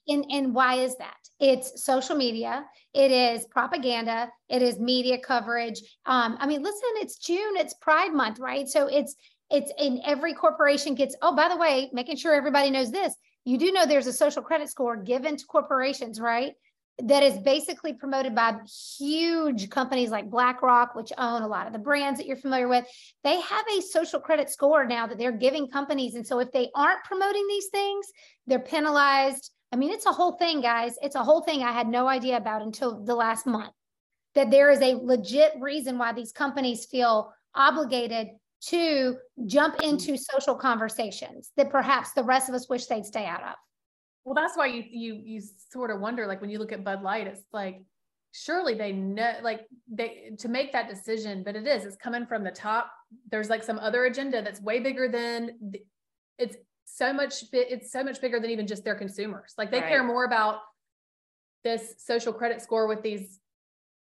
And, 0.09 0.25
and 0.31 0.55
why 0.55 0.77
is 0.77 0.97
that? 0.97 1.17
It's 1.41 1.85
social 1.85 2.17
media, 2.17 2.65
it 2.95 3.11
is 3.11 3.47
propaganda, 3.47 4.31
it 4.49 4.63
is 4.63 4.79
media 4.79 5.19
coverage. 5.19 5.81
Um, 6.07 6.37
I 6.41 6.47
mean, 6.47 6.63
listen, 6.63 6.89
it's 6.97 7.19
June, 7.19 7.57
it's 7.57 7.75
Pride 7.75 8.13
Month, 8.13 8.39
right? 8.39 8.69
So 8.69 8.87
it's 8.87 9.17
it's 9.51 9.71
in 9.79 10.01
every 10.07 10.33
corporation 10.33 10.95
gets, 10.95 11.15
oh, 11.21 11.37
by 11.37 11.49
the 11.49 11.57
way, 11.57 11.91
making 11.93 12.17
sure 12.17 12.35
everybody 12.35 12.71
knows 12.71 12.91
this. 12.91 13.15
You 13.45 13.59
do 13.59 13.71
know 13.71 13.85
there's 13.85 14.07
a 14.07 14.13
social 14.13 14.43
credit 14.43 14.71
score 14.71 14.97
given 14.97 15.37
to 15.37 15.45
corporations, 15.45 16.19
right? 16.19 16.55
That 17.03 17.23
is 17.23 17.39
basically 17.39 17.93
promoted 17.93 18.35
by 18.35 18.55
huge 18.99 19.69
companies 19.69 20.11
like 20.11 20.31
BlackRock, 20.31 20.95
which 20.95 21.13
own 21.19 21.43
a 21.43 21.49
lot 21.49 21.67
of 21.67 21.73
the 21.73 21.79
brands 21.79 22.19
that 22.19 22.27
you're 22.27 22.37
familiar 22.37 22.69
with. 22.69 22.87
They 23.25 23.41
have 23.41 23.65
a 23.77 23.83
social 23.83 24.21
credit 24.21 24.49
score 24.49 24.87
now 24.87 25.07
that 25.07 25.19
they're 25.19 25.33
giving 25.33 25.69
companies. 25.69 26.15
And 26.15 26.27
so 26.27 26.39
if 26.39 26.51
they 26.53 26.71
aren't 26.75 27.05
promoting 27.05 27.47
these 27.49 27.69
things, 27.69 28.07
they're 28.47 28.59
penalized. 28.59 29.51
I 29.73 29.77
mean, 29.77 29.91
it's 29.91 30.07
a 30.07 30.13
whole 30.13 30.33
thing, 30.33 30.61
guys. 30.61 30.97
It's 31.03 31.17
a 31.17 31.25
whole 31.25 31.41
thing 31.41 31.63
I 31.63 31.73
had 31.73 31.89
no 31.89 32.07
idea 32.07 32.37
about 32.37 32.63
until 32.63 33.03
the 33.05 33.15
last 33.15 33.47
month. 33.47 33.73
That 34.35 34.51
there 34.51 34.71
is 34.71 34.81
a 34.81 34.95
legit 34.95 35.53
reason 35.61 35.99
why 35.99 36.13
these 36.13 36.33
companies 36.33 36.87
feel 36.87 37.33
obligated 37.55 38.29
to 38.67 39.17
jump 39.47 39.77
mm-hmm. 39.77 39.91
into 39.91 40.17
social 40.17 40.55
conversations 40.55 41.51
that 41.57 41.71
perhaps 41.71 42.13
the 42.13 42.23
rest 42.23 42.49
of 42.49 42.55
us 42.55 42.69
wish 42.69 42.87
they'd 42.87 43.05
stay 43.05 43.27
out 43.27 43.43
of. 43.43 43.55
Well, 44.25 44.35
that's 44.35 44.57
why 44.57 44.67
you 44.67 44.85
you 44.89 45.21
you 45.25 45.43
sort 45.73 45.91
of 45.91 46.01
wonder, 46.01 46.27
like 46.27 46.41
when 46.41 46.51
you 46.51 46.59
look 46.59 46.73
at 46.73 46.85
Bud 46.85 47.03
Light, 47.03 47.27
it's 47.27 47.43
like 47.53 47.83
surely 48.33 48.75
they 48.75 48.93
know 48.93 49.35
like 49.43 49.67
they 49.91 50.33
to 50.39 50.49
make 50.49 50.73
that 50.73 50.89
decision, 50.89 51.43
but 51.43 51.57
it 51.57 51.67
is, 51.67 51.85
it's 51.85 51.97
coming 51.97 52.27
from 52.27 52.45
the 52.45 52.51
top. 52.51 52.91
There's 53.31 53.51
like 53.51 53.63
some 53.63 53.79
other 53.79 54.05
agenda 54.05 54.43
that's 54.43 54.61
way 54.61 54.81
bigger 54.81 55.09
than 55.09 55.59
the, 55.61 55.83
it's 56.39 56.57
so 56.95 57.11
much 57.13 57.45
it's 57.53 57.91
so 57.91 58.05
much 58.05 58.21
bigger 58.21 58.39
than 58.39 58.51
even 58.51 58.67
just 58.67 58.85
their 58.85 58.95
consumers. 58.95 59.55
Like 59.57 59.71
they 59.71 59.81
Right. 59.81 59.89
care 59.89 60.05
more 60.05 60.25
about 60.25 60.61
this 61.65 61.95
social 61.99 62.33
credit 62.33 62.61
score 62.61 62.87
with 62.87 63.03
these 63.03 63.41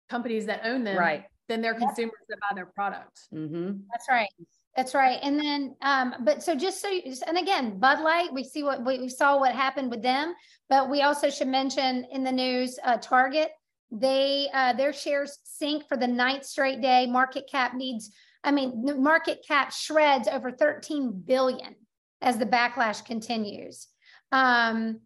companies 0.09 0.47
that 0.47 0.63
own 0.65 0.83
them 0.83 0.99
Right. 0.99 1.25
than 1.49 1.61
their 1.61 1.75
consumers 1.75 2.19
that 2.29 2.39
buy 2.41 2.55
their 2.55 2.67
product. 2.67 3.21
Mm-hmm. 3.33 3.83
That's 3.91 4.09
right. 4.09 4.29
That's 4.77 4.95
right. 4.95 5.19
And 5.23 5.39
then, 5.39 5.77
um, 5.83 6.15
but 6.21 6.43
so 6.43 6.55
just 6.57 6.81
so, 6.81 6.89
you- 6.89 7.15
and 7.27 7.37
again, 7.39 7.79
Bud 7.79 8.01
Light, 8.01 8.33
we 8.33 8.43
see 8.43 8.63
what, 8.63 8.85
we 8.85 8.99
we 8.99 9.09
saw 9.09 9.39
what 9.39 9.55
happened 9.55 9.91
with 9.91 10.03
them, 10.03 10.35
but 10.69 10.89
we 10.91 11.03
also 11.03 11.31
should 11.31 11.49
mention 11.49 12.05
in 12.07 12.25
the 12.25 12.33
news, 12.33 12.79
uh, 12.83 12.97
Target, 12.97 13.53
they, 13.91 14.49
uh, 14.55 14.73
their 14.73 14.93
shares 14.95 15.39
sink 15.45 15.87
for 15.87 15.97
the 15.99 16.07
ninth 16.07 16.45
straight 16.47 16.81
day. 16.81 17.07
Market 17.07 17.47
cap 17.49 17.75
needs, 17.75 18.11
I 18.43 18.51
mean, 18.51 19.03
market 19.03 19.45
cap 19.47 19.71
shreds 19.73 20.27
over 20.27 20.51
13 20.51 21.13
billion 21.13 21.77
as 22.23 22.39
the 22.39 22.47
backlash 22.47 23.05
continues. 23.05 23.89
Um, 24.31 25.01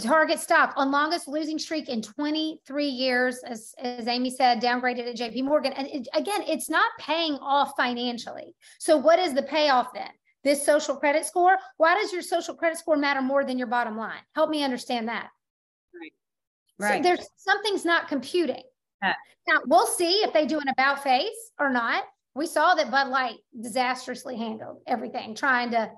Target 0.00 0.40
stock 0.40 0.72
on 0.76 0.90
longest 0.90 1.28
losing 1.28 1.60
streak 1.60 1.88
in 1.88 2.02
23 2.02 2.86
years, 2.86 3.38
as, 3.46 3.72
as 3.78 4.08
Amy 4.08 4.30
said, 4.30 4.60
downgraded 4.60 5.08
at 5.08 5.16
JP 5.16 5.44
Morgan. 5.44 5.72
And 5.74 5.86
it- 5.86 6.08
again, 6.12 6.42
it's 6.42 6.68
not 6.68 6.90
paying 6.98 7.34
off 7.34 7.72
financially. 7.76 8.56
So 8.80 8.96
what 8.96 9.20
is 9.20 9.32
the 9.32 9.44
payoff 9.44 9.94
then? 9.94 10.10
This 10.42 10.66
social 10.66 10.96
credit 10.96 11.24
score? 11.24 11.56
Why 11.76 11.94
does 11.94 12.12
your 12.12 12.22
social 12.22 12.56
credit 12.56 12.78
score 12.78 12.96
matter 12.96 13.22
more 13.22 13.44
than 13.44 13.58
your 13.58 13.68
bottom 13.68 13.96
line? 13.96 14.18
Help 14.34 14.50
me 14.50 14.64
understand 14.64 15.06
that. 15.08 15.28
So 16.80 16.88
Right. 16.88 17.02
there's 17.02 17.24
something's 17.36 17.84
not 17.84 18.08
computing. 18.08 18.64
Yeah. 19.00 19.14
Now 19.46 19.60
we'll 19.66 19.86
see 19.86 20.24
if 20.24 20.32
they 20.32 20.46
do 20.46 20.58
an 20.58 20.68
about 20.68 21.04
face 21.04 21.52
or 21.60 21.70
not. 21.70 22.02
We 22.34 22.46
saw 22.48 22.74
that 22.74 22.90
Bud 22.90 23.06
Light 23.06 23.36
disastrously 23.58 24.36
handled 24.36 24.82
everything, 24.86 25.36
trying 25.36 25.70
to 25.70 25.92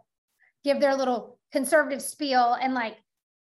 give 0.69 0.81
their 0.81 0.95
little 0.95 1.39
conservative 1.53 2.03
spiel 2.03 2.57
and 2.61 2.75
like 2.75 2.97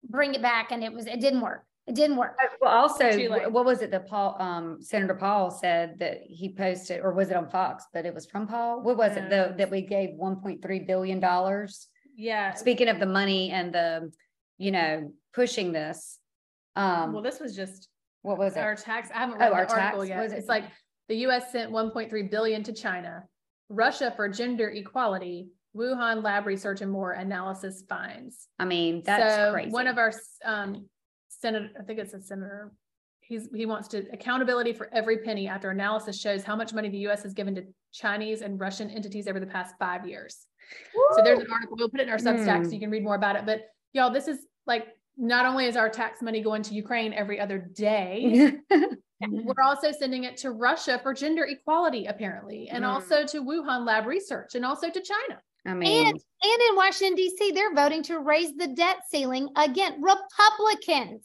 bring 0.08 0.34
it 0.34 0.42
back, 0.42 0.70
and 0.72 0.84
it 0.84 0.92
was 0.92 1.06
it 1.06 1.20
didn't 1.20 1.40
work. 1.40 1.64
It 1.86 1.94
didn't 1.94 2.16
work. 2.16 2.36
Well, 2.60 2.72
also, 2.82 3.12
Too 3.12 3.30
what 3.50 3.64
was 3.64 3.80
it 3.80 3.92
that 3.92 4.08
Paul, 4.08 4.36
um, 4.40 4.78
Senator 4.80 5.14
Paul 5.14 5.52
said 5.52 6.00
that 6.00 6.18
he 6.26 6.52
posted, 6.52 7.00
or 7.00 7.12
was 7.12 7.30
it 7.30 7.36
on 7.36 7.48
Fox? 7.48 7.84
But 7.92 8.04
it 8.06 8.12
was 8.12 8.26
from 8.26 8.48
Paul? 8.48 8.82
What 8.82 8.96
was 8.96 9.16
it, 9.16 9.30
the, 9.30 9.50
Um, 9.50 9.56
that 9.58 9.70
we 9.70 9.82
gave 9.82 10.10
one 10.16 10.36
point 10.42 10.62
three 10.62 10.80
billion 10.80 11.20
dollars? 11.20 11.86
Yeah. 12.16 12.54
Speaking 12.54 12.88
of 12.88 12.98
the 12.98 13.06
money 13.06 13.50
and 13.52 13.72
the, 13.72 14.10
you 14.58 14.72
know, 14.72 15.12
pushing 15.32 15.70
this, 15.72 16.18
um, 16.74 17.12
Well, 17.12 17.22
this 17.22 17.38
was 17.38 17.54
just 17.54 17.88
what 18.22 18.36
was 18.38 18.56
our 18.56 18.62
it? 18.62 18.66
Our 18.66 18.76
tax. 18.76 19.10
I 19.14 19.18
haven't 19.18 19.36
Oh, 19.36 19.38
read 19.38 19.52
our 19.52 19.66
article 19.68 20.00
tax, 20.00 20.08
yet. 20.08 20.18
was 20.22 20.32
it? 20.32 20.38
It's 20.38 20.48
like 20.48 20.64
the 21.08 21.16
US 21.26 21.52
sent 21.52 21.70
1.3 21.70 22.30
billion 22.30 22.64
to 22.64 22.72
China, 22.72 23.24
Russia 23.68 24.12
for 24.16 24.28
gender 24.28 24.68
equality, 24.70 25.50
Wuhan 25.76 26.22
lab 26.22 26.46
research 26.46 26.80
and 26.80 26.90
more 26.90 27.12
analysis 27.12 27.82
finds. 27.88 28.48
I 28.58 28.64
mean, 28.64 29.02
that's 29.04 29.34
so 29.34 29.52
crazy. 29.52 29.70
one 29.70 29.86
of 29.86 29.98
our 29.98 30.12
um 30.44 30.86
senator, 31.28 31.68
I 31.78 31.82
think 31.82 31.98
it's 31.98 32.14
a 32.14 32.20
senator. 32.20 32.72
He's 33.20 33.48
he 33.54 33.66
wants 33.66 33.88
to 33.88 34.04
accountability 34.12 34.72
for 34.72 34.88
every 34.92 35.18
penny 35.18 35.48
after 35.48 35.70
analysis 35.70 36.18
shows 36.20 36.44
how 36.44 36.56
much 36.56 36.72
money 36.72 36.88
the 36.88 36.98
US 37.08 37.22
has 37.24 37.34
given 37.34 37.54
to 37.56 37.62
Chinese 37.92 38.40
and 38.42 38.58
Russian 38.58 38.90
entities 38.90 39.26
over 39.28 39.40
the 39.40 39.46
past 39.46 39.74
five 39.78 40.06
years. 40.06 40.46
So 41.14 41.22
there's 41.22 41.40
an 41.40 41.46
article, 41.52 41.76
we'll 41.76 41.88
put 41.88 42.00
it 42.00 42.04
in 42.04 42.08
our 42.10 42.18
Substack 42.18 42.62
so 42.64 42.68
Hmm. 42.68 42.74
you 42.74 42.80
can 42.80 42.90
read 42.90 43.04
more 43.04 43.14
about 43.14 43.36
it. 43.36 43.46
But 43.46 43.62
y'all, 43.92 44.10
this 44.10 44.26
is 44.28 44.46
like, 44.66 44.86
not 45.16 45.46
only 45.46 45.66
is 45.66 45.76
our 45.76 45.88
tax 45.88 46.20
money 46.22 46.40
going 46.42 46.62
to 46.62 46.74
Ukraine 46.74 47.12
every 47.12 47.38
other 47.40 47.58
day, 47.58 48.52
we're 49.20 49.62
also 49.64 49.92
sending 49.92 50.24
it 50.24 50.36
to 50.38 50.50
Russia 50.50 50.98
for 51.02 51.14
gender 51.14 51.44
equality, 51.44 52.06
apparently, 52.06 52.68
and 52.68 52.84
Mm. 52.84 52.88
also 52.88 53.24
to 53.26 53.42
Wuhan 53.42 53.86
lab 53.86 54.06
research 54.06 54.54
and 54.56 54.64
also 54.64 54.90
to 54.90 55.00
China. 55.00 55.40
I 55.66 55.74
mean, 55.74 56.06
And 56.06 56.16
and 56.16 56.62
in 56.70 56.76
Washington 56.76 57.16
D.C., 57.16 57.50
they're 57.52 57.74
voting 57.74 58.02
to 58.04 58.18
raise 58.20 58.54
the 58.56 58.68
debt 58.68 58.98
ceiling 59.10 59.48
again. 59.56 60.00
Republicans, 60.02 61.22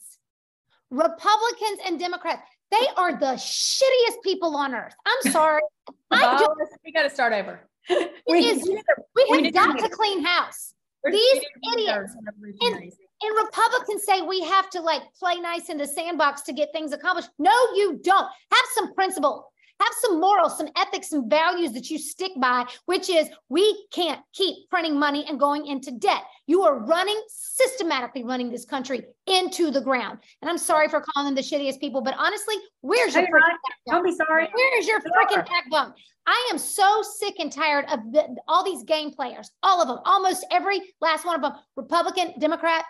Republicans 0.90 1.78
and 1.86 1.98
Democrats, 1.98 2.42
they 2.70 2.86
are 2.96 3.12
the 3.18 3.34
shittiest 3.34 4.22
people 4.24 4.56
on 4.56 4.74
earth. 4.74 4.94
I'm 5.06 5.32
sorry. 5.32 5.62
I 6.10 6.38
do, 6.38 6.46
We 6.84 6.92
got 6.92 7.02
to 7.04 7.10
start 7.10 7.32
over. 7.32 7.60
we- 8.28 8.38
is- 8.46 8.62
we 8.68 9.26
we 9.30 9.44
have 9.44 9.52
got 9.54 9.76
to- 9.78 9.82
to 9.84 9.88
clean 9.88 10.24
house. 10.24 10.74
These 11.04 11.14
we 11.14 11.20
need 11.20 11.40
to 11.40 11.76
be 11.76 11.82
idiots. 11.82 12.16
revolutionaries. 12.24 12.96
And 13.24 13.36
Republicans 13.36 14.04
say 14.04 14.22
we 14.22 14.40
have 14.42 14.70
to 14.70 14.80
like 14.80 15.02
play 15.18 15.34
nice 15.36 15.68
in 15.68 15.76
the 15.78 15.86
sandbox 15.86 16.42
to 16.42 16.52
get 16.52 16.70
things 16.72 16.92
accomplished. 16.92 17.28
No, 17.38 17.50
you 17.74 18.00
don't. 18.02 18.26
Have 18.52 18.64
some 18.74 18.94
principle, 18.94 19.51
have 19.84 19.94
some 20.00 20.20
morals, 20.20 20.56
some 20.58 20.68
ethics, 20.76 21.08
some 21.10 21.28
values 21.28 21.72
that 21.72 21.90
you 21.90 21.98
stick 21.98 22.32
by, 22.40 22.64
which 22.86 23.08
is 23.08 23.28
we 23.48 23.86
can't 23.92 24.20
keep 24.32 24.68
printing 24.70 24.98
money 24.98 25.24
and 25.28 25.38
going 25.40 25.66
into 25.66 25.90
debt. 25.92 26.22
You 26.46 26.62
are 26.62 26.78
running 26.78 27.20
systematically 27.28 28.24
running 28.24 28.50
this 28.50 28.64
country 28.64 29.04
into 29.26 29.70
the 29.70 29.80
ground. 29.80 30.18
And 30.40 30.50
I'm 30.50 30.58
sorry 30.58 30.88
for 30.88 31.00
calling 31.00 31.34
them 31.34 31.34
the 31.34 31.42
shittiest 31.42 31.80
people, 31.80 32.00
but 32.00 32.14
honestly, 32.18 32.56
where's 32.80 33.14
your 33.14 33.24
freaking 33.24 33.58
don't 33.88 34.04
be 34.04 34.12
sorry. 34.14 34.48
where 34.52 34.78
is 34.78 34.86
your 34.86 35.00
freaking 35.00 35.46
backbone? 35.46 35.94
I 36.26 36.48
am 36.52 36.58
so 36.58 37.02
sick 37.02 37.34
and 37.40 37.50
tired 37.50 37.84
of 37.90 37.98
the, 38.12 38.36
all 38.46 38.64
these 38.64 38.84
game 38.84 39.12
players, 39.12 39.50
all 39.62 39.82
of 39.82 39.88
them, 39.88 39.98
almost 40.04 40.46
every 40.52 40.80
last 41.00 41.24
one 41.24 41.34
of 41.34 41.42
them, 41.42 41.54
Republican, 41.76 42.34
Democrat. 42.38 42.84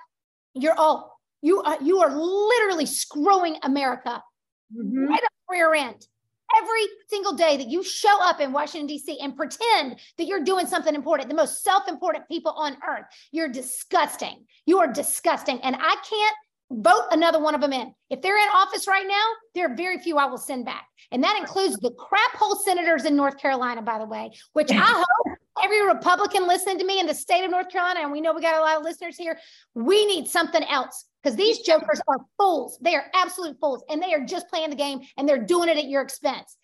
You're 0.54 0.78
all 0.78 1.18
you 1.40 1.62
are 1.62 1.78
you 1.82 2.00
are 2.00 2.10
literally 2.14 2.86
screwing 2.86 3.56
America 3.62 4.22
Mhm. 4.76 5.08
right 5.08 5.22
up 5.22 5.32
rear 5.50 5.74
end. 5.74 6.06
Every 6.60 6.82
single 7.08 7.32
day 7.32 7.56
that 7.56 7.68
you 7.68 7.82
show 7.82 8.22
up 8.22 8.40
in 8.40 8.52
Washington, 8.52 8.86
D.C. 8.86 9.18
and 9.20 9.36
pretend 9.36 9.96
that 10.18 10.26
you're 10.26 10.44
doing 10.44 10.66
something 10.66 10.94
important, 10.94 11.28
the 11.28 11.34
most 11.34 11.62
self 11.62 11.88
important 11.88 12.28
people 12.28 12.52
on 12.52 12.76
earth, 12.86 13.06
you're 13.30 13.48
disgusting. 13.48 14.44
You 14.66 14.78
are 14.80 14.92
disgusting. 14.92 15.60
And 15.60 15.76
I 15.76 15.96
can't 16.08 16.36
vote 16.82 17.08
another 17.10 17.40
one 17.40 17.54
of 17.54 17.60
them 17.60 17.72
in. 17.72 17.94
If 18.10 18.22
they're 18.22 18.38
in 18.38 18.48
office 18.54 18.86
right 18.88 19.06
now, 19.06 19.24
there 19.54 19.70
are 19.70 19.74
very 19.74 19.98
few 19.98 20.16
I 20.16 20.26
will 20.26 20.38
send 20.38 20.64
back. 20.64 20.86
And 21.10 21.22
that 21.22 21.38
includes 21.38 21.76
the 21.78 21.90
crap 21.90 22.32
hole 22.34 22.56
senators 22.56 23.04
in 23.04 23.16
North 23.16 23.38
Carolina, 23.38 23.82
by 23.82 23.98
the 23.98 24.06
way, 24.06 24.30
which 24.52 24.70
I 24.70 24.76
hope 25.26 25.36
every 25.62 25.86
Republican 25.86 26.46
listening 26.46 26.78
to 26.78 26.84
me 26.84 27.00
in 27.00 27.06
the 27.06 27.14
state 27.14 27.44
of 27.44 27.50
North 27.50 27.68
Carolina, 27.70 28.00
and 28.00 28.12
we 28.12 28.20
know 28.20 28.32
we 28.32 28.40
got 28.40 28.56
a 28.56 28.60
lot 28.60 28.78
of 28.78 28.84
listeners 28.84 29.16
here, 29.16 29.38
we 29.74 30.06
need 30.06 30.26
something 30.26 30.62
else 30.64 31.04
because 31.22 31.36
these 31.36 31.60
jokers 31.60 32.00
are 32.08 32.18
fools. 32.38 32.78
They 32.80 32.94
are 32.94 33.04
absolute 33.14 33.58
fools 33.60 33.84
and 33.88 34.02
they 34.02 34.12
are 34.14 34.24
just 34.24 34.48
playing 34.48 34.70
the 34.70 34.76
game 34.76 35.00
and 35.16 35.28
they're 35.28 35.44
doing 35.44 35.68
it 35.68 35.76
at 35.76 35.88
your 35.88 36.02
expense. 36.02 36.56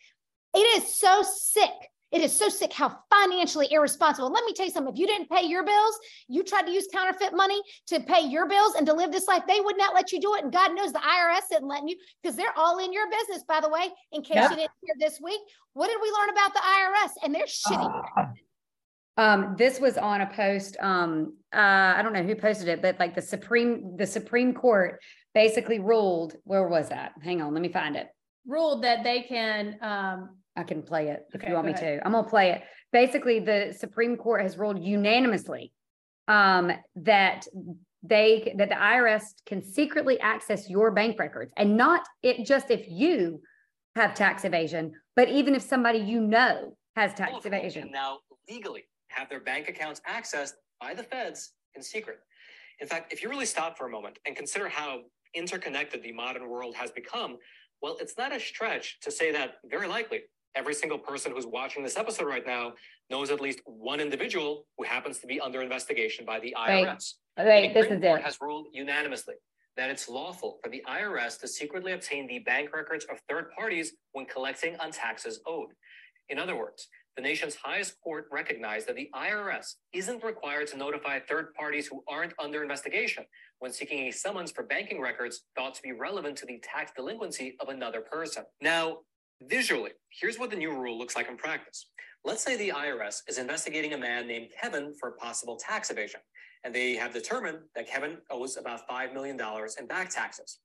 It 0.55 0.83
is 0.83 0.95
so 0.99 1.23
sick. 1.23 1.71
It 2.11 2.23
is 2.23 2.35
so 2.35 2.49
sick 2.49 2.73
how 2.73 2.99
financially 3.11 3.69
irresponsible. 3.71 4.33
Let 4.33 4.45
me 4.47 4.55
tell 4.55 4.65
you 4.65 4.73
something. 4.73 4.95
If 4.95 4.99
you 4.99 5.07
didn't 5.07 5.29
pay 5.29 5.43
your 5.43 5.63
bills, 5.63 5.99
you 6.27 6.43
tried 6.43 6.63
to 6.63 6.73
use 6.73 6.89
counterfeit 6.91 7.35
money 7.35 7.61
to 7.89 8.01
pay 8.01 8.23
your 8.23 8.49
bills 8.49 8.77
and 8.77 8.87
to 8.87 8.95
live 8.95 9.13
this 9.13 9.29
life, 9.29 9.43
they 9.47 9.61
would 9.61 9.77
not 9.77 9.95
let 9.95 10.11
you 10.11 10.19
do 10.19 10.35
it. 10.35 10.43
And 10.43 10.51
God 10.51 10.75
knows 10.75 10.91
the 10.93 11.01
IRS 11.01 11.43
isn't 11.53 11.69
letting 11.69 11.89
you 11.89 11.97
because 12.23 12.35
they're 12.35 12.57
all 12.57 12.79
in 12.79 12.95
your 12.95 13.11
business, 13.11 13.45
by 13.47 13.61
the 13.61 13.69
way, 13.69 13.91
in 14.13 14.23
case 14.23 14.37
Yeah. 14.37 14.49
you 14.51 14.57
didn't 14.57 14.71
hear 14.83 14.95
this 14.99 15.21
week. 15.21 15.41
What 15.75 15.89
did 15.89 15.99
we 16.01 16.11
learn 16.11 16.31
about 16.31 16.55
the 16.55 16.61
IRS? 16.61 17.11
And 17.23 17.35
they're 17.35 17.45
shitty. 17.45 18.03
Ah. 18.17 18.33
Um, 19.19 19.57
this 19.59 19.81
was 19.81 19.99
on 19.99 20.21
a 20.21 20.27
post, 20.27 20.77
um, 20.81 21.35
uh, 21.53 21.59
I 21.97 22.03
don't 22.03 22.13
know 22.13 22.23
who 22.23 22.37
posted 22.37 22.69
it, 22.69 22.81
but 22.81 23.01
like 23.01 23.17
the 23.17 23.23
Supreme, 23.23 23.97
the 23.97 24.07
Supreme 24.07 24.55
Court 24.55 25.01
basically 25.35 25.81
ruled, 25.81 26.37
where 26.45 26.69
was 26.69 26.89
that? 26.91 27.13
Hang 27.21 27.43
on, 27.43 27.53
let 27.53 27.61
me 27.61 27.69
find 27.69 27.97
it. 27.97 28.07
Ruled 28.47 28.85
that 28.85 29.03
they 29.03 29.23
can 29.23 29.77
um 29.83 30.37
I 30.57 30.63
can 30.63 30.83
play 30.83 31.09
it 31.09 31.25
if 31.29 31.41
Okay, 31.41 31.49
you 31.49 31.55
want 31.55 31.67
me 31.67 31.73
ahead. 31.73 31.99
to. 32.01 32.07
I'm 32.07 32.13
gonna 32.13 32.29
play 32.29 32.53
it. 32.53 32.63
Basically, 32.93 33.41
the 33.41 33.75
Supreme 33.77 34.17
Court 34.17 34.43
has 34.43 34.57
ruled 34.57 34.83
unanimously 34.83 35.73
um, 36.29 36.73
that 36.97 37.47
they 38.03 38.55
that 38.57 38.69
the 38.69 38.75
IRS 38.75 39.23
can 39.47 39.63
secretly 39.63 40.19
access 40.21 40.71
your 40.71 40.91
bank 40.93 41.19
records, 41.19 41.53
and 41.57 41.77
not 41.77 42.03
it 42.23 42.47
just 42.47 42.71
if 42.71 42.87
you 42.89 43.41
have 43.97 44.15
tax 44.15 44.45
evasion, 44.45 44.93
but 45.15 45.29
even 45.29 45.55
if 45.55 45.63
somebody 45.63 45.99
you 45.99 46.21
know 46.21 46.77
has 46.97 47.15
tax 47.15 47.33
All 47.35 47.41
evasion. 47.45 47.91
Now 47.93 48.19
legally 48.49 48.85
have 49.09 49.29
their 49.29 49.41
bank 49.41 49.69
accounts 49.69 50.01
accessed 50.09 50.53
by 50.81 50.95
the 50.95 51.03
feds 51.03 51.53
in 51.75 51.83
secret. 51.83 52.19
In 52.81 52.87
fact, 52.87 53.13
if 53.13 53.23
you 53.23 53.29
really 53.29 53.47
stop 53.47 53.77
for 53.77 53.87
a 53.87 53.91
moment 53.91 54.19
and 54.27 54.37
consider 54.37 54.69
how 54.69 55.01
interconnected 55.35 56.03
the 56.03 56.13
modern 56.13 56.49
world 56.49 56.75
has 56.77 56.91
become, 56.91 57.37
well, 57.83 57.97
it's 58.01 58.17
not 58.17 58.35
a 58.35 58.41
stretch 58.41 58.99
to 59.03 59.11
say 59.11 59.33
that 59.33 59.55
very 59.69 59.89
likely 59.89 60.21
every 60.55 60.75
single 60.75 60.99
person 60.99 61.33
who's 61.33 61.47
watching 61.47 61.83
this 61.83 61.97
episode 61.97 62.27
right 62.27 62.47
now 62.47 62.73
knows 63.11 63.31
at 63.31 63.41
least 63.41 63.61
one 63.65 64.01
individual 64.01 64.67
who 64.77 64.85
happens 64.85 65.19
to 65.19 65.27
be 65.27 65.41
under 65.41 65.63
investigation 65.63 66.25
by 66.25 66.41
the 66.41 66.55
IRS. 66.59 67.15
Wait, 67.39 67.73
The 67.75 67.81
this 67.83 67.93
is 67.93 68.03
it. 68.03 68.23
has 68.23 68.39
ruled 68.41 68.67
unanimously 68.73 69.35
that 69.77 69.91
it's 69.91 70.09
lawful 70.09 70.59
for 70.63 70.71
the 70.71 70.83
IRS 70.89 71.39
to 71.41 71.47
secretly 71.47 71.93
obtain 71.93 72.27
the 72.27 72.41
bank 72.41 72.75
records 72.75 73.05
of 73.11 73.21
third 73.29 73.51
parties 73.57 73.93
when 74.13 74.27
collecting 74.27 74.75
on 74.81 74.91
taxes 74.91 75.41
owed. 75.47 75.69
In 76.31 76.39
other 76.39 76.57
words, 76.57 76.89
the 77.19 77.23
nation's 77.23 77.57
highest 77.57 78.01
court 78.01 78.29
recognized 78.31 78.87
that 78.87 78.95
the 78.95 79.11
IRS 79.13 79.75
isn't 79.93 80.23
required 80.23 80.69
to 80.69 80.77
notify 80.77 81.19
third 81.19 81.53
parties 81.53 81.89
who 81.89 82.01
aren't 82.07 82.33
under 82.39 82.63
investigation 82.63 83.25
when 83.59 83.73
seeking 83.73 84.07
a 84.07 84.13
summons 84.13 84.53
for 84.53 84.63
banking 84.63 85.01
records 85.01 85.41
thought 85.57 85.75
to 85.75 85.83
be 85.83 85.91
relevant 85.91 86.37
to 86.37 86.47
the 86.47 86.63
tax 86.63 86.93
delinquency 86.97 87.57
of 87.59 87.71
another 87.71 88.03
person. 88.03 88.45
Now, 88.63 88.99
visually, 89.43 89.91
here's 90.21 90.39
what 90.39 90.51
the 90.51 90.57
new 90.57 90.71
rule 90.71 90.97
looks 90.97 91.17
like 91.17 91.29
in 91.29 91.37
practice. 91.37 91.91
Let's 92.25 92.45
say 92.45 92.57
the 92.57 92.69
IRS 92.69 93.23
is 93.27 93.39
investigating 93.39 93.95
a 93.95 93.99
man 93.99 94.29
named 94.29 94.51
Kevin 94.63 94.95
for 94.95 95.11
possible 95.11 95.57
tax 95.57 95.91
evasion, 95.91 96.21
and 96.63 96.73
they 96.73 96.95
have 96.95 97.13
determined 97.13 97.59
that 97.75 97.89
Kevin 97.89 98.19
owes 98.31 98.57
about 98.57 98.89
$5 98.89 99.13
million 99.13 99.37
in 99.77 99.87
back 99.89 100.09
taxes. 100.09 100.61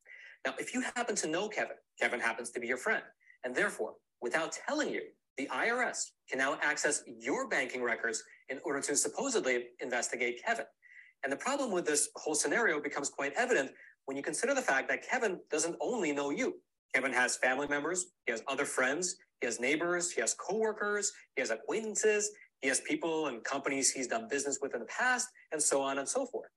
Now, 0.46 0.54
if 0.60 0.72
you 0.72 0.82
happen 0.96 1.16
to 1.16 1.28
know 1.28 1.50
Kevin, 1.50 1.78
Kevin 2.00 2.20
happens 2.20 2.52
to 2.52 2.60
be 2.60 2.68
your 2.68 2.78
friend, 2.78 3.02
and 3.44 3.56
therefore, 3.56 3.94
without 4.22 4.56
telling 4.68 4.90
you, 4.90 5.02
the 5.38 5.48
IRS 5.48 6.12
can 6.30 6.40
now 6.40 6.58
access 6.62 7.04
your 7.20 7.48
banking 7.48 7.84
records 7.84 8.24
in 8.50 8.60
order 8.64 8.82
to 8.82 8.96
supposedly 8.96 9.66
investigate 9.82 10.42
Kevin. 10.46 10.66
And 11.24 11.32
the 11.32 11.38
problem 11.38 11.72
with 11.72 11.86
this 11.86 12.10
whole 12.16 12.36
scenario 12.36 12.80
becomes 12.82 13.10
quite 13.10 13.34
evident 13.36 13.72
when 14.06 14.18
you 14.18 14.24
consider 14.24 14.54
the 14.54 14.62
fact 14.62 14.90
that 14.90 15.08
Kevin 15.10 15.40
doesn't 15.50 15.76
only 15.82 16.12
know 16.12 16.30
you. 16.30 16.56
Kevin 16.94 17.14
has 17.14 17.38
family 17.38 17.68
members, 17.68 18.08
he 18.26 18.32
has 18.32 18.44
other 18.48 18.66
friends, 18.66 19.16
he 19.42 19.48
has 19.48 19.60
neighbors, 19.60 20.12
he 20.12 20.22
has 20.22 20.36
coworkers, 20.36 21.12
he 21.36 21.42
has 21.42 21.50
acquaintances, 21.50 22.30
he 22.62 22.68
has 22.68 22.82
people 22.82 23.28
and 23.28 23.44
companies 23.44 23.92
he's 23.92 24.08
done 24.08 24.28
business 24.30 24.60
with 24.62 24.74
in 24.74 24.80
the 24.82 24.86
past, 24.86 25.28
and 25.52 25.62
so 25.62 25.82
on 25.82 25.98
and 25.98 26.08
so 26.08 26.26
forth. 26.26 26.50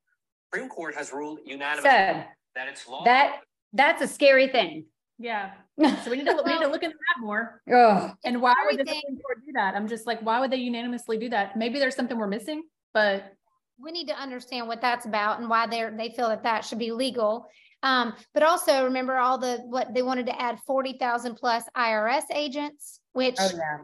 Supreme 0.53 0.69
Court 0.69 0.95
has 0.95 1.13
ruled 1.13 1.41
unanimously 1.45 1.91
So 1.91 2.25
that 2.55 2.69
it's 2.69 2.87
law. 2.87 3.05
that 3.05 3.41
that's 3.73 4.03
a 4.03 4.07
scary 4.09 4.49
thing. 4.49 4.85
Yeah. 5.19 5.53
So 6.05 6.11
we 6.11 6.17
need 6.17 6.27
to, 6.27 6.43
we 6.45 6.53
need 6.53 6.61
to 6.63 6.69
look 6.69 6.83
into 6.83 6.97
that 6.97 7.21
more. 7.21 7.61
Oh, 7.71 8.13
And 8.25 8.41
why 8.41 8.55
would 8.65 8.77
the 8.77 8.81
Everything- 8.81 9.01
Supreme 9.01 9.19
Court 9.21 9.39
do 9.47 9.53
that? 9.53 9.75
I'm 9.75 9.89
just 9.89 10.07
like, 10.07 10.21
why 10.21 10.41
would 10.41 10.51
they 10.51 10.57
unanimously 10.57 11.19
do 11.19 11.29
that? 11.31 11.57
Maybe 11.57 11.79
there's 11.79 11.95
something 11.95 12.17
we're 12.19 12.27
missing, 12.27 12.63
but 12.95 13.33
we 13.79 13.93
need 13.93 14.09
to 14.09 14.15
understand 14.19 14.69
what 14.69 14.81
that's 14.81 15.05
about 15.05 15.39
and 15.39 15.51
why 15.51 15.67
they're, 15.67 15.95
they 15.95 16.09
feel 16.11 16.29
that 16.31 16.43
that 16.45 16.65
should 16.65 16.79
be 16.79 16.93
legal. 16.93 17.47
Um, 17.83 18.15
but 18.33 18.43
also 18.43 18.85
remember 18.85 19.17
all 19.19 19.37
the, 19.37 19.59
what 19.67 19.93
they 19.93 20.01
wanted 20.03 20.27
to 20.27 20.41
add 20.41 20.59
forty 20.67 20.97
thousand 20.99 21.35
plus 21.35 21.63
IRS 21.77 22.23
agents, 22.33 23.01
which 23.13 23.37
oh 23.39 23.51
yeah. 23.55 23.79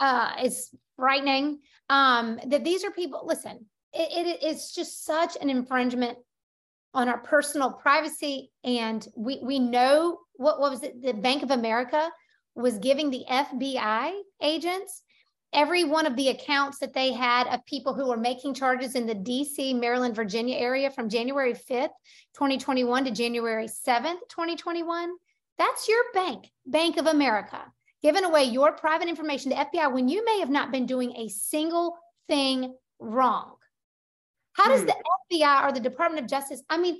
uh, 0.00 0.42
is 0.42 0.74
frightening. 0.96 1.60
Um, 1.90 2.40
that 2.46 2.64
these 2.64 2.84
are 2.84 2.90
people, 2.90 3.22
listen, 3.26 3.66
it, 3.92 4.26
it, 4.26 4.38
it's 4.42 4.74
just 4.74 5.04
such 5.04 5.36
an 5.42 5.50
infringement 5.50 6.16
on 6.94 7.10
our 7.10 7.18
personal 7.18 7.70
privacy. 7.70 8.50
And 8.64 9.06
we, 9.14 9.40
we 9.42 9.58
know, 9.58 10.20
what, 10.36 10.60
what 10.60 10.70
was 10.70 10.82
it? 10.82 11.02
The 11.02 11.12
Bank 11.14 11.42
of 11.42 11.50
America 11.50 12.10
was 12.54 12.78
giving 12.78 13.10
the 13.10 13.24
FBI 13.28 14.12
agents 14.42 15.02
every 15.52 15.84
one 15.84 16.06
of 16.06 16.16
the 16.16 16.28
accounts 16.28 16.78
that 16.80 16.92
they 16.94 17.12
had 17.12 17.46
of 17.46 17.64
people 17.66 17.94
who 17.94 18.08
were 18.08 18.16
making 18.16 18.54
charges 18.54 18.94
in 18.96 19.06
the 19.06 19.14
DC, 19.14 19.78
Maryland, 19.78 20.14
Virginia 20.16 20.56
area 20.56 20.90
from 20.90 21.08
January 21.08 21.54
5th, 21.54 21.90
2021 22.34 23.04
to 23.04 23.10
January 23.12 23.66
7th, 23.66 24.18
2021. 24.28 25.12
That's 25.58 25.88
your 25.88 26.02
bank, 26.12 26.50
Bank 26.66 26.96
of 26.96 27.06
America, 27.06 27.60
giving 28.02 28.24
away 28.24 28.44
your 28.44 28.72
private 28.72 29.08
information 29.08 29.52
to 29.52 29.56
FBI 29.56 29.92
when 29.92 30.08
you 30.08 30.24
may 30.24 30.40
have 30.40 30.50
not 30.50 30.72
been 30.72 30.86
doing 30.86 31.14
a 31.16 31.28
single 31.28 31.96
thing 32.28 32.74
wrong. 32.98 33.54
How 34.54 34.68
does 34.68 34.80
Hmm. 34.80 34.86
the 34.86 34.96
FBI 35.32 35.68
or 35.68 35.72
the 35.72 35.80
Department 35.80 36.24
of 36.24 36.30
Justice, 36.30 36.62
I 36.68 36.78
mean, 36.78 36.98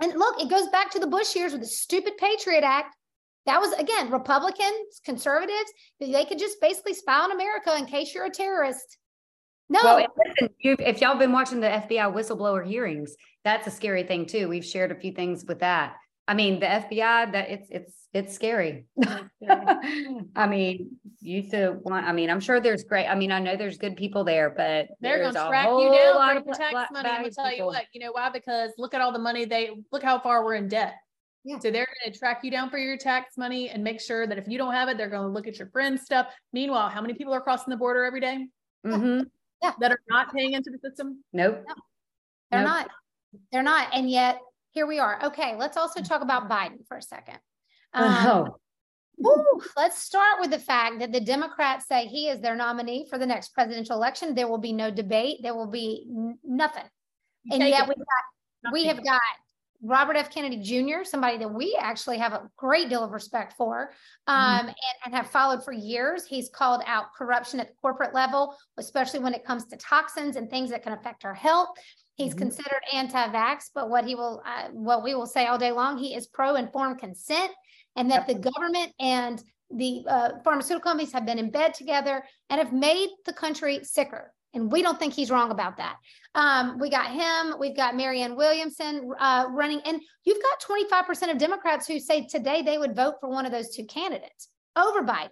and 0.00 0.12
look, 0.18 0.40
it 0.40 0.50
goes 0.50 0.68
back 0.68 0.90
to 0.92 0.98
the 0.98 1.06
Bush 1.06 1.34
years 1.36 1.52
with 1.52 1.60
the 1.60 1.66
stupid 1.66 2.14
Patriot 2.18 2.64
Act. 2.64 2.94
That 3.46 3.60
was, 3.60 3.72
again, 3.74 4.10
Republicans, 4.10 5.00
conservatives, 5.04 5.70
they 6.00 6.24
could 6.24 6.38
just 6.38 6.60
basically 6.60 6.94
spy 6.94 7.20
on 7.20 7.32
America 7.32 7.76
in 7.76 7.84
case 7.86 8.14
you're 8.14 8.24
a 8.24 8.30
terrorist. 8.30 8.98
No, 9.68 9.80
Well, 9.82 10.06
listen, 10.26 10.54
if 10.60 11.00
y'all 11.00 11.18
been 11.18 11.32
watching 11.32 11.60
the 11.60 11.68
FBI 11.68 12.12
whistleblower 12.14 12.66
hearings, 12.66 13.14
that's 13.44 13.66
a 13.66 13.70
scary 13.70 14.02
thing 14.02 14.26
too. 14.26 14.48
We've 14.48 14.64
shared 14.64 14.92
a 14.92 14.94
few 14.94 15.12
things 15.12 15.44
with 15.46 15.60
that. 15.60 15.94
I 16.26 16.34
mean, 16.34 16.58
the 16.60 16.66
FBI, 16.66 17.32
that 17.32 17.50
it's 17.50 17.68
it's 17.70 17.92
it's 18.14 18.34
scary. 18.34 18.86
I 19.46 20.46
mean, 20.48 20.96
you 21.20 21.50
to 21.50 21.72
want. 21.82 22.06
I 22.06 22.12
mean, 22.12 22.30
I'm 22.30 22.40
sure 22.40 22.60
there's 22.60 22.84
great. 22.84 23.06
I 23.06 23.14
mean, 23.14 23.30
I 23.30 23.40
know 23.40 23.56
there's 23.56 23.76
good 23.76 23.96
people 23.96 24.24
there, 24.24 24.48
but 24.50 24.88
they're 25.00 25.18
there's 25.18 25.34
gonna 25.34 25.46
a 25.46 25.50
track 25.50 25.66
you 25.66 25.70
whole 25.72 25.92
down 25.92 26.14
lot 26.14 26.32
for 26.32 26.38
of 26.38 26.46
your 26.46 26.54
tax 26.54 26.70
black 26.72 26.92
money. 26.92 27.08
I'm 27.08 27.14
gonna 27.16 27.24
bag 27.28 27.34
tell 27.34 27.54
you 27.54 27.66
what, 27.66 27.84
you 27.92 28.00
know 28.00 28.12
why? 28.12 28.30
Because 28.30 28.70
look 28.78 28.94
at 28.94 29.00
all 29.02 29.12
the 29.12 29.18
money 29.18 29.44
they, 29.44 29.70
look 29.92 30.02
how 30.02 30.18
far 30.18 30.44
we're 30.44 30.54
in 30.54 30.68
debt. 30.68 30.94
Yeah. 31.44 31.58
So 31.58 31.70
they're 31.70 31.86
gonna 32.02 32.14
track 32.16 32.40
you 32.42 32.50
down 32.50 32.70
for 32.70 32.78
your 32.78 32.96
tax 32.96 33.36
money 33.36 33.68
and 33.68 33.84
make 33.84 34.00
sure 34.00 34.26
that 34.26 34.38
if 34.38 34.48
you 34.48 34.56
don't 34.56 34.72
have 34.72 34.88
it, 34.88 34.96
they're 34.96 35.10
gonna 35.10 35.28
look 35.28 35.46
at 35.46 35.58
your 35.58 35.68
friend's 35.68 36.02
stuff. 36.02 36.28
Meanwhile, 36.54 36.88
how 36.88 37.02
many 37.02 37.12
people 37.12 37.34
are 37.34 37.40
crossing 37.42 37.70
the 37.70 37.76
border 37.76 38.02
every 38.04 38.20
day 38.20 38.46
Mhm. 38.86 39.26
that 39.78 39.92
are 39.92 40.00
not 40.08 40.32
paying 40.34 40.54
into 40.54 40.70
the 40.70 40.78
system? 40.78 41.22
Nope. 41.34 41.64
they're 42.50 42.60
Nope. 42.62 42.68
not. 42.68 42.90
They're 43.52 43.62
not. 43.62 43.88
And 43.92 44.08
yet, 44.08 44.38
here 44.74 44.86
we 44.86 44.98
are. 44.98 45.18
Okay, 45.24 45.56
let's 45.56 45.76
also 45.76 46.02
talk 46.02 46.20
about 46.20 46.50
Biden 46.50 46.86
for 46.86 46.96
a 46.96 47.02
second. 47.02 47.38
Um, 47.96 48.48
Oh, 49.24 49.62
let's 49.76 49.98
start 49.98 50.40
with 50.40 50.50
the 50.50 50.58
fact 50.58 50.98
that 50.98 51.12
the 51.12 51.20
Democrats 51.20 51.86
say 51.86 52.06
he 52.06 52.28
is 52.28 52.40
their 52.40 52.56
nominee 52.56 53.06
for 53.08 53.18
the 53.18 53.26
next 53.26 53.54
presidential 53.54 53.96
election. 53.96 54.34
There 54.34 54.48
will 54.48 54.58
be 54.58 54.72
no 54.72 54.90
debate. 54.90 55.38
There 55.42 55.54
will 55.54 55.70
be 55.70 56.06
n- 56.10 56.38
nothing. 56.42 56.82
And 57.50 57.60
Take 57.60 57.74
yet 57.74 57.88
we 57.88 57.94
got, 57.94 58.72
we 58.72 58.84
have 58.86 59.04
got 59.04 59.20
Robert 59.82 60.16
F. 60.16 60.30
Kennedy 60.30 60.58
Jr., 60.62 61.04
somebody 61.04 61.36
that 61.38 61.52
we 61.52 61.78
actually 61.78 62.18
have 62.18 62.32
a 62.32 62.48
great 62.56 62.88
deal 62.88 63.04
of 63.04 63.12
respect 63.12 63.52
for 63.52 63.92
um, 64.26 64.66
and, 64.66 64.74
and 65.04 65.14
have 65.14 65.30
followed 65.30 65.62
for 65.62 65.72
years. 65.72 66.24
He's 66.24 66.48
called 66.48 66.82
out 66.86 67.14
corruption 67.16 67.60
at 67.60 67.68
the 67.68 67.74
corporate 67.74 68.14
level, 68.14 68.56
especially 68.78 69.20
when 69.20 69.34
it 69.34 69.44
comes 69.44 69.66
to 69.66 69.76
toxins 69.76 70.36
and 70.36 70.48
things 70.48 70.70
that 70.70 70.82
can 70.82 70.94
affect 70.94 71.24
our 71.24 71.34
health. 71.34 71.68
He's 72.16 72.34
Mhm. 72.34 72.38
considered 72.38 72.82
anti-vax, 72.92 73.70
but 73.74 73.90
what 73.90 74.04
he 74.04 74.14
will, 74.14 74.42
uh, 74.46 74.68
what 74.68 75.02
we 75.02 75.14
will 75.14 75.26
say 75.26 75.46
all 75.46 75.58
day 75.58 75.72
long, 75.72 75.98
he 75.98 76.14
is 76.14 76.26
pro-informed 76.26 76.98
consent 76.98 77.50
and 77.96 78.10
that 78.10 78.26
the 78.26 78.34
government 78.34 78.92
and 78.98 79.42
the 79.70 80.04
uh, 80.08 80.30
pharmaceutical 80.44 80.90
companies 80.90 81.12
have 81.12 81.26
been 81.26 81.38
in 81.38 81.50
bed 81.50 81.74
together 81.74 82.24
and 82.50 82.60
have 82.60 82.72
made 82.72 83.08
the 83.24 83.32
country 83.32 83.82
sicker. 83.82 84.32
And 84.52 84.70
we 84.70 84.82
don't 84.82 85.00
think 85.00 85.14
he's 85.14 85.32
wrong 85.32 85.50
about 85.50 85.78
that. 85.78 85.96
Um, 86.36 86.78
we 86.78 86.88
got 86.88 87.10
him, 87.10 87.58
we've 87.58 87.76
got 87.76 87.96
Marianne 87.96 88.36
Williamson 88.36 89.10
uh, 89.18 89.46
running, 89.50 89.80
and 89.80 90.00
you've 90.22 90.42
got 90.42 90.60
25% 90.60 91.32
of 91.32 91.38
Democrats 91.38 91.88
who 91.88 91.98
say 91.98 92.26
today 92.26 92.62
they 92.62 92.78
would 92.78 92.94
vote 92.94 93.16
for 93.18 93.28
one 93.28 93.46
of 93.46 93.52
those 93.52 93.74
two 93.74 93.84
candidates 93.86 94.48
over 94.76 95.02
Biden. 95.02 95.30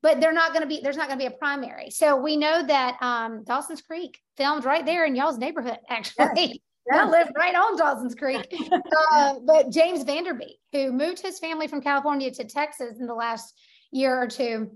But 0.00 0.20
they're 0.20 0.32
not 0.32 0.52
going 0.52 0.62
to 0.62 0.68
be, 0.68 0.80
there's 0.80 0.96
not 0.96 1.08
going 1.08 1.18
to 1.18 1.28
be 1.28 1.34
a 1.34 1.36
primary. 1.36 1.90
So 1.90 2.16
we 2.16 2.36
know 2.36 2.64
that 2.64 2.96
um, 3.00 3.42
Dawson's 3.44 3.82
Creek 3.82 4.18
filmed 4.36 4.64
right 4.64 4.86
there 4.86 5.04
in 5.04 5.16
y'all's 5.16 5.38
neighborhood, 5.38 5.78
actually. 5.88 6.62
I 6.92 7.04
live 7.08 7.28
right 7.36 7.54
on 7.54 7.76
Dawson's 7.76 8.14
Creek. 8.14 8.54
uh, 9.12 9.34
but 9.44 9.70
James 9.70 10.04
Van 10.04 10.24
Der 10.24 10.34
Beek, 10.34 10.58
who 10.72 10.92
moved 10.92 11.20
his 11.20 11.38
family 11.38 11.66
from 11.66 11.80
California 11.80 12.30
to 12.30 12.44
Texas 12.44 12.98
in 13.00 13.06
the 13.06 13.14
last 13.14 13.54
year 13.90 14.20
or 14.20 14.28
two, 14.28 14.70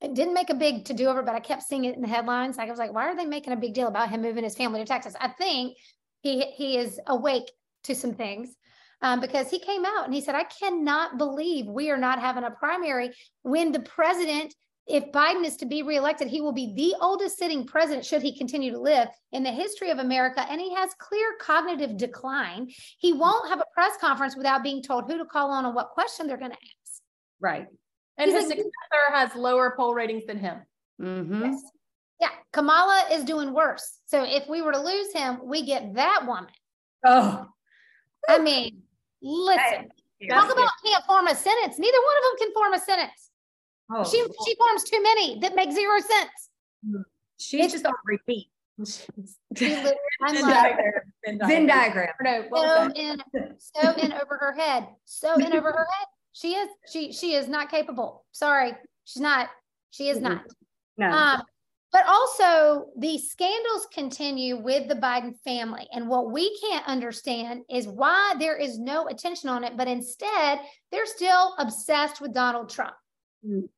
it 0.00 0.14
didn't 0.14 0.34
make 0.34 0.50
a 0.50 0.54
big 0.54 0.86
to 0.86 0.94
do 0.94 1.06
over, 1.08 1.22
but 1.22 1.34
I 1.34 1.40
kept 1.40 1.62
seeing 1.62 1.84
it 1.84 1.94
in 1.94 2.02
the 2.02 2.08
headlines. 2.08 2.56
Like 2.56 2.68
I 2.68 2.70
was 2.70 2.78
like, 2.78 2.92
why 2.92 3.04
are 3.06 3.16
they 3.16 3.26
making 3.26 3.52
a 3.52 3.56
big 3.56 3.74
deal 3.74 3.88
about 3.88 4.10
him 4.10 4.22
moving 4.22 4.44
his 4.44 4.56
family 4.56 4.80
to 4.80 4.86
Texas? 4.86 5.14
I 5.20 5.28
think 5.28 5.76
he 6.22 6.42
he 6.52 6.78
is 6.78 6.98
awake 7.06 7.50
to 7.84 7.94
some 7.94 8.14
things 8.14 8.56
um, 9.02 9.20
because 9.20 9.50
he 9.50 9.58
came 9.58 9.84
out 9.84 10.04
and 10.04 10.14
he 10.14 10.20
said, 10.20 10.34
I 10.34 10.44
cannot 10.44 11.18
believe 11.18 11.66
we 11.66 11.90
are 11.90 11.96
not 11.98 12.20
having 12.20 12.44
a 12.44 12.50
primary 12.50 13.12
when 13.42 13.72
the 13.72 13.80
president, 13.80 14.54
if 14.86 15.10
Biden 15.12 15.44
is 15.44 15.56
to 15.58 15.66
be 15.66 15.82
reelected, 15.82 16.28
he 16.28 16.40
will 16.40 16.52
be 16.52 16.74
the 16.74 16.94
oldest 17.00 17.38
sitting 17.38 17.66
president, 17.66 18.04
should 18.04 18.22
he 18.22 18.36
continue 18.36 18.72
to 18.72 18.78
live 18.80 19.08
in 19.32 19.42
the 19.42 19.50
history 19.52 19.90
of 19.90 19.98
America. 19.98 20.44
And 20.50 20.60
he 20.60 20.74
has 20.74 20.90
clear 20.98 21.34
cognitive 21.40 21.96
decline. 21.96 22.68
He 22.98 23.12
won't 23.12 23.48
have 23.48 23.60
a 23.60 23.64
press 23.72 23.92
conference 24.00 24.36
without 24.36 24.62
being 24.62 24.82
told 24.82 25.10
who 25.10 25.18
to 25.18 25.24
call 25.24 25.50
on 25.50 25.64
and 25.64 25.74
what 25.74 25.90
question 25.90 26.26
they're 26.26 26.36
going 26.36 26.50
to 26.52 26.56
ask. 26.56 27.02
right. 27.40 27.66
And 28.18 28.30
He's 28.30 28.38
his 28.40 28.48
like- 28.50 28.58
successor 28.58 29.12
has 29.14 29.34
lower 29.34 29.72
poll 29.78 29.94
ratings 29.94 30.26
than 30.26 30.38
him. 30.38 30.58
hmm 30.98 31.42
Yes. 31.44 31.62
Yeah, 32.20 32.28
Kamala 32.52 33.06
is 33.12 33.24
doing 33.24 33.54
worse. 33.54 33.98
So 34.06 34.24
if 34.24 34.46
we 34.46 34.60
were 34.60 34.72
to 34.72 34.78
lose 34.82 35.10
him, 35.14 35.38
we 35.42 35.64
get 35.64 35.94
that 35.94 36.24
woman. 36.26 36.50
Oh, 37.02 37.46
I 38.28 38.38
mean, 38.40 38.82
listen, 39.22 39.88
talk 40.28 40.52
about 40.52 40.70
can't 40.84 41.04
form 41.04 41.26
a 41.26 41.34
sentence. 41.34 41.78
Neither 41.78 41.98
one 41.98 42.16
of 42.16 42.22
them 42.24 42.38
can 42.46 42.52
form 42.54 42.72
a 42.74 42.78
sentence. 42.80 43.30
Oh, 43.92 44.04
She 44.04 44.18
she 44.46 44.54
forms 44.56 44.84
too 44.84 45.02
many 45.02 45.38
that 45.40 45.54
make 45.54 45.72
zero 45.72 45.98
sense. 46.00 47.04
she's 47.38 47.72
just 47.72 47.84
on 47.86 47.94
repeat. 48.04 48.48
She 49.56 49.68
literally- 49.68 49.94
I'm 50.22 50.34
Venn 50.34 50.42
like, 50.42 50.54
diagram, 50.54 50.92
Venn 51.26 51.38
Venn 51.38 51.66
diagram. 51.66 52.08
diagram. 52.24 52.42
No, 52.42 52.48
well 52.50 52.90
so 52.90 52.92
in, 52.94 53.22
so 53.58 53.92
in 53.92 54.12
over 54.12 54.38
her 54.40 54.52
head, 54.54 54.86
so 55.04 55.34
in 55.34 55.52
over 55.52 55.70
her 55.72 55.86
head. 55.98 56.06
She 56.32 56.54
is 56.54 56.68
she 56.90 57.12
she 57.12 57.34
is 57.34 57.46
not 57.48 57.70
capable. 57.70 58.24
Sorry, 58.32 58.72
she's 59.04 59.20
not. 59.20 59.48
She 59.90 60.08
is 60.08 60.18
not. 60.20 60.44
No. 60.96 61.10
Um, 61.10 61.42
but 61.92 62.06
also, 62.06 62.86
the 62.96 63.18
scandals 63.18 63.88
continue 63.92 64.56
with 64.56 64.88
the 64.88 64.94
Biden 64.94 65.34
family. 65.42 65.88
And 65.92 66.08
what 66.08 66.30
we 66.30 66.56
can't 66.60 66.86
understand 66.86 67.62
is 67.68 67.88
why 67.88 68.34
there 68.38 68.56
is 68.56 68.78
no 68.78 69.08
attention 69.08 69.48
on 69.48 69.64
it, 69.64 69.76
but 69.76 69.88
instead, 69.88 70.60
they're 70.92 71.06
still 71.06 71.54
obsessed 71.58 72.20
with 72.20 72.32
Donald 72.32 72.70
Trump. 72.70 72.94
Mm. 73.44 73.68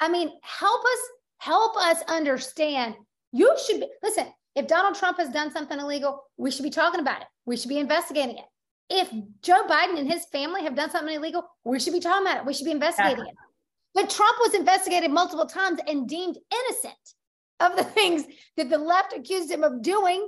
I 0.00 0.08
mean, 0.08 0.30
help 0.42 0.80
us 0.80 0.98
help 1.36 1.76
us 1.76 2.02
understand. 2.08 2.94
You 3.32 3.54
should 3.66 3.80
be, 3.80 3.88
listen, 4.02 4.26
if 4.56 4.66
Donald 4.66 4.94
Trump 4.94 5.18
has 5.18 5.28
done 5.28 5.50
something 5.50 5.78
illegal, 5.78 6.22
we 6.38 6.50
should 6.50 6.62
be 6.62 6.70
talking 6.70 7.00
about 7.00 7.20
it. 7.20 7.26
We 7.44 7.56
should 7.56 7.68
be 7.68 7.78
investigating 7.78 8.38
it. 8.38 8.44
If 8.88 9.10
Joe 9.42 9.64
Biden 9.68 9.98
and 9.98 10.10
his 10.10 10.24
family 10.26 10.62
have 10.64 10.74
done 10.74 10.90
something 10.90 11.14
illegal, 11.14 11.44
we 11.64 11.78
should 11.78 11.92
be 11.92 12.00
talking 12.00 12.26
about 12.26 12.38
it. 12.38 12.46
We 12.46 12.54
should 12.54 12.64
be 12.64 12.72
investigating 12.72 13.24
it. 13.26 13.34
But 13.94 14.10
Trump 14.10 14.36
was 14.40 14.54
investigated 14.54 15.10
multiple 15.10 15.46
times 15.46 15.78
and 15.86 16.08
deemed 16.08 16.38
innocent 16.52 17.14
of 17.60 17.76
the 17.76 17.84
things 17.96 18.24
that 18.56 18.70
the 18.70 18.78
left 18.78 19.12
accused 19.12 19.50
him 19.50 19.64
of 19.64 19.82
doing. 19.82 20.26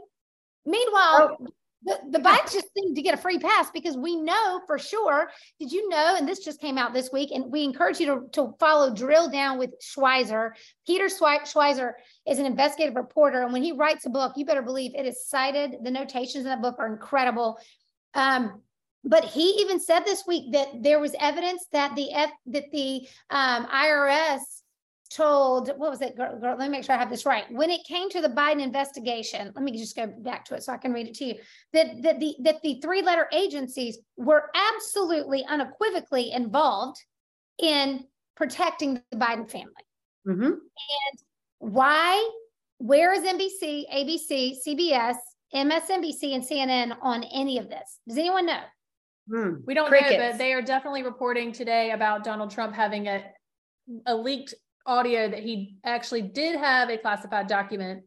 Meanwhile, 0.65 1.37
oh. 1.41 1.47
the, 1.83 1.99
the 2.11 2.19
Bidens 2.19 2.53
just 2.53 2.73
seem 2.77 2.95
to 2.95 3.03
get 3.03 3.15
a 3.15 3.17
free 3.17 3.39
pass 3.39 3.71
because 3.71 3.97
we 3.97 4.17
know 4.17 4.61
for 4.67 4.79
sure. 4.79 5.31
Did 5.59 5.73
you 5.73 5.89
know? 5.89 6.15
And 6.17 6.29
this 6.29 6.45
just 6.45 6.61
came 6.61 6.79
out 6.79 6.95
this 6.95 7.11
week, 7.13 7.31
and 7.33 7.51
we 7.51 7.65
encourage 7.65 7.99
you 7.99 8.07
to, 8.07 8.29
to 8.33 8.55
follow 8.61 8.95
Drill 8.95 9.29
Down 9.29 9.59
with 9.59 9.71
Schweizer. 9.81 10.51
Peter 10.87 11.07
Schweizer 11.07 11.93
is 12.29 12.39
an 12.39 12.47
investigative 12.47 12.95
reporter, 12.95 13.43
and 13.43 13.53
when 13.53 13.63
he 13.63 13.73
writes 13.73 14.07
a 14.07 14.11
book, 14.11 14.35
you 14.37 14.45
better 14.45 14.63
believe 14.63 14.93
it 14.95 15.07
is 15.07 15.27
cited. 15.27 15.77
The 15.83 15.91
notations 15.91 16.45
in 16.45 16.51
that 16.51 16.63
book 16.63 16.77
are 16.79 16.93
incredible. 16.93 17.59
Um, 18.15 18.61
but 19.05 19.25
he 19.25 19.51
even 19.61 19.81
said 19.81 20.05
this 20.05 20.25
week 20.27 20.53
that 20.53 20.69
there 20.83 21.01
was 21.01 21.15
evidence 21.19 21.67
that 21.73 21.95
the 21.97 22.13
F, 22.13 22.31
that 22.47 22.71
the 22.71 23.09
um, 23.31 23.67
IRS 23.67 24.62
told 25.15 25.69
what 25.77 25.91
was 25.91 26.01
it 26.01 26.17
girl, 26.17 26.39
girl, 26.39 26.57
let 26.59 26.71
me 26.71 26.77
make 26.77 26.85
sure 26.85 26.95
i 26.95 26.99
have 26.99 27.11
this 27.11 27.27
right 27.27 27.45
when 27.51 27.71
it 27.71 27.85
came 27.85 28.09
to 28.09 28.21
the 28.21 28.29
biden 28.29 28.63
investigation 28.63 29.53
let 29.55 29.65
me 29.65 29.77
just 29.77 29.97
go 29.97 30.07
back 30.07 30.45
to 30.45 30.55
it 30.55 30.63
so 30.63 30.73
i 30.73 30.77
can 30.77 30.93
read 30.93 31.07
it 31.07 31.15
to 31.15 31.25
you 31.25 31.35
that, 31.73 32.03
that 32.03 32.21
the 32.21 32.35
that 32.41 32.63
the 32.63 32.81
three 32.81 33.03
letter 33.03 33.29
agencies 33.33 33.99
were 34.17 34.51
absolutely 34.75 35.45
unequivocally 35.49 36.33
involved 36.33 37.01
in 37.59 38.05
protecting 38.37 38.95
the 39.11 39.17
biden 39.17 39.49
family 39.51 39.73
mm-hmm. 40.27 40.43
and 40.45 41.19
why 41.59 42.31
where 42.79 43.13
is 43.13 43.23
nbc 43.23 43.85
abc 43.93 44.55
cbs 44.67 45.17
msnbc 45.55 46.35
and 46.35 46.45
cnn 46.45 46.97
on 47.03 47.23
any 47.25 47.59
of 47.59 47.69
this 47.69 47.99
does 48.09 48.19
anyone 48.19 48.47
know 48.47 48.63
Hmm. 49.31 49.55
We 49.67 49.75
don't 49.75 49.89
Crickets. 49.89 50.13
know, 50.13 50.31
but 50.31 50.39
they 50.39 50.53
are 50.53 50.63
definitely 50.63 51.05
reporting 51.05 51.53
today 51.53 51.93
about 51.93 52.25
Donald 52.25 52.51
Trump 52.51 52.75
having 52.75 53.07
a, 53.07 53.23
a 54.07 54.15
leaked 54.15 54.55
audio 54.87 55.29
that 55.29 55.41
he 55.41 55.77
actually 55.85 56.23
did 56.23 56.57
have 56.57 56.91
a 56.91 56.99
classified 56.99 57.47
document. 57.47 58.05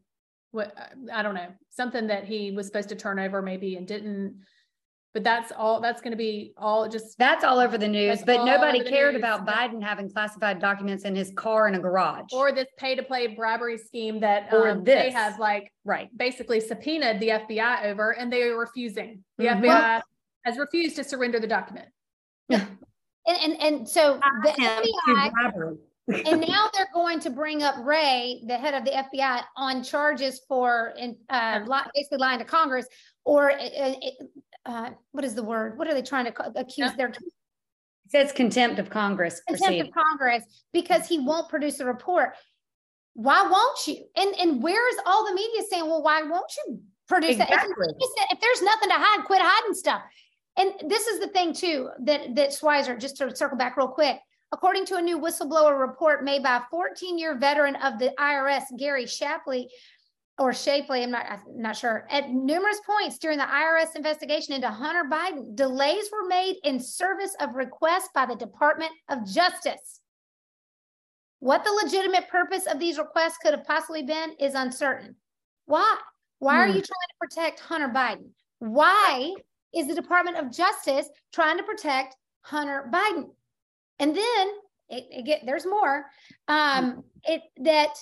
What 0.52 0.76
I 1.12 1.22
don't 1.22 1.36
know, 1.36 1.50
something 1.70 2.08
that 2.08 2.26
he 2.26 2.52
was 2.52 2.68
supposed 2.68 2.90
to 2.90 2.96
turn 2.96 3.20
over 3.20 3.42
maybe 3.42 3.76
and 3.76 3.88
didn't. 3.88 4.42
But 5.14 5.24
that's 5.24 5.54
all. 5.54 5.80
That's 5.80 6.02
going 6.02 6.12
to 6.12 6.18
be 6.18 6.54
all 6.58 6.90
just. 6.90 7.18
That's 7.18 7.46
all 7.46 7.60
over 7.60 7.78
the 7.78 7.88
news. 7.88 8.22
But 8.26 8.44
nobody 8.44 8.84
cared 8.84 9.14
news. 9.14 9.22
about 9.22 9.48
Biden 9.48 9.82
having 9.82 10.10
classified 10.12 10.60
documents 10.60 11.06
in 11.06 11.16
his 11.16 11.32
car 11.38 11.70
in 11.70 11.76
a 11.76 11.80
garage, 11.80 12.34
or 12.34 12.52
this 12.52 12.68
pay-to-play 12.78 13.28
bribery 13.28 13.78
scheme 13.78 14.20
that 14.20 14.52
or 14.52 14.70
um, 14.70 14.84
this. 14.84 15.04
they 15.04 15.12
have 15.12 15.40
like 15.40 15.72
right 15.86 16.10
basically 16.18 16.60
subpoenaed 16.60 17.22
the 17.22 17.30
FBI 17.30 17.86
over, 17.86 18.12
and 18.12 18.32
they 18.32 18.44
are 18.44 18.60
refusing. 18.60 19.24
The 19.38 19.46
mm-hmm. 19.46 19.64
FBI 19.64 20.02
has 20.44 20.58
refused 20.58 20.98
to 20.98 21.04
surrender 21.06 21.40
the 21.40 21.48
document. 21.48 21.88
And, 23.28 23.54
and, 23.54 23.62
and 23.62 23.90
so 23.90 24.20
the 24.44 24.50
FBI, 24.50 25.78
and 26.08 26.42
now 26.42 26.70
they're 26.74 26.90
going 26.94 27.20
to 27.22 27.30
bring 27.30 27.64
up 27.64 27.76
Wray, 27.80 28.44
the 28.46 28.58
head 28.58 28.74
of 28.74 28.86
the 28.86 28.92
FBI, 28.92 29.42
on 29.58 29.84
charges 29.84 30.42
for 30.48 30.94
in, 30.98 31.16
uh, 31.30 31.62
basically 31.94 32.20
lying 32.20 32.40
to 32.40 32.46
Congress 32.46 32.86
or 33.24 33.52
uh, 33.52 33.56
uh, 33.56 33.94
uh, 34.66 34.90
what 35.12 35.24
is 35.24 35.36
the 35.36 35.44
word? 35.44 35.78
What 35.78 35.88
are 35.88 35.94
they 35.94 36.02
trying 36.02 36.26
to 36.26 36.60
accuse 36.60 36.92
yeah. 36.92 36.96
their? 36.96 37.08
It 37.08 37.18
says 38.10 38.32
contempt 38.32 38.80
of 38.80 38.90
Congress. 38.90 39.42
Contempt 39.48 39.66
proceed. 39.66 39.88
of 39.88 39.94
Congress 39.94 40.44
because 40.74 41.08
he 41.08 41.20
won't 41.20 41.50
produce 41.50 41.80
a 41.80 41.86
report. 41.86 42.34
Why 43.14 43.48
won't 43.50 43.88
you? 43.88 44.06
And 44.16 44.36
and 44.36 44.64
where's 44.64 44.96
all 45.06 45.26
the 45.26 45.34
media 45.34 45.62
saying, 45.70 45.86
well, 45.88 46.04
why 46.04 46.22
won't 46.22 46.52
you 46.68 46.82
produce 47.08 47.32
exactly. 47.32 47.58
that? 47.58 47.94
If, 48.00 48.32
if 48.34 48.40
there's 48.42 48.62
nothing 48.62 48.90
to 48.90 48.96
hide, 48.96 49.26
quit 49.26 49.42
hiding 49.42 49.74
stuff. 49.74 50.02
And 50.58 50.72
this 50.90 51.08
is 51.08 51.20
the 51.20 51.28
thing 51.28 51.54
too 51.54 51.90
that 52.02 52.36
that 52.36 52.50
Schweizer, 52.50 53.00
just 53.00 53.18
to 53.18 53.36
circle 53.36 53.58
back 53.58 53.76
real 53.78 53.88
quick, 53.88 54.20
according 54.52 54.86
to 54.88 54.96
a 54.96 55.02
new 55.02 55.20
whistleblower 55.20 55.80
report 55.80 56.24
made 56.24 56.44
by 56.44 56.58
a 56.58 56.76
14-year 56.76 57.38
veteran 57.38 57.76
of 57.78 58.00
the 58.00 58.14
IRS, 58.20 58.64
Gary 58.78 59.06
Shapley, 59.06 59.70
or 60.38 60.54
Shapley, 60.54 61.04
I'm 61.04 61.12
not, 61.12 61.26
I'm 61.30 61.42
not 61.56 61.78
sure. 61.78 62.08
At 62.10 62.30
numerous 62.30 62.80
points 62.86 63.18
during 63.18 63.38
the 63.38 63.46
IRS 63.46 63.96
investigation 63.96 64.54
into 64.54 64.70
Hunter 64.70 65.10
Biden, 65.10 65.56
delays 65.56 66.10
were 66.12 66.28
made 66.28 66.58
in 66.64 66.80
service 66.80 67.36
of 67.40 67.56
requests 67.56 68.10
by 68.14 68.26
the 68.26 68.36
Department 68.36 68.92
of 69.10 69.26
Justice. 69.26 70.02
What 71.40 71.64
the 71.64 71.80
legitimate 71.84 72.28
purpose 72.28 72.66
of 72.66 72.80
these 72.80 72.98
requests 72.98 73.38
could 73.38 73.54
have 73.54 73.66
possibly 73.66 74.04
been 74.04 74.34
is 74.40 74.56
uncertain. 74.56 75.16
Why? 75.66 75.98
Why 76.40 76.58
are 76.58 76.68
hmm. 76.68 76.76
you 76.76 76.82
trying 76.82 76.82
to 76.82 77.18
protect 77.20 77.60
Hunter 77.62 77.90
Biden? 77.90 78.30
Why 78.60 79.34
is 79.74 79.88
the 79.88 79.96
Department 79.96 80.38
of 80.38 80.52
Justice 80.52 81.08
trying 81.34 81.58
to 81.58 81.64
protect 81.64 82.16
Hunter 82.46 82.90
Biden. 82.94 83.30
And 84.00 84.16
then 84.16 84.48
it, 84.90 85.06
it 85.12 85.26
get 85.26 85.42
there's 85.46 85.66
more. 85.66 86.06
Um, 86.48 87.04
it 87.24 87.42
that 87.58 87.96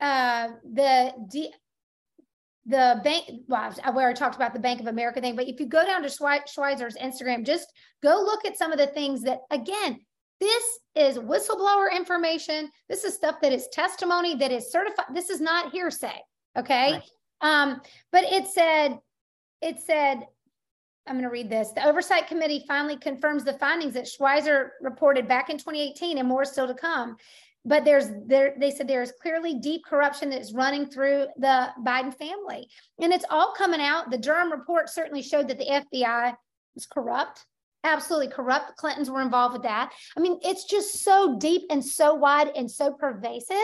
uh, 0.00 0.54
the 0.72 1.12
D, 1.30 1.52
the 2.66 3.00
bank. 3.04 3.24
Well, 3.48 3.70
where 3.70 3.84
I 3.84 3.90
already 3.90 4.18
talked 4.18 4.36
about 4.36 4.54
the 4.54 4.60
Bank 4.60 4.80
of 4.80 4.86
America 4.86 5.20
thing, 5.20 5.36
but 5.36 5.48
if 5.48 5.60
you 5.60 5.66
go 5.66 5.84
down 5.84 6.02
to 6.02 6.08
Schweizer's 6.08 6.96
Instagram, 6.96 7.44
just 7.44 7.72
go 8.02 8.20
look 8.20 8.44
at 8.44 8.56
some 8.56 8.72
of 8.72 8.78
the 8.78 8.88
things 8.88 9.22
that 9.22 9.40
again. 9.50 10.00
This 10.40 10.64
is 10.96 11.18
whistleblower 11.18 11.94
information. 11.94 12.68
This 12.88 13.04
is 13.04 13.14
stuff 13.14 13.36
that 13.42 13.52
is 13.52 13.68
testimony 13.72 14.34
that 14.34 14.50
is 14.50 14.72
certified. 14.72 15.06
This 15.14 15.30
is 15.30 15.40
not 15.40 15.70
hearsay. 15.70 16.20
Okay. 16.58 16.94
Right. 16.94 17.02
Um, 17.42 17.80
but 18.10 18.24
it 18.24 18.48
said, 18.48 18.98
it 19.60 19.78
said 19.78 20.26
I'm 21.06 21.14
going 21.14 21.24
to 21.24 21.30
read 21.30 21.50
this. 21.50 21.72
The 21.72 21.86
Oversight 21.86 22.28
Committee 22.28 22.64
finally 22.68 22.96
confirms 22.96 23.44
the 23.44 23.54
findings 23.54 23.94
that 23.94 24.06
Schweizer 24.06 24.70
reported 24.80 25.26
back 25.26 25.50
in 25.50 25.58
2018 25.58 26.18
and 26.18 26.28
more 26.28 26.44
still 26.44 26.68
to 26.68 26.74
come. 26.74 27.16
But 27.64 27.84
there's 27.84 28.06
there 28.26 28.54
they 28.58 28.70
said 28.72 28.88
there 28.88 29.02
is 29.02 29.12
clearly 29.22 29.54
deep 29.54 29.84
corruption 29.84 30.30
that's 30.30 30.52
running 30.52 30.86
through 30.86 31.26
the 31.36 31.68
Biden 31.84 32.12
family. 32.14 32.68
And 33.00 33.12
it's 33.12 33.24
all 33.30 33.54
coming 33.56 33.80
out. 33.80 34.10
The 34.10 34.18
Durham 34.18 34.50
report 34.50 34.88
certainly 34.88 35.22
showed 35.22 35.48
that 35.48 35.58
the 35.58 35.66
FBI 35.66 36.34
is 36.74 36.86
corrupt, 36.86 37.46
absolutely 37.84 38.28
corrupt. 38.28 38.68
The 38.68 38.74
Clintons 38.74 39.10
were 39.10 39.22
involved 39.22 39.52
with 39.52 39.62
that. 39.62 39.92
I 40.16 40.20
mean, 40.20 40.40
it's 40.42 40.64
just 40.64 41.04
so 41.04 41.38
deep 41.38 41.62
and 41.70 41.84
so 41.84 42.14
wide 42.14 42.50
and 42.56 42.68
so 42.68 42.92
pervasive. 42.92 43.56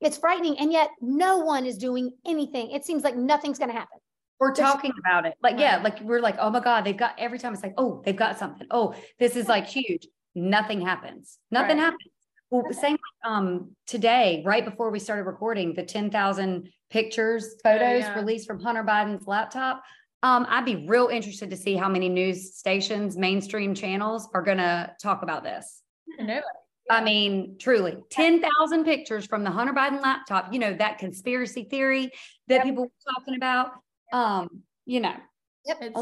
It's 0.00 0.18
frightening. 0.18 0.58
And 0.58 0.72
yet 0.72 0.90
no 1.00 1.38
one 1.38 1.64
is 1.64 1.78
doing 1.78 2.12
anything. 2.26 2.72
It 2.72 2.84
seems 2.84 3.04
like 3.04 3.16
nothing's 3.16 3.58
going 3.58 3.70
to 3.70 3.76
happen. 3.76 3.98
We're 4.44 4.54
talking 4.54 4.92
about 4.98 5.24
it. 5.24 5.34
Like, 5.42 5.58
yeah, 5.58 5.78
like 5.78 6.02
we're 6.02 6.20
like, 6.20 6.36
oh 6.38 6.50
my 6.50 6.60
God, 6.60 6.84
they've 6.84 6.94
got 6.96 7.14
every 7.18 7.38
time 7.38 7.54
it's 7.54 7.62
like, 7.62 7.72
oh, 7.78 8.02
they've 8.04 8.14
got 8.14 8.38
something. 8.38 8.66
Oh, 8.70 8.94
this 9.18 9.36
is 9.36 9.48
like 9.48 9.66
huge. 9.66 10.06
Nothing 10.34 10.82
happens. 10.82 11.38
Nothing 11.50 11.78
right. 11.78 11.84
happens. 11.84 12.12
Well, 12.50 12.64
same 12.72 12.98
um 13.24 13.70
today, 13.86 14.42
right 14.44 14.62
before 14.62 14.90
we 14.90 14.98
started 14.98 15.22
recording, 15.22 15.72
the 15.72 15.82
10,000 15.82 16.68
pictures, 16.90 17.54
photos 17.62 18.02
yeah. 18.02 18.14
released 18.14 18.46
from 18.46 18.60
Hunter 18.60 18.84
Biden's 18.84 19.26
laptop. 19.26 19.82
Um, 20.22 20.44
I'd 20.50 20.66
be 20.66 20.86
real 20.86 21.08
interested 21.08 21.48
to 21.48 21.56
see 21.56 21.74
how 21.74 21.88
many 21.88 22.10
news 22.10 22.54
stations, 22.54 23.16
mainstream 23.16 23.74
channels 23.74 24.28
are 24.34 24.42
gonna 24.42 24.92
talk 25.02 25.22
about 25.22 25.42
this. 25.42 25.80
No. 26.18 26.42
I 26.90 27.02
mean, 27.02 27.56
truly, 27.58 27.96
10,000 28.10 28.84
pictures 28.84 29.24
from 29.24 29.42
the 29.42 29.50
Hunter 29.50 29.72
Biden 29.72 30.02
laptop, 30.02 30.52
you 30.52 30.58
know, 30.58 30.74
that 30.74 30.98
conspiracy 30.98 31.64
theory 31.64 32.10
that 32.48 32.56
yep. 32.56 32.64
people 32.64 32.84
were 32.84 33.14
talking 33.14 33.36
about 33.36 33.70
um, 34.14 34.48
you 34.86 35.00
know, 35.00 35.14
yep, 35.66 35.78
it's 35.80 35.98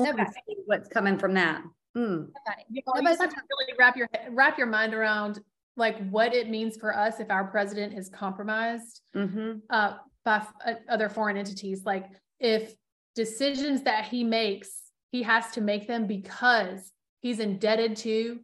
what's 0.66 0.88
coming 0.88 1.18
from 1.18 1.34
that. 1.34 1.62
Mm. 1.96 2.28
You, 2.70 2.82
know, 2.86 3.00
you 3.00 3.08
have 3.08 3.18
to 3.18 3.26
really 3.26 3.74
wrap 3.78 3.96
your 3.96 4.08
wrap 4.30 4.58
your 4.58 4.66
mind 4.66 4.94
around 4.94 5.40
like 5.76 5.98
what 6.10 6.34
it 6.34 6.50
means 6.50 6.76
for 6.76 6.94
us 6.94 7.20
if 7.20 7.30
our 7.30 7.44
president 7.44 7.98
is 7.98 8.10
compromised 8.10 9.00
mm-hmm. 9.16 9.52
uh, 9.70 9.94
by 10.24 10.36
f- 10.36 10.52
uh, 10.66 10.74
other 10.90 11.08
foreign 11.08 11.38
entities. 11.38 11.84
Like 11.84 12.06
if 12.38 12.74
decisions 13.14 13.82
that 13.82 14.04
he 14.04 14.24
makes, 14.24 14.70
he 15.10 15.22
has 15.22 15.50
to 15.52 15.62
make 15.62 15.88
them 15.88 16.06
because 16.06 16.92
he's 17.20 17.40
indebted 17.40 17.96
to 17.98 18.40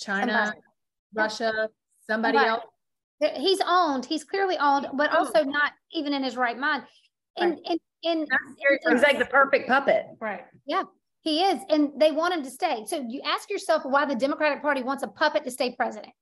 China, 0.00 0.32
somebody. 0.32 0.60
Russia, 1.14 1.68
somebody, 2.08 2.38
somebody 2.38 2.48
else. 2.48 2.64
He's 3.36 3.60
owned. 3.64 4.04
He's 4.04 4.24
clearly 4.24 4.56
owned, 4.58 4.88
but 4.94 5.14
also 5.14 5.44
not 5.44 5.72
even 5.92 6.12
in 6.12 6.24
his 6.24 6.36
right 6.36 6.58
mind. 6.58 6.82
And, 7.36 7.52
right. 7.52 7.60
and 7.70 7.80
in 8.02 8.26
he's 8.88 9.02
like 9.02 9.18
the 9.18 9.26
perfect 9.26 9.68
puppet. 9.68 10.06
Right. 10.20 10.44
Yeah, 10.66 10.82
he 11.20 11.42
is. 11.42 11.60
And 11.68 11.90
they 11.98 12.10
want 12.10 12.34
him 12.34 12.42
to 12.42 12.50
stay. 12.50 12.84
So 12.86 13.04
you 13.08 13.20
ask 13.24 13.50
yourself 13.50 13.82
why 13.84 14.04
the 14.04 14.14
Democratic 14.14 14.62
Party 14.62 14.82
wants 14.82 15.02
a 15.02 15.08
puppet 15.08 15.44
to 15.44 15.50
stay 15.50 15.74
president. 15.76 16.12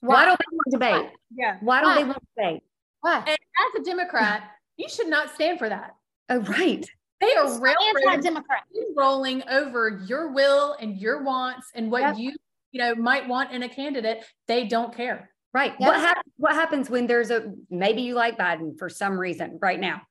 Why, 0.00 0.14
why 0.14 0.24
don't 0.26 0.38
they 0.38 0.56
want 0.56 0.70
debate? 0.70 1.10
Why? 1.10 1.10
Yeah. 1.36 1.56
Why 1.60 1.80
don't 1.80 1.90
why? 1.90 2.02
they 2.02 2.04
want 2.04 2.22
debate? 2.36 2.62
Why? 3.00 3.16
And 3.18 3.28
as 3.28 3.80
a 3.80 3.84
Democrat, 3.84 4.50
you 4.76 4.88
should 4.88 5.08
not 5.08 5.34
stand 5.34 5.58
for 5.58 5.68
that. 5.68 5.94
Oh, 6.28 6.40
right. 6.40 6.86
They 7.20 7.34
are 7.36 7.46
anti-democrat 7.46 8.64
rolling 8.96 9.42
over 9.48 10.02
your 10.06 10.32
will 10.32 10.76
and 10.80 10.98
your 10.98 11.22
wants 11.22 11.68
and 11.74 11.90
what 11.90 12.02
yep. 12.02 12.16
you, 12.18 12.34
you 12.72 12.80
know, 12.80 12.94
might 12.94 13.26
want 13.26 13.52
in 13.52 13.62
a 13.62 13.68
candidate. 13.68 14.24
They 14.46 14.66
don't 14.66 14.94
care. 14.94 15.30
Right. 15.54 15.72
Yep. 15.78 15.88
What 15.88 16.00
happens? 16.00 16.34
What 16.36 16.54
happens 16.54 16.90
when 16.90 17.06
there's 17.06 17.30
a 17.30 17.52
maybe 17.70 18.02
you 18.02 18.14
like 18.14 18.36
Biden 18.36 18.78
for 18.78 18.88
some 18.88 19.18
reason 19.18 19.58
right 19.62 19.80
now? 19.80 20.02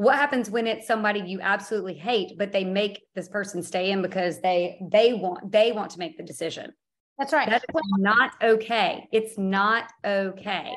What 0.00 0.16
happens 0.16 0.48
when 0.48 0.66
it's 0.66 0.86
somebody 0.86 1.20
you 1.20 1.40
absolutely 1.42 1.92
hate, 1.92 2.38
but 2.38 2.52
they 2.52 2.64
make 2.64 3.02
this 3.14 3.28
person 3.28 3.62
stay 3.62 3.90
in 3.90 4.00
because 4.00 4.40
they 4.40 4.80
they 4.90 5.12
want 5.12 5.52
they 5.52 5.72
want 5.72 5.90
to 5.90 5.98
make 5.98 6.16
the 6.16 6.22
decision? 6.22 6.72
That's 7.18 7.34
right. 7.34 7.46
That 7.46 7.62
is 7.68 7.74
Well, 7.74 7.82
not 7.98 8.32
okay. 8.42 9.06
It's 9.12 9.36
not 9.36 9.92
okay. 10.02 10.74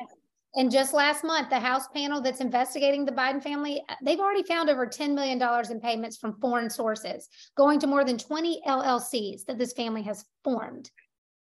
And 0.56 0.70
just 0.70 0.92
last 0.92 1.24
month, 1.24 1.48
the 1.48 1.58
House 1.58 1.88
panel 1.88 2.20
that's 2.20 2.40
investigating 2.40 3.06
the 3.06 3.12
Biden 3.12 3.42
family, 3.42 3.82
uh, 3.88 3.94
they've 4.02 4.20
already 4.20 4.42
found 4.42 4.68
over 4.68 4.86
$10 4.86 5.14
million 5.14 5.42
in 5.70 5.80
payments 5.80 6.18
from 6.18 6.38
foreign 6.38 6.68
sources, 6.68 7.30
going 7.56 7.80
to 7.80 7.86
more 7.86 8.04
than 8.04 8.18
20 8.18 8.60
LLCs 8.68 9.46
that 9.46 9.56
this 9.56 9.72
family 9.72 10.02
has 10.02 10.26
formed. 10.44 10.90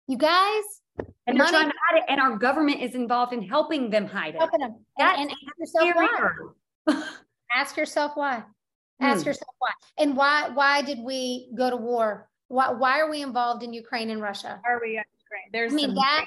You 0.07 0.17
guys, 0.17 0.63
And 1.27 1.39
they're 1.39 1.47
trying 1.47 1.69
to 1.69 1.75
hide 1.89 1.99
it, 1.99 2.05
and 2.09 2.19
our 2.19 2.37
government 2.37 2.81
is 2.81 2.95
involved 2.95 3.33
in 3.33 3.43
helping 3.43 3.91
them 3.91 4.07
hide 4.07 4.33
it. 4.33 4.39
helping 4.39 4.61
them. 4.61 4.83
That's 4.97 5.21
And, 5.21 5.29
and 5.29 5.37
ask 5.47 5.59
yourself 5.59 5.95
why. 5.95 6.07
Scarier. 6.87 7.07
Ask 7.53 7.77
yourself 7.77 8.13
why. 8.15 8.43
Ask 8.99 9.21
Hmm. 9.23 9.27
yourself 9.29 9.55
why. 9.59 9.71
And 9.97 10.15
why, 10.17 10.49
why 10.49 10.81
did 10.81 10.99
we 10.99 11.49
go 11.55 11.69
to 11.69 11.77
war? 11.77 12.29
Why, 12.47 12.71
why 12.71 12.99
are 12.99 13.09
we 13.09 13.21
involved 13.21 13.63
in 13.63 13.73
Ukraine 13.73 14.09
and 14.09 14.21
Russia? 14.21 14.61
Are 14.65 14.79
we? 14.81 14.93
Great. 15.29 15.51
There's 15.51 15.73
I 15.73 15.75
mean, 15.75 15.87
some- 15.87 15.95
that, 15.95 16.25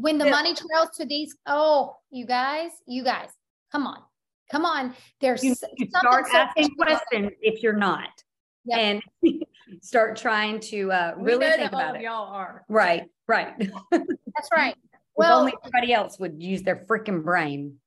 when 0.00 0.18
the 0.18 0.26
Yeah. 0.26 0.30
money 0.30 0.54
trails 0.54 0.90
to 0.98 1.06
these, 1.06 1.36
oh, 1.46 1.96
you 2.10 2.26
guys, 2.26 2.70
you 2.86 3.02
guys, 3.02 3.30
come 3.72 3.86
on, 3.86 4.02
come 4.50 4.64
on. 4.66 4.94
There's 5.20 5.42
You, 5.42 5.50
you 5.50 5.54
something 5.54 5.88
start 5.90 6.26
so 6.26 6.36
asking 6.36 6.74
questions 6.76 7.32
if 7.40 7.62
you're 7.62 7.72
not, 7.76 8.10
Yep. 8.66 8.78
and 8.78 9.02
start 9.82 10.16
trying 10.16 10.60
to 10.60 10.92
uh, 10.92 11.14
we 11.16 11.24
really 11.24 11.46
know 11.46 11.50
think 11.56 11.70
that 11.70 11.74
about 11.74 11.94
of 11.96 12.00
it. 12.02 12.04
y'all 12.04 12.32
are. 12.32 12.64
Right, 12.68 13.04
right. 13.26 13.54
That's 13.90 14.48
right. 14.52 14.76
Well, 15.16 15.40
only 15.40 15.54
everybody 15.64 15.92
else 15.94 16.18
would 16.20 16.40
use 16.42 16.62
their 16.62 16.76
freaking 16.76 17.24
brain. 17.24 17.78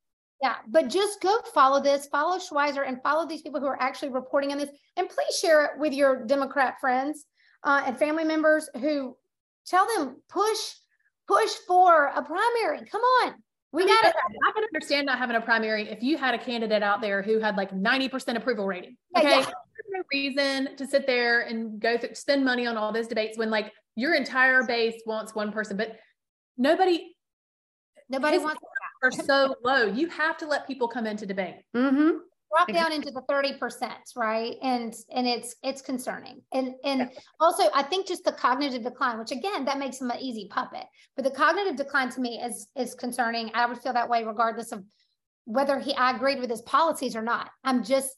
Yeah, 0.42 0.56
but 0.68 0.88
just 0.88 1.22
go 1.22 1.40
follow 1.54 1.82
this, 1.82 2.08
follow 2.08 2.40
Schweizer 2.40 2.88
and 2.88 3.02
follow 3.04 3.28
these 3.28 3.44
people 3.44 3.60
who 3.60 3.68
are 3.68 3.82
actually 3.82 4.10
reporting 4.10 4.52
on 4.52 4.58
this. 4.58 4.70
And 4.98 5.08
please 5.08 5.38
share 5.40 5.66
it 5.66 5.72
with 5.80 5.94
your 5.94 6.26
Democrat 6.26 6.76
friends 6.82 7.26
uh, 7.64 7.84
and 7.86 7.98
family 7.98 8.24
members 8.24 8.68
who 8.80 9.16
tell 9.68 9.86
them 9.96 10.16
push, 10.30 10.58
push 11.28 11.52
for 11.68 12.08
a 12.08 12.24
primary. 12.24 12.80
Come 12.90 13.02
on. 13.02 13.36
We 13.72 13.84
I 13.84 13.86
mean, 13.86 13.96
got 13.96 14.10
it. 14.10 14.16
I 14.48 14.52
can 14.54 14.64
understand 14.64 15.06
not 15.06 15.20
having 15.20 15.36
a 15.36 15.42
primary 15.42 15.88
if 15.90 16.02
you 16.02 16.18
had 16.18 16.34
a 16.34 16.40
candidate 16.40 16.82
out 16.82 17.02
there 17.02 17.22
who 17.22 17.40
had 17.40 17.56
like 17.56 17.72
90% 17.72 18.36
approval 18.36 18.66
rating. 18.66 18.98
Okay. 19.16 19.30
yeah. 19.30 19.36
There's 19.36 19.48
no 19.92 20.04
reason 20.12 20.76
to 20.76 20.88
sit 20.88 21.06
there 21.06 21.42
and 21.42 21.80
go 21.80 21.98
through, 22.00 22.16
spend 22.16 22.44
money 22.44 22.66
on 22.66 22.78
all 22.78 22.92
those 22.92 23.08
debates 23.08 23.38
when 23.38 23.52
like 23.52 23.72
your 23.96 24.16
entire 24.16 24.64
base 24.64 25.02
wants 25.06 25.36
one 25.36 25.52
person, 25.52 25.78
but 25.78 25.98
nobody 26.58 27.12
Nobody 28.12 28.40
wants 28.40 28.60
are 29.04 29.12
so 29.12 29.56
low. 29.64 29.86
You 29.86 30.08
have 30.10 30.38
to 30.38 30.48
let 30.48 30.68
people 30.68 30.88
come 30.88 31.06
into 31.08 31.26
debate. 31.26 31.56
Mm-hmm. 31.76 32.18
drop 32.56 32.70
Exactly. 32.70 32.74
down 32.74 32.92
into 32.92 33.12
the 33.12 33.22
30%, 33.22 33.92
right? 34.16 34.56
And 34.62 34.94
and 35.14 35.28
it's 35.28 35.56
it's 35.64 35.82
concerning. 35.82 36.42
And 36.54 36.76
and 36.84 37.10
also 37.40 37.64
I 37.74 37.84
think 37.84 38.08
just 38.08 38.24
the 38.24 38.32
cognitive 38.32 38.84
decline, 38.84 39.18
which 39.20 39.32
again, 39.32 39.66
that 39.66 39.80
makes 39.80 40.00
him 40.00 40.12
an 40.12 40.20
easy 40.20 40.48
puppet. 40.50 40.86
But 41.16 41.26
the 41.26 41.32
cognitive 41.32 41.76
decline 41.76 42.10
to 42.12 42.22
me 42.22 42.42
is 42.42 42.68
is 42.76 42.96
concerning. 42.96 43.52
I 43.54 43.66
would 43.66 43.80
feel 43.80 43.94
that 43.94 44.10
way 44.10 44.24
regardless 44.24 44.72
of 44.72 44.84
whether 45.46 45.80
he 45.80 45.94
I 45.96 46.16
agreed 46.16 46.40
with 46.40 46.50
his 46.50 46.62
policies 46.62 47.16
or 47.16 47.22
not. 47.22 47.50
I'm 47.64 47.84
just 47.84 48.10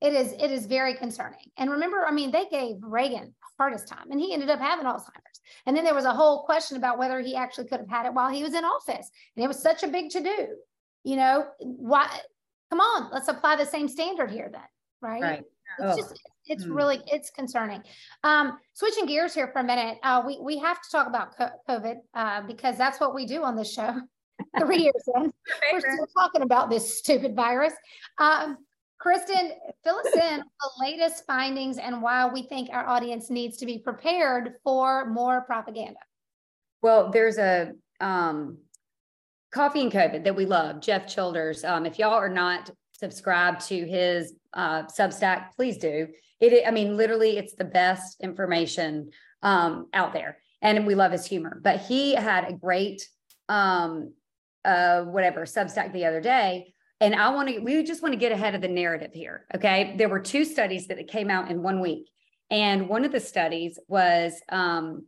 it 0.00 0.12
is 0.12 0.32
it 0.32 0.50
is 0.50 0.66
very 0.66 0.94
concerning. 0.94 1.50
And 1.56 1.70
remember, 1.70 2.04
I 2.06 2.12
mean, 2.12 2.30
they 2.30 2.46
gave 2.46 2.76
Reagan 2.82 3.34
hardest 3.58 3.88
time 3.88 4.10
and 4.10 4.20
he 4.20 4.32
ended 4.32 4.50
up 4.50 4.60
having 4.60 4.86
Alzheimer's. 4.86 5.40
And 5.66 5.76
then 5.76 5.84
there 5.84 5.94
was 5.94 6.04
a 6.04 6.12
whole 6.12 6.44
question 6.44 6.76
about 6.76 6.98
whether 6.98 7.20
he 7.20 7.34
actually 7.34 7.66
could 7.66 7.80
have 7.80 7.88
had 7.88 8.06
it 8.06 8.14
while 8.14 8.30
he 8.30 8.42
was 8.44 8.54
in 8.54 8.64
office. 8.64 9.10
And 9.36 9.44
it 9.44 9.48
was 9.48 9.60
such 9.60 9.82
a 9.82 9.88
big 9.88 10.10
to-do. 10.10 10.46
You 11.02 11.16
know, 11.16 11.46
why 11.58 12.08
come 12.70 12.80
on, 12.80 13.10
let's 13.12 13.28
apply 13.28 13.56
the 13.56 13.66
same 13.66 13.88
standard 13.88 14.30
here 14.30 14.48
then, 14.52 14.60
right? 15.00 15.22
Right. 15.22 15.44
It's 15.80 15.92
Oh. 15.92 15.96
just, 15.96 16.20
it's 16.46 16.64
Hmm. 16.64 16.72
really, 16.74 17.02
it's 17.06 17.30
concerning. 17.30 17.82
Um, 18.24 18.58
switching 18.74 19.06
gears 19.06 19.34
here 19.34 19.48
for 19.52 19.60
a 19.60 19.64
minute, 19.64 19.98
uh, 20.02 20.22
we, 20.26 20.38
we 20.40 20.58
have 20.58 20.80
to 20.80 20.90
talk 20.90 21.06
about 21.06 21.34
COVID, 21.68 21.96
uh, 22.14 22.42
because 22.42 22.76
that's 22.76 23.00
what 23.00 23.14
we 23.14 23.26
do 23.26 23.42
on 23.42 23.56
this 23.56 23.72
show. 23.72 23.94
Three 24.58 24.82
years 24.82 25.08
in, 25.16 25.32
we're 25.72 25.80
still 25.80 26.06
talking 26.16 26.42
about 26.42 26.70
this 26.70 26.98
stupid 26.98 27.34
virus. 27.34 27.72
Um, 28.18 28.58
Kristen, 28.98 29.52
fill 29.84 29.96
us 29.96 30.12
in 30.12 30.38
the 30.38 30.70
latest 30.80 31.24
findings 31.24 31.78
and 31.78 32.02
why 32.02 32.26
we 32.26 32.42
think 32.42 32.68
our 32.72 32.86
audience 32.86 33.30
needs 33.30 33.56
to 33.58 33.66
be 33.66 33.78
prepared 33.78 34.54
for 34.64 35.08
more 35.08 35.42
propaganda. 35.42 36.00
Well, 36.82 37.10
there's 37.10 37.38
a 37.38 37.72
um, 38.00 38.58
coffee 39.52 39.82
and 39.82 39.92
COVID 39.92 40.24
that 40.24 40.34
we 40.34 40.46
love, 40.46 40.80
Jeff 40.80 41.06
Childers. 41.06 41.64
Um, 41.64 41.86
if 41.86 41.98
y'all 41.98 42.14
are 42.14 42.28
not 42.28 42.70
subscribed 42.92 43.66
to 43.68 43.86
his 43.86 44.34
uh, 44.52 44.82
Substack, 44.84 45.52
please 45.54 45.78
do. 45.78 46.08
It, 46.40 46.64
I 46.66 46.70
mean, 46.70 46.96
literally, 46.96 47.36
it's 47.36 47.54
the 47.54 47.64
best 47.64 48.20
information 48.20 49.10
um, 49.42 49.86
out 49.92 50.12
there, 50.12 50.38
and 50.62 50.86
we 50.86 50.94
love 50.94 51.12
his 51.12 51.26
humor. 51.26 51.60
But 51.62 51.80
he 51.80 52.14
had 52.14 52.48
a 52.48 52.52
great, 52.52 53.08
um, 53.48 54.12
uh, 54.64 55.02
whatever 55.02 55.44
Substack 55.44 55.92
the 55.92 56.06
other 56.06 56.20
day, 56.20 56.74
and 57.00 57.14
I 57.14 57.30
want 57.30 57.48
to. 57.48 57.58
We 57.60 57.82
just 57.82 58.02
want 58.02 58.12
to 58.12 58.18
get 58.18 58.32
ahead 58.32 58.54
of 58.54 58.60
the 58.60 58.68
narrative 58.68 59.12
here. 59.12 59.46
Okay, 59.54 59.94
there 59.96 60.08
were 60.08 60.20
two 60.20 60.44
studies 60.44 60.86
that 60.88 61.08
came 61.08 61.30
out 61.30 61.50
in 61.50 61.62
one 61.62 61.80
week, 61.80 62.08
and 62.50 62.88
one 62.88 63.04
of 63.04 63.12
the 63.12 63.20
studies 63.20 63.78
was. 63.88 64.40
Um, 64.48 65.06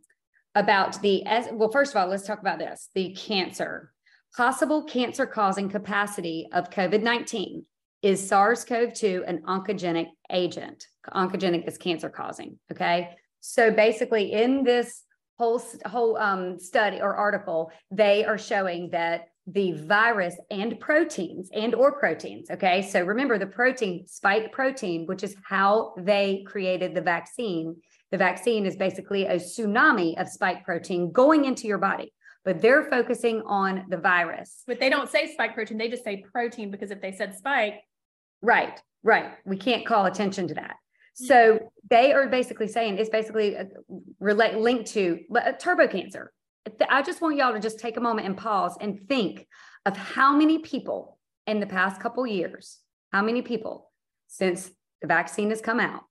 about 0.55 1.01
the 1.01 1.23
well 1.53 1.71
first 1.71 1.91
of 1.91 1.97
all 1.97 2.07
let's 2.07 2.25
talk 2.25 2.39
about 2.39 2.59
this 2.59 2.89
the 2.93 3.13
cancer 3.13 3.91
possible 4.35 4.83
cancer 4.83 5.25
causing 5.25 5.69
capacity 5.69 6.47
of 6.51 6.69
covid-19 6.69 7.63
is 8.01 8.27
sars-cov-2 8.27 9.27
an 9.27 9.41
oncogenic 9.43 10.07
agent 10.29 10.87
oncogenic 11.13 11.67
is 11.67 11.77
cancer 11.77 12.09
causing 12.09 12.59
okay 12.71 13.11
so 13.39 13.71
basically 13.71 14.33
in 14.33 14.63
this 14.63 15.03
whole 15.37 15.61
whole 15.85 16.17
um, 16.17 16.59
study 16.59 16.99
or 17.01 17.15
article 17.15 17.71
they 17.89 18.25
are 18.25 18.37
showing 18.37 18.89
that 18.91 19.29
the 19.47 19.71
virus 19.71 20.35
and 20.51 20.79
proteins 20.79 21.49
and 21.53 21.73
or 21.73 21.99
proteins 21.99 22.51
okay 22.51 22.81
so 22.81 23.01
remember 23.01 23.39
the 23.39 23.45
protein 23.47 24.05
spike 24.07 24.51
protein 24.51 25.05
which 25.07 25.23
is 25.23 25.35
how 25.43 25.93
they 25.97 26.43
created 26.47 26.93
the 26.93 27.01
vaccine 27.01 27.75
the 28.11 28.17
vaccine 28.17 28.65
is 28.65 28.75
basically 28.75 29.25
a 29.25 29.35
tsunami 29.35 30.19
of 30.19 30.27
spike 30.27 30.65
protein 30.65 31.11
going 31.13 31.45
into 31.45 31.65
your 31.65 31.77
body, 31.77 32.13
but 32.43 32.61
they're 32.61 32.83
focusing 32.83 33.41
on 33.45 33.85
the 33.89 33.97
virus. 33.97 34.63
But 34.67 34.81
they 34.81 34.89
don't 34.89 35.09
say 35.09 35.31
spike 35.31 35.53
protein, 35.55 35.77
they 35.77 35.87
just 35.87 36.03
say 36.03 36.23
protein 36.31 36.71
because 36.71 36.91
if 36.91 37.01
they 37.01 37.13
said 37.13 37.37
spike, 37.37 37.75
Right, 38.43 38.79
right. 39.03 39.33
We 39.45 39.55
can't 39.55 39.85
call 39.85 40.07
attention 40.07 40.47
to 40.47 40.55
that. 40.55 40.75
So 41.13 41.71
they 41.89 42.11
are 42.11 42.27
basically 42.27 42.67
saying 42.67 42.97
it's 42.97 43.09
basically 43.09 43.55
uh, 43.55 43.65
relate 44.19 44.55
linked 44.57 44.87
to 44.93 45.19
uh, 45.35 45.51
turbo 45.51 45.87
cancer. 45.87 46.33
I 46.89 47.01
just 47.01 47.21
want 47.21 47.37
y'all 47.37 47.53
to 47.53 47.59
just 47.59 47.79
take 47.79 47.97
a 47.97 48.01
moment 48.01 48.27
and 48.27 48.37
pause 48.37 48.77
and 48.79 48.99
think 49.07 49.47
of 49.85 49.97
how 49.97 50.35
many 50.35 50.59
people 50.59 51.17
in 51.47 51.59
the 51.59 51.65
past 51.65 52.01
couple 52.01 52.25
years, 52.27 52.79
how 53.11 53.21
many 53.23 53.41
people 53.41 53.91
since 54.27 54.69
the 55.01 55.07
vaccine 55.07 55.49
has 55.49 55.61
come 55.61 55.79
out, 55.79 56.03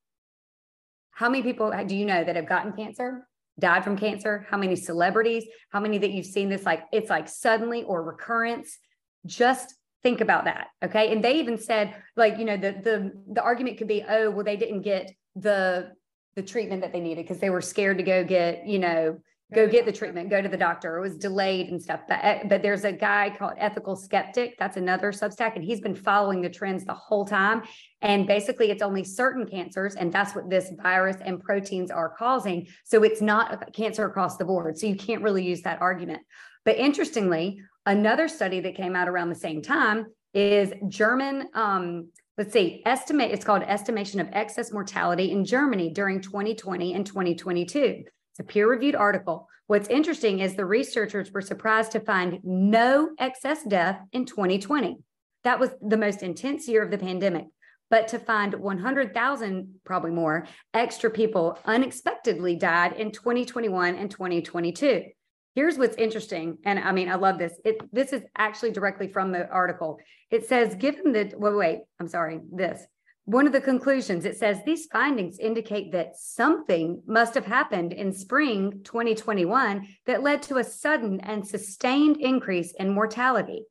how 1.12 1.28
many 1.28 1.42
people 1.42 1.72
do 1.86 1.94
you 1.94 2.04
know 2.04 2.24
that 2.24 2.36
have 2.36 2.48
gotten 2.48 2.72
cancer, 2.72 3.26
died 3.58 3.84
from 3.84 3.96
cancer? 3.96 4.46
How 4.48 4.56
many 4.56 4.74
celebrities? 4.74 5.44
How 5.70 5.78
many 5.78 5.98
that 5.98 6.10
you've 6.10 6.26
seen 6.26 6.48
this 6.48 6.64
like 6.64 6.84
it's 6.92 7.10
like 7.10 7.28
suddenly 7.28 7.84
or 7.84 8.02
recurrence? 8.02 8.78
Just 9.26 9.74
think 10.02 10.20
about 10.20 10.46
that. 10.46 10.68
Okay. 10.82 11.12
And 11.12 11.22
they 11.22 11.34
even 11.34 11.58
said, 11.58 11.94
like, 12.16 12.38
you 12.38 12.44
know, 12.44 12.56
the 12.56 12.72
the 12.72 13.12
the 13.34 13.42
argument 13.42 13.78
could 13.78 13.88
be, 13.88 14.02
oh, 14.08 14.30
well, 14.30 14.44
they 14.44 14.56
didn't 14.56 14.82
get 14.82 15.12
the 15.36 15.92
the 16.36 16.42
treatment 16.42 16.82
that 16.82 16.92
they 16.92 17.00
needed 17.00 17.24
because 17.24 17.38
they 17.38 17.50
were 17.50 17.60
scared 17.60 17.98
to 17.98 18.04
go 18.04 18.24
get, 18.24 18.66
you 18.66 18.78
know, 18.78 19.18
go 19.52 19.66
get 19.66 19.84
the 19.84 19.92
treatment, 19.92 20.30
go 20.30 20.40
to 20.40 20.48
the 20.48 20.56
doctor. 20.56 20.96
It 20.96 21.00
was 21.00 21.16
delayed 21.16 21.68
and 21.68 21.80
stuff. 21.82 22.00
But 22.08 22.24
uh, 22.24 22.38
but 22.48 22.62
there's 22.62 22.84
a 22.84 22.92
guy 22.92 23.34
called 23.36 23.54
Ethical 23.58 23.96
Skeptic. 23.96 24.56
That's 24.58 24.76
another 24.76 25.12
Substack, 25.12 25.56
and 25.56 25.64
he's 25.64 25.80
been 25.80 25.94
following 25.94 26.40
the 26.40 26.50
trends 26.50 26.84
the 26.84 26.94
whole 26.94 27.24
time. 27.24 27.62
And 28.02 28.26
basically, 28.26 28.70
it's 28.70 28.82
only 28.82 29.04
certain 29.04 29.46
cancers, 29.46 29.94
and 29.94 30.12
that's 30.12 30.34
what 30.34 30.48
this 30.48 30.72
virus 30.82 31.16
and 31.24 31.40
proteins 31.40 31.90
are 31.90 32.08
causing. 32.10 32.66
So 32.84 33.02
it's 33.02 33.20
not 33.20 33.62
a 33.66 33.70
cancer 33.70 34.06
across 34.06 34.36
the 34.36 34.44
board. 34.44 34.78
So 34.78 34.86
you 34.86 34.96
can't 34.96 35.22
really 35.22 35.44
use 35.44 35.62
that 35.62 35.80
argument. 35.80 36.22
But 36.64 36.76
interestingly, 36.76 37.60
another 37.86 38.28
study 38.28 38.60
that 38.60 38.76
came 38.76 38.94
out 38.94 39.08
around 39.08 39.30
the 39.30 39.34
same 39.34 39.62
time 39.62 40.06
is 40.34 40.72
German. 40.88 41.48
Um, 41.54 42.08
let's 42.38 42.52
see, 42.52 42.82
estimate. 42.86 43.32
It's 43.32 43.44
called 43.44 43.62
Estimation 43.62 44.20
of 44.20 44.28
Excess 44.32 44.72
Mortality 44.72 45.32
in 45.32 45.44
Germany 45.44 45.90
during 45.90 46.20
2020 46.20 46.94
and 46.94 47.04
2022. 47.04 48.04
A 48.40 48.42
peer 48.42 48.68
reviewed 48.68 48.94
article. 48.94 49.48
What's 49.66 49.88
interesting 49.88 50.40
is 50.40 50.54
the 50.54 50.64
researchers 50.64 51.30
were 51.30 51.42
surprised 51.42 51.92
to 51.92 52.00
find 52.00 52.40
no 52.42 53.10
excess 53.18 53.62
death 53.62 54.00
in 54.12 54.24
2020. 54.24 54.96
That 55.44 55.60
was 55.60 55.70
the 55.82 55.98
most 55.98 56.22
intense 56.22 56.66
year 56.66 56.82
of 56.82 56.90
the 56.90 56.96
pandemic. 56.96 57.44
But 57.90 58.08
to 58.08 58.18
find 58.18 58.54
100,000, 58.54 59.74
probably 59.84 60.12
more, 60.12 60.46
extra 60.72 61.10
people 61.10 61.58
unexpectedly 61.66 62.56
died 62.56 62.94
in 62.94 63.12
2021 63.12 63.94
and 63.94 64.10
2022. 64.10 65.04
Here's 65.54 65.76
what's 65.76 65.96
interesting, 65.96 66.58
and 66.64 66.78
I 66.78 66.92
mean, 66.92 67.10
I 67.10 67.16
love 67.16 67.38
this. 67.38 67.52
It 67.64 67.82
this 67.92 68.12
is 68.12 68.22
actually 68.38 68.70
directly 68.70 69.08
from 69.08 69.32
the 69.32 69.48
article. 69.48 69.98
It 70.30 70.48
says, 70.48 70.76
given 70.76 71.12
the 71.12 71.32
wait, 71.36 71.54
wait, 71.54 71.78
I'm 71.98 72.08
sorry, 72.08 72.40
this. 72.52 72.86
One 73.24 73.46
of 73.46 73.52
the 73.52 73.60
conclusions, 73.60 74.24
it 74.24 74.36
says 74.36 74.58
these 74.64 74.86
findings 74.86 75.38
indicate 75.38 75.92
that 75.92 76.16
something 76.16 77.02
must 77.06 77.34
have 77.34 77.46
happened 77.46 77.92
in 77.92 78.12
spring 78.12 78.80
2021 78.82 79.86
that 80.06 80.22
led 80.22 80.42
to 80.44 80.56
a 80.56 80.64
sudden 80.64 81.20
and 81.20 81.46
sustained 81.46 82.16
increase 82.16 82.72
in 82.72 82.90
mortality. 82.90 83.66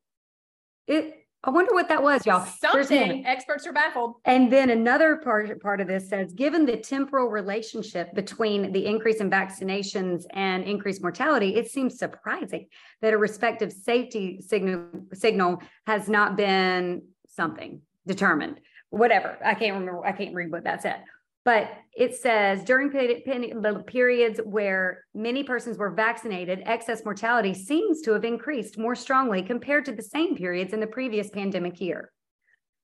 It 0.88 1.16
I 1.42 1.52
wonder 1.52 1.74
what 1.74 1.88
that 1.88 2.04
was, 2.04 2.26
y'all. 2.26 2.46
Something 2.46 3.26
experts 3.26 3.66
are 3.66 3.72
baffled. 3.72 4.16
And 4.26 4.52
then 4.52 4.72
another 4.72 5.16
part, 5.18 5.62
part 5.62 5.80
of 5.80 5.88
this 5.88 6.10
says, 6.10 6.34
given 6.34 6.66
the 6.66 6.76
temporal 6.76 7.30
relationship 7.30 8.14
between 8.14 8.74
the 8.74 8.86
increase 8.86 9.22
in 9.22 9.30
vaccinations 9.30 10.26
and 10.32 10.66
increased 10.66 11.02
mortality, 11.02 11.56
it 11.56 11.72
seems 11.72 11.98
surprising 11.98 12.68
that 13.02 13.14
a 13.14 13.18
respective 13.18 13.72
safety 13.72 14.42
signal 14.42 14.88
signal 15.14 15.62
has 15.88 16.10
not 16.10 16.36
been 16.36 17.04
something 17.30 17.82
determined. 18.06 18.60
Whatever. 18.90 19.38
I 19.44 19.54
can't 19.54 19.74
remember. 19.74 20.06
I 20.06 20.12
can't 20.12 20.36
read 20.36 20.52
what 20.52 20.64
that 20.64 20.82
said. 20.82 21.04
But 21.46 21.72
it 21.96 22.16
says 22.16 22.64
during 22.64 22.92
periods 22.92 24.40
where 24.44 25.06
many 25.16 25.44
persons 25.44 25.78
were 25.78 25.90
vaccinated, 25.90 26.64
excess 26.66 27.06
mortality 27.06 27.54
seems 27.54 28.02
to 28.02 28.12
have 28.12 28.26
increased 28.26 28.78
more 28.78 28.96
strongly 28.96 29.42
compared 29.42 29.86
to 29.86 29.94
the 29.94 30.04
same 30.04 30.36
periods 30.36 30.74
in 30.74 30.80
the 30.80 30.88
previous 30.88 31.30
pandemic 31.30 31.80
year. 31.80 32.12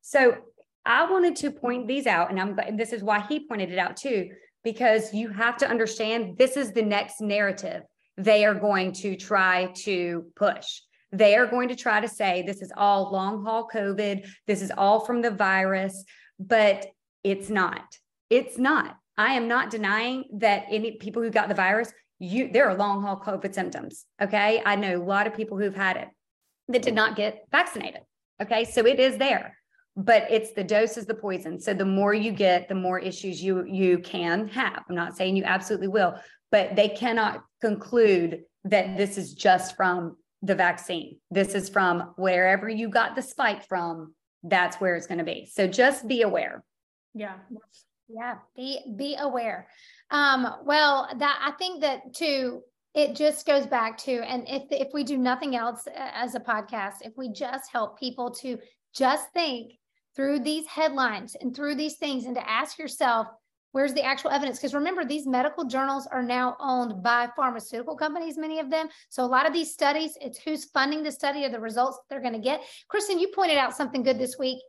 So 0.01 0.37
I 0.85 1.09
wanted 1.11 1.35
to 1.37 1.51
point 1.51 1.87
these 1.87 2.07
out, 2.07 2.29
and 2.29 2.39
I'm 2.39 2.77
this 2.77 2.93
is 2.93 3.03
why 3.03 3.25
he 3.27 3.47
pointed 3.47 3.71
it 3.71 3.77
out 3.77 3.97
too, 3.97 4.29
because 4.63 5.13
you 5.13 5.29
have 5.29 5.57
to 5.57 5.67
understand 5.67 6.37
this 6.37 6.57
is 6.57 6.71
the 6.71 6.81
next 6.81 7.21
narrative 7.21 7.83
they 8.17 8.45
are 8.45 8.55
going 8.55 8.93
to 8.93 9.15
try 9.17 9.71
to 9.83 10.31
push. 10.35 10.81
They 11.17 11.35
are 11.35 11.47
going 11.47 11.69
to 11.69 11.75
try 11.75 11.99
to 12.01 12.07
say 12.07 12.41
this 12.41 12.61
is 12.61 12.71
all 12.75 13.11
long 13.11 13.43
haul 13.43 13.67
COVID, 13.73 14.27
this 14.47 14.61
is 14.61 14.71
all 14.77 14.99
from 14.99 15.21
the 15.21 15.31
virus, 15.31 16.03
but 16.39 16.87
it's 17.23 17.49
not 17.49 17.83
it's 18.29 18.57
not. 18.57 18.97
I 19.17 19.33
am 19.33 19.47
not 19.47 19.69
denying 19.69 20.25
that 20.39 20.65
any 20.69 20.93
people 20.93 21.21
who 21.21 21.29
got 21.29 21.47
the 21.47 21.55
virus, 21.55 21.91
you 22.19 22.51
there 22.51 22.67
are 22.69 22.75
long 22.75 23.01
haul 23.01 23.19
COVID 23.19 23.53
symptoms. 23.53 24.05
Okay. 24.21 24.61
I 24.65 24.75
know 24.75 24.97
a 24.97 25.03
lot 25.03 25.27
of 25.27 25.35
people 25.35 25.57
who've 25.57 25.75
had 25.75 25.97
it 25.97 26.07
that 26.69 26.81
did 26.81 26.95
not 26.95 27.15
get 27.15 27.45
vaccinated. 27.51 28.01
Okay. 28.41 28.65
So 28.65 28.85
it 28.85 28.99
is 28.99 29.17
there, 29.17 29.57
but 29.95 30.27
it's 30.29 30.53
the 30.53 30.63
dose 30.63 30.97
is 30.97 31.05
the 31.05 31.13
poison. 31.13 31.59
So 31.59 31.73
the 31.73 31.85
more 31.85 32.13
you 32.13 32.31
get, 32.31 32.67
the 32.67 32.75
more 32.75 32.99
issues 32.99 33.41
you 33.41 33.65
you 33.65 33.99
can 33.99 34.47
have. 34.49 34.83
I'm 34.89 34.95
not 34.95 35.15
saying 35.15 35.35
you 35.35 35.43
absolutely 35.43 35.87
will, 35.87 36.15
but 36.51 36.75
they 36.75 36.89
cannot 36.89 37.41
conclude 37.61 38.41
that 38.65 38.97
this 38.97 39.17
is 39.17 39.33
just 39.33 39.75
from 39.75 40.17
the 40.41 40.55
vaccine. 40.55 41.19
This 41.31 41.55
is 41.55 41.69
from 41.69 42.13
wherever 42.17 42.69
you 42.69 42.89
got 42.89 43.15
the 43.15 43.21
spike 43.21 43.67
from. 43.67 44.13
That's 44.43 44.77
where 44.77 44.95
it's 44.95 45.07
going 45.07 45.17
to 45.17 45.23
be. 45.23 45.49
So 45.51 45.67
just 45.67 46.07
be 46.07 46.21
aware. 46.21 46.63
Yeah. 47.13 47.35
Yeah, 48.07 48.35
be 48.55 48.81
be 48.95 49.15
aware. 49.19 49.67
Um, 50.11 50.47
well, 50.63 51.09
that 51.17 51.39
I 51.41 51.57
think 51.57 51.81
that 51.81 52.13
too, 52.13 52.61
it 52.93 53.15
just 53.15 53.47
goes 53.47 53.65
back 53.65 53.97
to, 53.99 54.11
and 54.11 54.47
if 54.47 54.63
if 54.69 54.89
we 54.93 55.03
do 55.03 55.17
nothing 55.17 55.55
else 55.55 55.87
as 55.95 56.35
a 56.35 56.39
podcast, 56.39 56.97
if 57.01 57.13
we 57.17 57.31
just 57.31 57.71
help 57.71 57.99
people 57.99 58.29
to 58.41 58.59
just 58.93 59.31
think 59.33 59.73
through 60.15 60.41
these 60.41 60.67
headlines 60.67 61.35
and 61.41 61.55
through 61.55 61.75
these 61.75 61.95
things, 61.95 62.25
and 62.25 62.35
to 62.35 62.47
ask 62.47 62.77
yourself, 62.77 63.27
where's 63.75 63.93
the 63.93 64.01
actual 64.01 64.29
evidence? 64.29 64.57
Because 64.57 64.73
remember, 64.73 65.03
these 65.03 65.27
medical 65.27 65.65
journals 65.65 66.07
are 66.07 66.23
now 66.23 66.55
owned 66.61 67.03
by 67.03 67.27
pharmaceutical 67.35 67.97
companies, 67.97 68.37
many 68.37 68.59
of 68.59 68.69
them. 68.69 68.87
So 69.09 69.25
a 69.25 69.27
lot 69.27 69.45
of 69.45 69.51
these 69.51 69.73
studies, 69.73 70.17
it's 70.21 70.37
who's 70.37 70.63
funding 70.63 71.03
the 71.03 71.11
study 71.11 71.43
or 71.43 71.49
the 71.49 71.59
results 71.59 71.99
they're 72.09 72.21
going 72.21 72.31
to 72.31 72.39
get. 72.39 72.61
Kristen, 72.87 73.19
you 73.19 73.27
pointed 73.35 73.57
out 73.57 73.75
something 73.75 74.01
good 74.01 74.17
this 74.17 74.37
week 74.39 74.59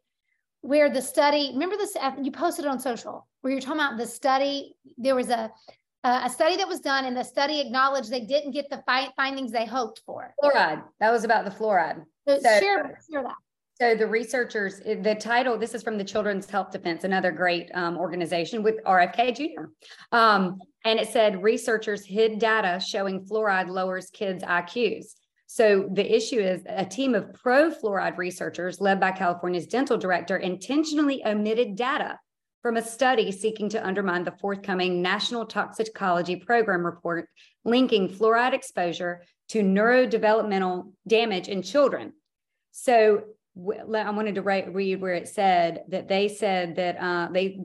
where 0.62 0.90
the 0.90 1.00
study, 1.00 1.50
remember 1.52 1.76
this, 1.76 1.94
uh, 1.94 2.16
you 2.20 2.32
posted 2.32 2.64
it 2.64 2.68
on 2.68 2.80
social, 2.80 3.28
where 3.42 3.52
you're 3.52 3.60
talking 3.60 3.80
about 3.80 3.96
the 3.96 4.08
study, 4.08 4.74
there 4.98 5.14
was 5.14 5.30
a, 5.30 5.52
a 6.02 6.28
study 6.28 6.56
that 6.56 6.66
was 6.66 6.80
done 6.80 7.04
and 7.04 7.16
the 7.16 7.22
study 7.22 7.60
acknowledged 7.60 8.10
they 8.10 8.22
didn't 8.22 8.50
get 8.50 8.68
the 8.70 8.82
fi- 8.86 9.12
findings 9.14 9.52
they 9.52 9.66
hoped 9.66 10.02
for. 10.04 10.34
Fluoride. 10.42 10.82
That 10.98 11.12
was 11.12 11.22
about 11.22 11.44
the 11.44 11.52
fluoride. 11.52 12.04
So, 12.26 12.40
so 12.40 12.58
share, 12.58 12.98
share 13.08 13.22
that. 13.22 13.36
So 13.78 13.94
the 13.94 14.06
researchers, 14.06 14.78
the 14.78 15.16
title, 15.20 15.58
this 15.58 15.74
is 15.74 15.82
from 15.82 15.98
the 15.98 16.04
Children's 16.04 16.48
Health 16.48 16.70
Defense, 16.70 17.04
another 17.04 17.30
great 17.30 17.70
um, 17.74 17.98
organization 17.98 18.62
with 18.62 18.82
RFK 18.84 19.36
Jr. 19.36 19.66
Um, 20.12 20.58
and 20.86 20.98
it 20.98 21.10
said 21.10 21.42
researchers 21.42 22.02
hid 22.02 22.38
data 22.38 22.80
showing 22.80 23.26
fluoride 23.26 23.68
lowers 23.68 24.08
kids' 24.10 24.42
IQs. 24.42 25.08
So 25.46 25.90
the 25.92 26.16
issue 26.16 26.40
is 26.40 26.62
a 26.66 26.86
team 26.86 27.14
of 27.14 27.34
pro 27.34 27.70
fluoride 27.70 28.16
researchers 28.16 28.80
led 28.80 28.98
by 28.98 29.12
California's 29.12 29.66
dental 29.66 29.98
director 29.98 30.38
intentionally 30.38 31.22
omitted 31.26 31.76
data 31.76 32.18
from 32.62 32.78
a 32.78 32.82
study 32.82 33.30
seeking 33.30 33.68
to 33.68 33.86
undermine 33.86 34.24
the 34.24 34.32
forthcoming 34.40 35.02
National 35.02 35.44
Toxicology 35.44 36.36
Program 36.36 36.84
report 36.84 37.28
linking 37.64 38.08
fluoride 38.08 38.54
exposure 38.54 39.22
to 39.48 39.62
neurodevelopmental 39.62 40.92
damage 41.06 41.48
in 41.48 41.60
children. 41.60 42.14
So 42.72 43.22
I 43.58 44.10
wanted 44.10 44.34
to 44.34 44.42
write, 44.42 44.74
read 44.74 45.00
where 45.00 45.14
it 45.14 45.28
said 45.28 45.84
that 45.88 46.08
they 46.08 46.28
said 46.28 46.76
that 46.76 46.96
uh, 47.00 47.28
they 47.32 47.60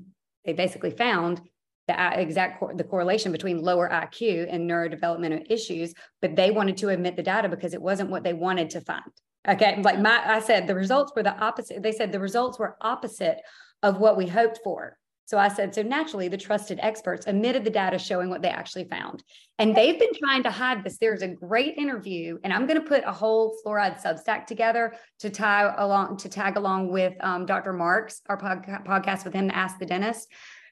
they 0.46 0.54
basically 0.54 0.92
found 0.92 1.42
the 1.88 2.20
exact 2.20 2.60
co- 2.60 2.74
the 2.74 2.84
correlation 2.84 3.32
between 3.32 3.62
lower 3.62 3.90
IQ 3.90 4.48
and 4.50 4.70
neurodevelopmental 4.70 5.46
issues, 5.50 5.94
but 6.22 6.36
they 6.36 6.52
wanted 6.52 6.78
to 6.78 6.92
omit 6.92 7.16
the 7.16 7.24
data 7.24 7.50
because 7.50 7.74
it 7.74 7.82
wasn't 7.82 8.10
what 8.10 8.24
they 8.24 8.34
wanted 8.34 8.70
to 8.72 8.82
find. 8.82 9.04
Okay, 9.48 9.82
like 9.82 10.00
my 10.00 10.22
I 10.26 10.40
said 10.40 10.68
the 10.68 10.76
results 10.76 11.12
were 11.16 11.24
the 11.24 11.38
opposite. 11.38 11.84
They 11.84 11.92
said 11.92 12.12
the 12.12 12.20
results 12.20 12.58
were 12.58 12.78
opposite 12.82 13.38
of 13.84 14.00
what 14.00 14.16
we 14.16 14.28
hoped 14.28 14.60
for. 14.64 14.98
So 15.32 15.38
I 15.38 15.48
said, 15.48 15.74
so 15.74 15.82
naturally, 15.82 16.28
the 16.28 16.36
trusted 16.36 16.78
experts 16.82 17.26
omitted 17.26 17.64
the 17.64 17.70
data 17.70 17.98
showing 17.98 18.30
what 18.30 18.42
they 18.42 18.50
actually 18.50 18.84
found. 18.84 19.24
And 19.60 19.74
they've 19.74 19.98
been 19.98 20.14
trying 20.14 20.44
to 20.44 20.52
hide 20.52 20.84
this. 20.84 20.98
There's 20.98 21.22
a 21.22 21.30
great 21.30 21.78
interview, 21.78 22.38
and 22.44 22.52
I'm 22.52 22.68
going 22.68 22.82
to 22.82 22.86
put 22.86 23.06
a 23.06 23.14
whole 23.14 23.56
fluoride 23.66 24.04
substack 24.04 24.46
together 24.46 24.94
to 25.20 25.30
tie 25.30 25.74
along 25.78 26.18
to 26.18 26.28
tag 26.28 26.58
along 26.58 26.92
with 26.92 27.14
um, 27.22 27.46
Dr. 27.46 27.72
Marks, 27.72 28.22
our 28.28 28.36
pod- 28.36 28.66
podcast 28.86 29.24
with 29.24 29.34
him 29.34 29.50
ask 29.54 29.80
the 29.80 29.86
dentist 29.86 30.28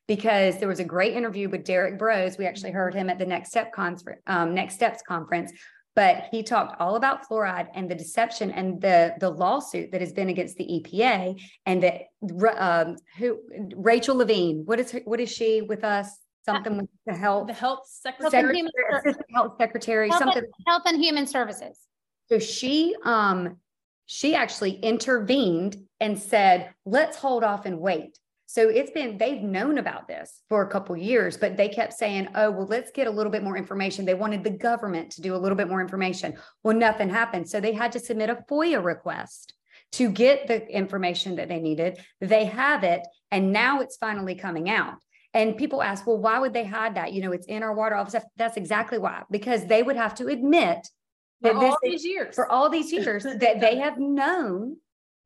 because 0.10 0.58
there 0.58 0.68
was 0.68 0.82
a 0.82 0.84
great 0.84 1.14
interview 1.14 1.48
with 1.48 1.64
Derek 1.64 1.98
Broze. 1.98 2.38
We 2.38 2.46
actually 2.46 2.72
heard 2.72 2.94
him 2.94 3.10
at 3.10 3.18
the 3.18 3.26
Next 3.26 3.52
Step 3.52 3.72
conference, 3.72 4.20
um, 4.28 4.54
Next 4.54 4.74
Steps 4.74 5.02
conference, 5.08 5.54
but 5.96 6.26
he 6.32 6.44
talked 6.44 6.80
all 6.80 6.96
about 6.96 7.28
fluoride 7.28 7.68
and 7.74 7.90
the 7.90 7.96
deception 7.96 8.52
and 8.52 8.82
the 8.82 9.16
the 9.20 9.30
lawsuit 9.30 9.92
that 9.92 10.02
has 10.02 10.14
been 10.14 10.30
against 10.30 10.58
the 10.58 10.66
EPA 10.66 11.42
and 11.66 11.84
that 11.84 12.02
um, 12.58 12.96
who 13.18 13.40
Rachel 13.76 14.16
Levine. 14.16 14.64
What 14.66 14.80
is 14.80 14.92
her, 14.92 15.02
what 15.06 15.20
is 15.20 15.32
she 15.32 15.62
with 15.62 15.84
us? 15.84 16.10
Something 16.46 16.78
with 16.78 16.90
the 17.06 17.14
health, 17.16 17.48
the 17.48 17.54
health 17.54 17.88
secretary, 17.88 18.64
secretary 18.64 19.16
health 19.34 19.54
secretary, 19.60 20.10
health 20.10 20.20
something 20.20 20.44
and, 20.44 20.54
health 20.68 20.84
and 20.86 21.04
human 21.04 21.28
services. 21.28 21.78
So 22.30 22.40
she 22.40 22.96
um 23.04 23.58
she 24.06 24.34
actually 24.34 24.72
intervened 24.72 25.78
and 26.00 26.18
said, 26.18 26.74
let's 26.86 27.18
hold 27.18 27.44
off 27.44 27.66
and 27.66 27.80
wait 27.80 28.18
so 28.52 28.68
it's 28.68 28.90
been, 28.90 29.20
they've 29.20 29.44
known 29.44 29.78
about 29.78 30.08
this 30.08 30.42
for 30.50 30.64
a 30.64 30.68
couple 30.68 30.98
years, 30.98 31.38
but 31.38 31.56
they 31.56 31.70
kept 31.70 31.94
saying, 31.94 32.30
oh, 32.34 32.50
well, 32.50 32.66
let's 32.66 32.90
get 32.90 33.06
a 33.06 33.12
little 33.12 33.32
bit 33.32 33.44
more 33.44 33.56
information. 33.56 34.06
They 34.06 34.16
wanted 34.16 34.44
the 34.44 34.50
government 34.50 35.12
to 35.12 35.22
do 35.22 35.36
a 35.36 35.38
little 35.38 35.56
bit 35.56 35.70
more 35.70 35.82
information. 35.82 36.34
Well, 36.64 36.76
nothing 36.76 37.12
happened. 37.12 37.48
So 37.48 37.60
they 37.60 37.74
had 37.74 37.92
to 37.92 38.00
submit 38.00 38.32
a 38.32 38.44
FOIA 38.50 38.84
request 38.84 39.54
to 39.92 40.10
get 40.10 40.48
the 40.48 40.68
information 40.68 41.36
that 41.36 41.48
they 41.48 41.60
needed. 41.60 42.00
They 42.22 42.46
have 42.46 42.84
it, 42.84 43.02
and 43.30 43.54
now 43.54 43.82
it's 43.82 43.98
finally 43.98 44.34
coming 44.34 44.68
out. 44.68 44.96
And 45.36 45.56
people 45.56 45.84
ask, 45.84 46.08
well, 46.08 46.18
why 46.18 46.40
would 46.40 46.54
they 46.54 46.66
hide 46.66 46.96
that? 46.96 47.14
You 47.14 47.22
know, 47.22 47.34
it's 47.34 47.46
in 47.46 47.62
our 47.62 47.76
water, 47.76 47.94
all 47.94 48.10
stuff. 48.10 48.24
That's 48.36 48.58
exactly 48.58 48.98
why, 48.98 49.26
because 49.30 49.68
they 49.68 49.84
would 49.84 49.96
have 49.96 50.16
to 50.16 50.26
admit 50.26 50.88
that 51.42 51.54
for 51.54 51.66
all 51.66 51.78
these 51.84 52.04
years, 52.04 52.34
for 52.34 52.52
all 52.52 52.68
these 52.72 52.92
years, 52.92 53.24
that 53.40 53.60
they 53.60 53.78
have 53.78 54.00
known 54.00 54.78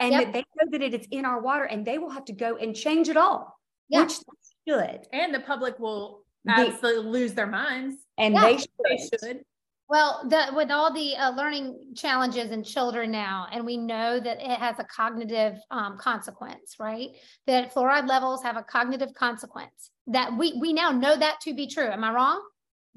and 0.04 0.12
yep. 0.12 0.24
that 0.26 0.34
they 0.34 0.40
know 0.58 0.70
that 0.72 0.82
it 0.82 0.94
is 0.94 1.08
in 1.12 1.24
our 1.24 1.42
water 1.42 1.64
and 1.64 1.86
they 1.86 1.98
will 1.98 2.10
have 2.10 2.26
to 2.26 2.34
go 2.34 2.58
and 2.58 2.76
change 2.76 3.08
it 3.08 3.16
all, 3.16 3.58
yeah. 3.88 4.02
which 4.02 4.20
they 4.20 4.72
should. 4.72 5.08
And 5.14 5.34
the 5.34 5.40
public 5.40 5.80
will 5.80 6.26
absolutely 6.48 7.10
lose 7.10 7.34
their 7.34 7.48
minds. 7.48 7.96
And 8.18 8.34
yeah. 8.34 8.42
they, 8.42 8.58
should. 8.58 8.70
they 8.90 8.98
should. 8.98 9.44
Well, 9.88 10.28
the, 10.28 10.48
with 10.56 10.72
all 10.72 10.94
the 10.94 11.16
uh, 11.16 11.32
learning 11.32 11.94
challenges 11.96 12.52
in 12.52 12.64
children 12.64 13.12
now, 13.12 13.48
and 13.52 13.66
we 13.66 13.78
know 13.78 14.20
that 14.20 14.42
it 14.42 14.60
has 14.60 14.78
a 14.80 14.84
cognitive 14.84 15.58
um, 15.72 15.98
consequence, 15.98 16.76
right? 16.80 17.12
That 17.48 17.74
fluoride 17.74 18.08
levels 18.08 18.44
have 18.44 18.58
a 18.58 18.64
cognitive 18.64 19.14
consequence. 19.14 19.92
That 20.08 20.38
we 20.38 20.58
we 20.60 20.74
now 20.74 20.92
know 20.92 21.16
that 21.16 21.40
to 21.42 21.54
be 21.54 21.68
true. 21.68 21.88
Am 21.88 22.04
I 22.04 22.12
wrong? 22.12 22.42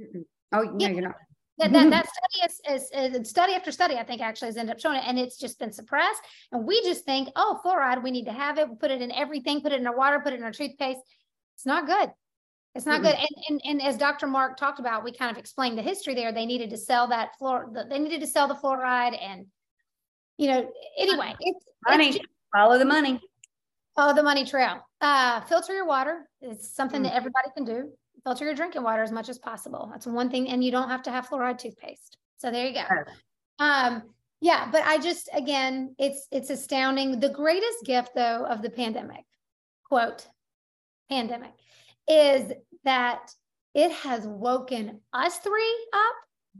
Mm-mm. 0.01 0.25
Oh 0.53 0.63
no, 0.63 0.77
yeah. 0.79 0.89
you're 0.89 1.03
not. 1.03 1.15
That, 1.59 1.73
that, 1.73 1.89
that 1.89 2.07
study 2.07 2.53
is, 2.53 2.83
is, 2.93 3.15
is, 3.15 3.31
study 3.31 3.55
after 3.55 3.73
study, 3.73 3.95
I 3.95 4.05
think 4.05 4.21
actually 4.21 4.49
has 4.49 4.59
ended 4.59 4.75
up 4.75 4.81
showing 4.81 4.99
it, 4.99 5.05
and 5.07 5.19
it's 5.19 5.39
just 5.39 5.59
been 5.59 5.73
suppressed. 5.73 6.21
And 6.53 6.67
we 6.67 6.83
just 6.83 7.07
think, 7.07 7.31
oh, 7.35 7.59
fluoride, 7.65 8.03
we 8.03 8.11
need 8.11 8.27
to 8.27 8.33
have 8.33 8.59
it, 8.59 8.69
We 8.69 8.77
put 8.77 8.91
it 8.91 9.01
in 9.01 9.11
everything, 9.11 9.63
put 9.63 9.73
it 9.73 9.81
in 9.81 9.87
our 9.87 9.97
water, 9.97 10.21
put 10.21 10.35
it 10.35 10.37
in 10.37 10.43
our 10.43 10.53
toothpaste. 10.53 11.01
It's 11.55 11.65
not 11.65 11.87
good. 11.87 12.11
It's 12.75 12.85
not 12.85 13.01
good. 13.01 13.15
And, 13.15 13.29
and 13.49 13.61
and 13.65 13.83
as 13.83 13.97
Dr. 13.97 14.27
Mark 14.27 14.59
talked 14.59 14.81
about, 14.81 15.03
we 15.03 15.11
kind 15.11 15.31
of 15.31 15.39
explained 15.39 15.79
the 15.79 15.83
history 15.83 16.15
there. 16.15 16.31
They 16.31 16.45
needed 16.45 16.69
to 16.71 16.77
sell 16.77 17.09
that 17.09 17.31
floor. 17.39 17.73
They 17.89 17.99
needed 17.99 18.21
to 18.21 18.27
sell 18.27 18.47
the 18.49 18.55
fluoride, 18.55 19.19
and 19.19 19.47
you 20.37 20.49
know, 20.49 20.71
anyway, 20.99 21.35
it's 21.41 21.65
money. 21.89 22.09
It's 22.09 22.19
just, 22.19 22.29
follow 22.55 22.79
the 22.79 22.85
money. 22.85 23.19
Follow 23.97 24.13
the 24.13 24.23
money 24.23 24.45
trail. 24.45 24.87
Uh, 25.01 25.41
filter 25.43 25.75
your 25.75 25.87
water. 25.87 26.29
It's 26.43 26.75
something 26.75 27.01
mm. 27.01 27.05
that 27.05 27.15
everybody 27.15 27.49
can 27.57 27.65
do. 27.65 27.93
Filter 28.27 28.45
your 28.45 28.55
drinking 28.57 28.83
water 28.83 29.05
as 29.05 29.12
much 29.12 29.29
as 29.29 29.39
possible. 29.39 29.89
That's 29.93 30.05
one 30.05 30.29
thing, 30.31 30.49
and 30.49 30.64
you 30.64 30.72
don't 30.72 30.89
have 30.89 31.05
to 31.05 31.12
have 31.12 31.29
fluoride 31.29 31.59
toothpaste. 31.59 32.18
So 32.39 32.51
there 32.51 32.66
you 32.66 32.74
go. 32.74 32.83
Um, 33.64 34.03
yeah, 34.41 34.68
but 34.72 34.83
I 34.83 34.99
just 34.99 35.29
again, 35.33 35.95
it's 35.97 36.27
it's 36.33 36.51
astounding. 36.51 37.20
The 37.20 37.29
greatest 37.29 37.85
gift 37.85 38.16
though 38.16 38.45
of 38.45 38.62
the 38.62 38.70
pandemic, 38.70 39.24
quote, 39.85 40.27
pandemic, 41.09 41.53
is 42.09 42.53
that 42.83 43.31
it 43.74 43.93
has 43.93 44.27
woken 44.27 45.03
us 45.12 45.39
three 45.39 45.87
up 45.93 46.14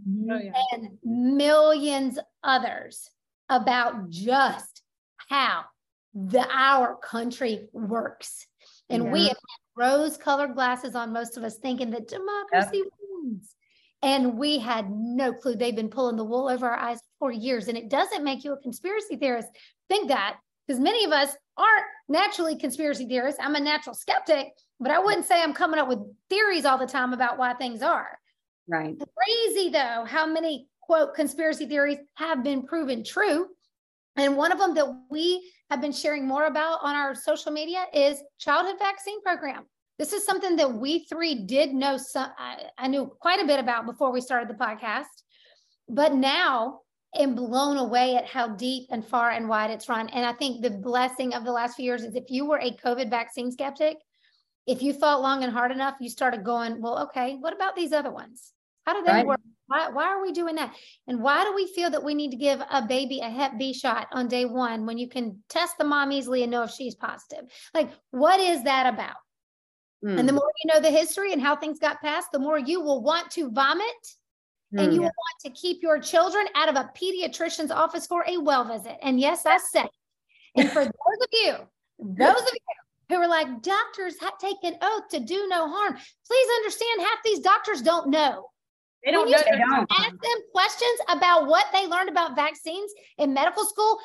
mm-hmm. 0.09 0.31
oh, 0.31 0.39
yeah. 0.39 0.53
and 0.71 0.99
millions 1.03 2.21
others 2.45 3.11
about 3.49 4.09
just 4.09 4.83
how 5.17 5.64
the 6.14 6.47
our 6.49 6.95
country 6.95 7.67
works. 7.73 8.47
And 8.89 9.07
yeah. 9.07 9.11
we 9.11 9.27
have 9.27 9.37
rose 9.77 10.16
colored 10.16 10.55
glasses 10.55 10.95
on 10.95 11.12
most 11.12 11.37
of 11.37 11.45
us 11.45 11.59
thinking 11.59 11.91
that 11.91 12.09
democracy 12.09 12.79
yep. 12.79 12.87
wins. 13.22 13.55
And 14.03 14.39
we 14.39 14.59
had 14.59 14.91
no 14.91 15.33
clue. 15.33 15.57
They've 15.57 15.74
been 15.74 15.89
pulling 15.89 16.16
the 16.16 16.24
wool 16.24 16.49
over 16.49 16.68
our 16.68 16.77
eyes 16.77 17.01
for 17.18 17.31
years. 17.33 17.68
And 17.68 17.77
it 17.77 17.89
doesn't 17.89 18.24
make 18.24 18.45
you 18.45 18.53
a 18.53 18.59
conspiracy 18.59 19.16
theorist. 19.16 19.49
Think 19.89 20.09
that 20.09 20.37
because 20.66 20.81
many 20.81 21.05
of 21.05 21.12
us 21.12 21.31
aren't 21.57 21.87
naturally 22.09 22.57
conspiracy 22.57 23.07
theorists. 23.07 23.41
I'm 23.43 23.55
a 23.55 23.61
natural 23.61 23.95
skeptic, 23.95 24.49
but 24.81 24.91
I 24.91 24.99
wouldn't 24.99 25.27
say 25.27 25.43
I'm 25.43 25.55
coming 25.55 25.81
up 25.81 25.89
with 25.89 26.01
theories 26.29 26.64
all 26.64 26.79
the 26.79 26.87
time 26.87 27.12
about 27.12 27.39
why 27.39 27.55
things 27.55 27.83
are. 27.83 28.18
Right. 28.68 28.97
Crazy 28.99 29.70
though, 29.70 30.05
how 30.07 30.27
many 30.27 30.68
quote 30.83 31.14
conspiracy 31.14 31.66
theories 31.66 31.99
have 32.14 32.43
been 32.43 32.62
proven 32.62 33.05
true. 33.05 33.49
And 34.16 34.37
one 34.37 34.53
of 34.53 34.59
them 34.59 34.74
that 34.74 35.03
we 35.11 35.53
have 35.71 35.81
been 35.81 35.93
sharing 35.93 36.27
more 36.27 36.47
about 36.47 36.81
on 36.83 36.95
our 36.95 37.14
social 37.14 37.53
media 37.53 37.85
is 37.93 38.23
childhood 38.39 38.77
vaccine 38.79 39.21
program. 39.23 39.64
This 39.99 40.12
is 40.12 40.25
something 40.25 40.57
that 40.57 40.75
we 40.75 41.05
three 41.05 41.35
did 41.35 41.73
know 41.73 41.97
some 41.97 42.31
I, 42.39 42.64
I 42.79 42.89
knew 42.89 43.11
quite 43.21 43.41
a 43.41 43.47
bit 43.47 43.59
about 43.59 43.87
before 43.87 44.12
we 44.12 44.21
started 44.21 44.49
the 44.49 44.55
podcast. 44.55 45.05
But 45.89 46.14
now 46.14 46.81
am 47.17 47.35
blown 47.35 47.79
away 47.79 48.17
at 48.17 48.27
how 48.27 48.49
deep 48.49 48.89
and 48.91 49.05
far 49.05 49.31
and 49.31 49.49
wide 49.49 49.71
it's 49.71 49.89
run. 49.89 50.09
And 50.11 50.27
I 50.27 50.33
think 50.33 50.62
the 50.62 50.71
blessing 50.71 51.35
of 51.35 51.45
the 51.45 51.53
last 51.53 51.77
few 51.77 51.85
years 51.85 52.03
is 52.03 52.14
if 52.14 52.31
you 52.31 52.47
were 52.47 52.59
a 52.59 52.77
COVID 52.77 53.11
vaccine 53.11 53.51
skeptic, 53.51 53.97
if 54.67 54.83
you 54.83 54.93
thought 54.93 55.23
long 55.23 55.45
and 55.45 55.53
hard 55.53 55.71
enough, 55.71 55.95
you 56.01 56.11
started 56.11 56.45
going, 56.45 56.81
well, 56.81 57.05
okay, 57.05 57.37
what 57.37 57.55
about 57.55 57.77
these 57.77 57.93
other 57.93 58.11
ones? 58.11 58.53
How 58.87 58.95
do 58.95 59.05
they 59.05 59.12
right. 59.12 59.26
work? 59.26 59.41
Why, 59.66 59.89
why 59.89 60.05
are 60.05 60.22
we 60.22 60.32
doing 60.32 60.55
that? 60.57 60.74
And 61.09 61.20
why 61.20 61.45
do 61.45 61.53
we 61.55 61.66
feel 61.66 61.91
that 61.91 62.05
we 62.05 62.14
need 62.14 62.30
to 62.30 62.37
give 62.37 62.61
a 62.70 62.82
baby 62.82 63.20
a 63.20 63.28
Hep 63.28 63.59
B 63.59 63.72
shot 63.72 64.07
on 64.12 64.28
day 64.28 64.45
one 64.45 64.87
when 64.87 64.97
you 64.97 65.09
can 65.09 65.43
test 65.49 65.76
the 65.76 65.84
mom 65.84 66.12
easily 66.12 66.43
and 66.43 66.53
know 66.53 66.62
if 66.62 66.70
she's 66.70 66.95
positive? 66.95 67.51
Like, 67.74 67.91
what 68.12 68.39
is 68.39 68.62
that 68.62 68.93
about? 68.93 69.16
Mm. 70.05 70.20
And 70.20 70.28
the 70.28 70.32
hmm. 70.32 70.39
more 70.39 70.51
you 70.62 70.72
know 70.72 70.80
the 70.80 70.91
history 70.91 71.32
and 71.32 71.43
how 71.43 71.57
things 71.57 71.78
got 71.78 72.01
passed, 72.01 72.28
the 72.32 72.39
more 72.39 72.59
you 72.59 72.80
will 72.80 73.03
want 73.03 73.30
to 73.32 73.51
vomit 73.51 73.87
mm. 74.72 74.82
and 74.82 74.93
you 74.93 75.01
will 75.01 75.07
want 75.07 75.41
to 75.45 75.51
keep 75.51 75.82
your 75.82 75.99
children 75.99 76.47
out 76.55 76.68
of 76.68 76.76
a 76.76 76.91
pediatrician's 76.97 77.70
office 77.70 78.07
for 78.07 78.24
a 78.28 78.39
well 78.39 78.64
visit. 78.64 78.97
And 79.03 79.18
yes, 79.18 79.47
I 79.47 79.59
said, 79.59 79.89
and 80.55 80.70
for 80.70 80.84
those 80.84 80.93
of 81.22 81.28
you, 81.32 81.55
those 81.99 82.41
of 82.41 82.53
you 82.53 83.16
who 83.16 83.16
are 83.16 83.28
like, 83.28 83.62
doctors 83.62 84.14
have 84.20 84.39
taken 84.39 84.76
oath 84.82 85.09
to 85.11 85.20
do 85.20 85.49
no 85.49 85.68
harm, 85.68 85.97
please 86.26 86.49
understand 86.57 87.01
half 87.01 87.18
these 87.24 87.41
doctors 87.41 87.82
don't 87.82 88.11
know. 88.11 88.47
They 89.05 89.13
don't 89.13 89.31
know. 89.31 89.39
They 89.39 89.59
don't. 89.59 89.87
Ask 89.91 90.11
them 90.11 90.39
questions 90.53 91.01
about 91.09 91.47
what 91.47 91.67
they 91.73 91.87
learned 91.87 92.09
about 92.09 92.35
vaccines 92.35 92.93
in 93.19 93.33
medical 93.33 93.65
school. 93.65 93.99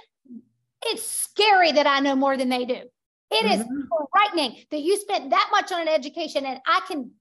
It's 0.85 1.03
scary 1.03 1.71
that 1.71 1.87
I 1.87 1.99
know 1.99 2.15
more 2.15 2.37
than 2.37 2.49
they 2.49 2.65
do. 2.65 2.81
It 3.31 3.45
mm-hmm. 3.45 3.61
is 3.61 3.67
frightening 4.11 4.63
that 4.69 4.81
you 4.81 4.97
spent 4.97 5.29
that 5.29 5.49
much 5.51 5.71
on 5.71 5.81
an 5.81 5.87
education 5.87 6.45
and 6.45 6.59
I 6.67 6.81
can 6.87 7.11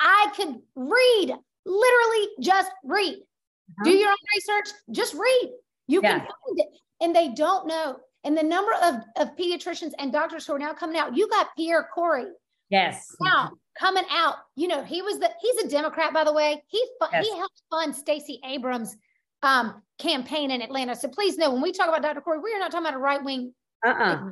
I 0.00 0.32
could 0.34 0.56
read, 0.74 1.34
literally 1.66 2.28
just 2.40 2.70
read. 2.84 3.14
Uh-huh. 3.14 3.84
Do 3.84 3.90
your 3.90 4.10
own 4.10 4.16
research, 4.34 4.74
just 4.90 5.14
read. 5.14 5.50
You 5.86 6.00
yeah. 6.02 6.18
can 6.18 6.20
find 6.20 6.58
it. 6.58 6.68
And 7.00 7.14
they 7.14 7.28
don't 7.28 7.66
know. 7.66 7.98
And 8.24 8.36
the 8.36 8.42
number 8.42 8.72
of, 8.82 8.96
of 9.16 9.36
pediatricians 9.36 9.92
and 9.98 10.12
doctors 10.12 10.46
who 10.46 10.54
are 10.54 10.58
now 10.58 10.74
coming 10.74 10.96
out, 10.96 11.16
you 11.16 11.28
got 11.28 11.48
Pierre 11.56 11.88
Kory. 11.94 12.26
Yes. 12.70 13.14
Now 13.20 13.50
coming 13.78 14.04
out, 14.10 14.36
you 14.56 14.68
know, 14.68 14.82
he 14.82 15.02
was 15.02 15.18
the 15.18 15.30
he's 15.40 15.64
a 15.64 15.68
Democrat, 15.68 16.12
by 16.12 16.24
the 16.24 16.32
way. 16.32 16.62
He 16.66 16.84
yes. 17.12 17.26
he 17.26 17.36
helped 17.36 17.62
fund 17.70 17.94
Stacey 17.94 18.40
Abrams 18.44 18.96
um, 19.42 19.82
campaign 19.98 20.50
in 20.50 20.62
Atlanta. 20.62 20.94
So 20.94 21.08
please 21.08 21.38
know 21.38 21.52
when 21.52 21.62
we 21.62 21.72
talk 21.72 21.88
about 21.88 22.02
Dr. 22.02 22.20
Kory, 22.20 22.40
we 22.40 22.54
are 22.54 22.58
not 22.58 22.70
talking 22.70 22.86
about 22.86 22.96
a 22.96 23.02
right 23.02 23.22
wing 23.22 23.52
uh-uh. 23.84 24.30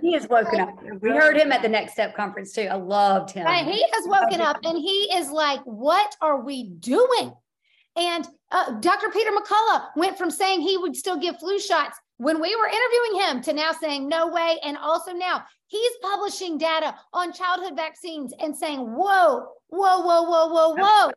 He 0.00 0.12
has 0.14 0.28
woken 0.28 0.60
up. 0.60 0.76
We 1.00 1.10
heard 1.10 1.36
him 1.36 1.52
at 1.52 1.62
the 1.62 1.68
Next 1.68 1.92
Step 1.92 2.16
conference 2.16 2.52
too. 2.52 2.62
I 2.62 2.74
loved 2.74 3.30
him. 3.30 3.44
Right. 3.44 3.64
He 3.64 3.84
has 3.92 4.08
woken 4.08 4.40
up 4.40 4.58
and 4.64 4.76
he 4.76 5.08
is 5.14 5.30
like, 5.30 5.60
what 5.64 6.16
are 6.20 6.40
we 6.40 6.64
doing? 6.64 7.32
And 7.94 8.26
uh, 8.50 8.72
Dr. 8.80 9.10
Peter 9.10 9.30
McCullough 9.30 9.88
went 9.96 10.18
from 10.18 10.30
saying 10.30 10.62
he 10.62 10.78
would 10.78 10.96
still 10.96 11.16
give 11.16 11.38
flu 11.38 11.60
shots 11.60 11.96
when 12.22 12.40
we 12.40 12.54
were 12.54 12.68
interviewing 12.68 13.28
him 13.28 13.42
to 13.42 13.52
now 13.52 13.72
saying 13.72 14.08
no 14.08 14.28
way. 14.28 14.56
And 14.62 14.76
also 14.76 15.12
now 15.12 15.42
he's 15.66 15.92
publishing 16.00 16.56
data 16.56 16.94
on 17.12 17.32
childhood 17.32 17.74
vaccines 17.74 18.32
and 18.38 18.56
saying, 18.56 18.78
whoa, 18.78 19.46
whoa, 19.68 20.00
whoa, 20.00 20.22
whoa, 20.22 20.46
whoa, 20.46 20.74
whoa. 20.76 21.10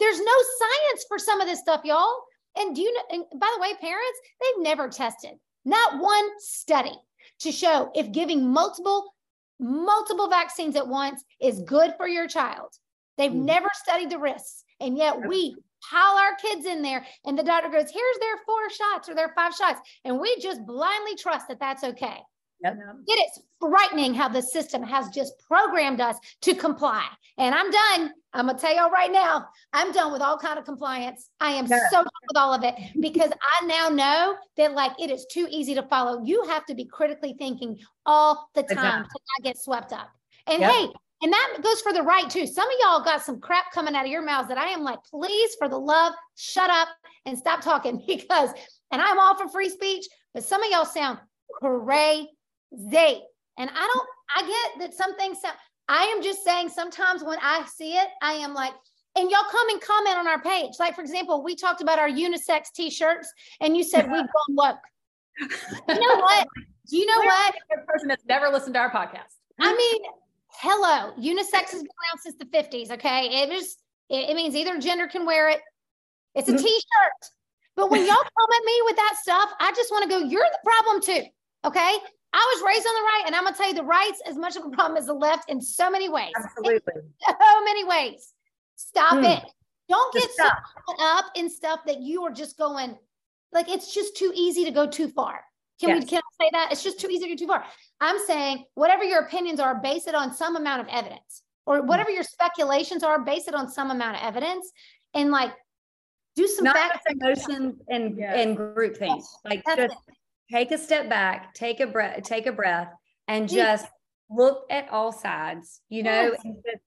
There's 0.00 0.18
no 0.18 0.32
science 0.58 1.04
for 1.06 1.18
some 1.20 1.40
of 1.40 1.46
this 1.46 1.60
stuff, 1.60 1.82
y'all. 1.84 2.12
And 2.56 2.74
do 2.74 2.82
you 2.82 2.92
know, 2.92 3.02
and 3.10 3.40
by 3.40 3.46
the 3.54 3.62
way, 3.62 3.74
parents, 3.80 4.20
they've 4.40 4.64
never 4.64 4.88
tested 4.88 5.38
not 5.64 6.00
one 6.00 6.28
study 6.38 6.98
to 7.38 7.52
show 7.52 7.92
if 7.94 8.10
giving 8.10 8.52
multiple 8.52 9.14
multiple 9.60 10.28
vaccines 10.28 10.74
at 10.74 10.88
once 10.88 11.22
is 11.40 11.60
good 11.60 11.94
for 11.96 12.08
your 12.08 12.26
child. 12.26 12.68
They've 13.16 13.30
mm. 13.30 13.44
never 13.44 13.68
studied 13.74 14.10
the 14.10 14.18
risks. 14.18 14.64
And 14.80 14.96
yet 14.96 15.24
we 15.24 15.54
pile 15.90 16.16
our 16.16 16.34
kids 16.36 16.66
in 16.66 16.82
there 16.82 17.04
and 17.24 17.38
the 17.38 17.42
doctor 17.42 17.68
goes, 17.68 17.90
here's 17.90 18.18
their 18.20 18.36
four 18.46 18.70
shots 18.70 19.08
or 19.08 19.14
their 19.14 19.32
five 19.34 19.54
shots. 19.54 19.80
And 20.04 20.20
we 20.20 20.38
just 20.40 20.64
blindly 20.66 21.16
trust 21.16 21.48
that 21.48 21.60
that's 21.60 21.84
okay. 21.84 22.18
Yep. 22.62 22.78
It 23.08 23.12
is 23.12 23.42
frightening 23.60 24.14
how 24.14 24.28
the 24.28 24.40
system 24.40 24.82
has 24.84 25.08
just 25.08 25.34
programmed 25.48 26.00
us 26.00 26.16
to 26.42 26.54
comply. 26.54 27.04
And 27.38 27.54
I'm 27.54 27.70
done. 27.70 28.12
I'm 28.32 28.46
gonna 28.46 28.58
tell 28.58 28.74
y'all 28.74 28.90
right 28.90 29.10
now, 29.10 29.46
I'm 29.72 29.92
done 29.92 30.12
with 30.12 30.22
all 30.22 30.38
kind 30.38 30.58
of 30.58 30.64
compliance. 30.64 31.28
I 31.40 31.52
am 31.52 31.66
so 31.66 31.76
done 31.76 32.04
with 32.28 32.36
all 32.36 32.54
of 32.54 32.62
it 32.62 32.74
because 33.00 33.30
I 33.32 33.66
now 33.66 33.88
know 33.88 34.36
that 34.56 34.74
like 34.74 34.92
it 35.00 35.10
is 35.10 35.26
too 35.30 35.48
easy 35.50 35.74
to 35.74 35.82
follow. 35.82 36.22
You 36.22 36.44
have 36.44 36.64
to 36.66 36.74
be 36.74 36.84
critically 36.84 37.34
thinking 37.36 37.78
all 38.06 38.48
the 38.54 38.62
time 38.62 38.70
exactly. 38.70 39.08
to 39.08 39.20
not 39.38 39.44
get 39.44 39.58
swept 39.58 39.92
up. 39.92 40.08
And 40.46 40.60
yep. 40.60 40.70
hey, 40.70 40.88
and 41.22 41.32
that 41.32 41.58
goes 41.62 41.80
for 41.80 41.92
the 41.92 42.02
right 42.02 42.28
too. 42.28 42.46
Some 42.46 42.68
of 42.68 42.74
y'all 42.80 43.04
got 43.04 43.22
some 43.22 43.40
crap 43.40 43.70
coming 43.72 43.94
out 43.94 44.04
of 44.04 44.10
your 44.10 44.22
mouths 44.22 44.48
that 44.48 44.58
I 44.58 44.68
am 44.68 44.82
like, 44.82 44.98
please, 45.08 45.54
for 45.54 45.68
the 45.68 45.78
love, 45.78 46.14
shut 46.36 46.68
up 46.68 46.88
and 47.26 47.38
stop 47.38 47.60
talking 47.60 48.02
because, 48.06 48.50
and 48.90 49.00
I'm 49.00 49.18
all 49.18 49.36
for 49.36 49.48
free 49.48 49.68
speech, 49.68 50.04
but 50.34 50.42
some 50.42 50.62
of 50.62 50.70
y'all 50.70 50.84
sound 50.84 51.18
crazy. 51.60 52.28
And 53.58 53.70
I 53.70 53.92
don't, 53.94 54.08
I 54.36 54.40
get 54.42 54.80
that 54.80 54.94
some 54.94 55.16
things 55.16 55.40
sound, 55.40 55.56
I 55.88 56.04
am 56.04 56.22
just 56.22 56.42
saying 56.42 56.70
sometimes 56.70 57.22
when 57.22 57.38
I 57.40 57.66
see 57.66 57.92
it, 57.92 58.08
I 58.20 58.32
am 58.34 58.54
like, 58.54 58.72
and 59.14 59.30
y'all 59.30 59.44
come 59.50 59.68
and 59.68 59.80
comment 59.80 60.16
on 60.16 60.26
our 60.26 60.40
page. 60.40 60.72
Like, 60.80 60.94
for 60.94 61.02
example, 61.02 61.44
we 61.44 61.54
talked 61.54 61.82
about 61.82 61.98
our 61.98 62.08
unisex 62.08 62.72
t 62.74 62.90
shirts 62.90 63.30
and 63.60 63.76
you 63.76 63.84
said 63.84 64.10
we've 64.10 64.22
gone 64.22 64.28
woke. 64.48 64.76
You 65.88 66.00
know 66.00 66.16
what? 66.20 66.48
Do 66.88 66.96
you 66.96 67.06
know 67.06 67.18
what? 67.18 67.54
A 67.78 67.86
person 67.86 68.08
that's 68.08 68.24
never 68.24 68.48
listened 68.48 68.74
to 68.74 68.80
our 68.80 68.90
podcast. 68.90 69.36
I 69.60 69.76
mean, 69.76 70.02
hello, 70.54 71.12
unisex 71.18 71.70
has 71.70 71.82
been 71.82 71.88
around 71.88 72.20
since 72.22 72.36
the 72.36 72.46
50s. 72.46 72.90
Okay. 72.92 73.42
It 73.42 73.50
is, 73.50 73.76
it, 74.08 74.30
it 74.30 74.36
means 74.36 74.54
either 74.54 74.78
gender 74.78 75.06
can 75.06 75.26
wear 75.26 75.48
it. 75.48 75.60
It's 76.34 76.48
a 76.48 76.52
mm-hmm. 76.52 76.64
t 76.64 76.68
shirt. 76.70 77.30
But 77.74 77.90
when 77.90 78.00
y'all 78.06 78.16
come 78.16 78.50
at 78.54 78.64
me 78.64 78.82
with 78.84 78.96
that 78.96 79.16
stuff, 79.20 79.50
I 79.60 79.72
just 79.72 79.90
want 79.90 80.04
to 80.04 80.08
go, 80.08 80.18
you're 80.18 80.44
the 80.44 80.58
problem 80.64 81.02
too. 81.02 81.26
Okay. 81.64 81.96
I 82.34 82.54
was 82.54 82.64
raised 82.66 82.86
on 82.86 82.94
the 82.94 83.02
right, 83.02 83.22
and 83.26 83.34
I'm 83.34 83.44
gonna 83.44 83.56
tell 83.56 83.68
you 83.68 83.74
the 83.74 83.84
right's 83.84 84.22
as 84.26 84.36
much 84.36 84.56
of 84.56 84.64
a 84.64 84.70
problem 84.70 84.96
as 84.96 85.06
the 85.06 85.12
left 85.12 85.50
in 85.50 85.60
so 85.60 85.90
many 85.90 86.08
ways. 86.08 86.32
Absolutely. 86.34 86.94
In 86.96 87.12
so 87.28 87.64
many 87.64 87.84
ways. 87.84 88.32
Stop 88.76 89.14
mm. 89.14 89.36
it. 89.36 89.44
Don't 89.88 90.14
get 90.14 90.30
so 90.30 90.48
up 91.00 91.26
in 91.34 91.50
stuff 91.50 91.80
that 91.86 92.00
you 92.00 92.22
are 92.22 92.32
just 92.32 92.56
going, 92.56 92.96
like 93.52 93.68
it's 93.68 93.92
just 93.92 94.16
too 94.16 94.32
easy 94.34 94.64
to 94.64 94.70
go 94.70 94.86
too 94.86 95.08
far. 95.08 95.44
Can 95.80 95.90
yes. 95.90 96.02
we 96.02 96.08
can 96.08 96.18
I 96.18 96.44
say 96.44 96.50
that? 96.52 96.68
It's 96.72 96.82
just 96.82 97.00
too 97.00 97.08
easy 97.08 97.24
to 97.24 97.30
go 97.30 97.36
too 97.36 97.46
far. 97.46 97.64
I'm 98.00 98.18
saying 98.26 98.64
whatever 98.74 99.04
your 99.04 99.20
opinions 99.20 99.60
are, 99.60 99.80
base 99.80 100.06
it 100.06 100.14
on 100.14 100.32
some 100.32 100.56
amount 100.56 100.80
of 100.80 100.88
evidence. 100.88 101.42
Or 101.66 101.80
hmm. 101.80 101.86
whatever 101.86 102.10
your 102.10 102.24
speculations 102.24 103.02
are, 103.02 103.24
base 103.24 103.48
it 103.48 103.54
on 103.54 103.68
some 103.68 103.90
amount 103.90 104.16
of 104.16 104.22
evidence. 104.22 104.70
And 105.14 105.30
like 105.30 105.52
do 106.36 106.46
some 106.46 106.64
not 106.64 106.76
fact 106.76 107.06
emotions 107.10 107.80
and 107.88 108.16
yes. 108.16 108.34
and 108.36 108.56
group 108.56 108.96
things. 108.96 109.28
Like 109.44 109.62
That's 109.64 109.82
just 109.82 109.94
it 110.08 110.14
take 110.52 110.70
a 110.70 110.78
step 110.78 111.08
back, 111.08 111.54
take 111.54 111.80
a 111.80 111.86
breath, 111.86 112.22
take 112.22 112.46
a 112.46 112.52
breath, 112.52 112.92
and 113.26 113.48
just 113.48 113.86
look 114.30 114.64
at 114.70 114.88
all 114.90 115.12
sides. 115.12 115.80
You 115.88 116.02
know, 116.02 116.34
yes. 116.44 116.54
just, 116.66 116.82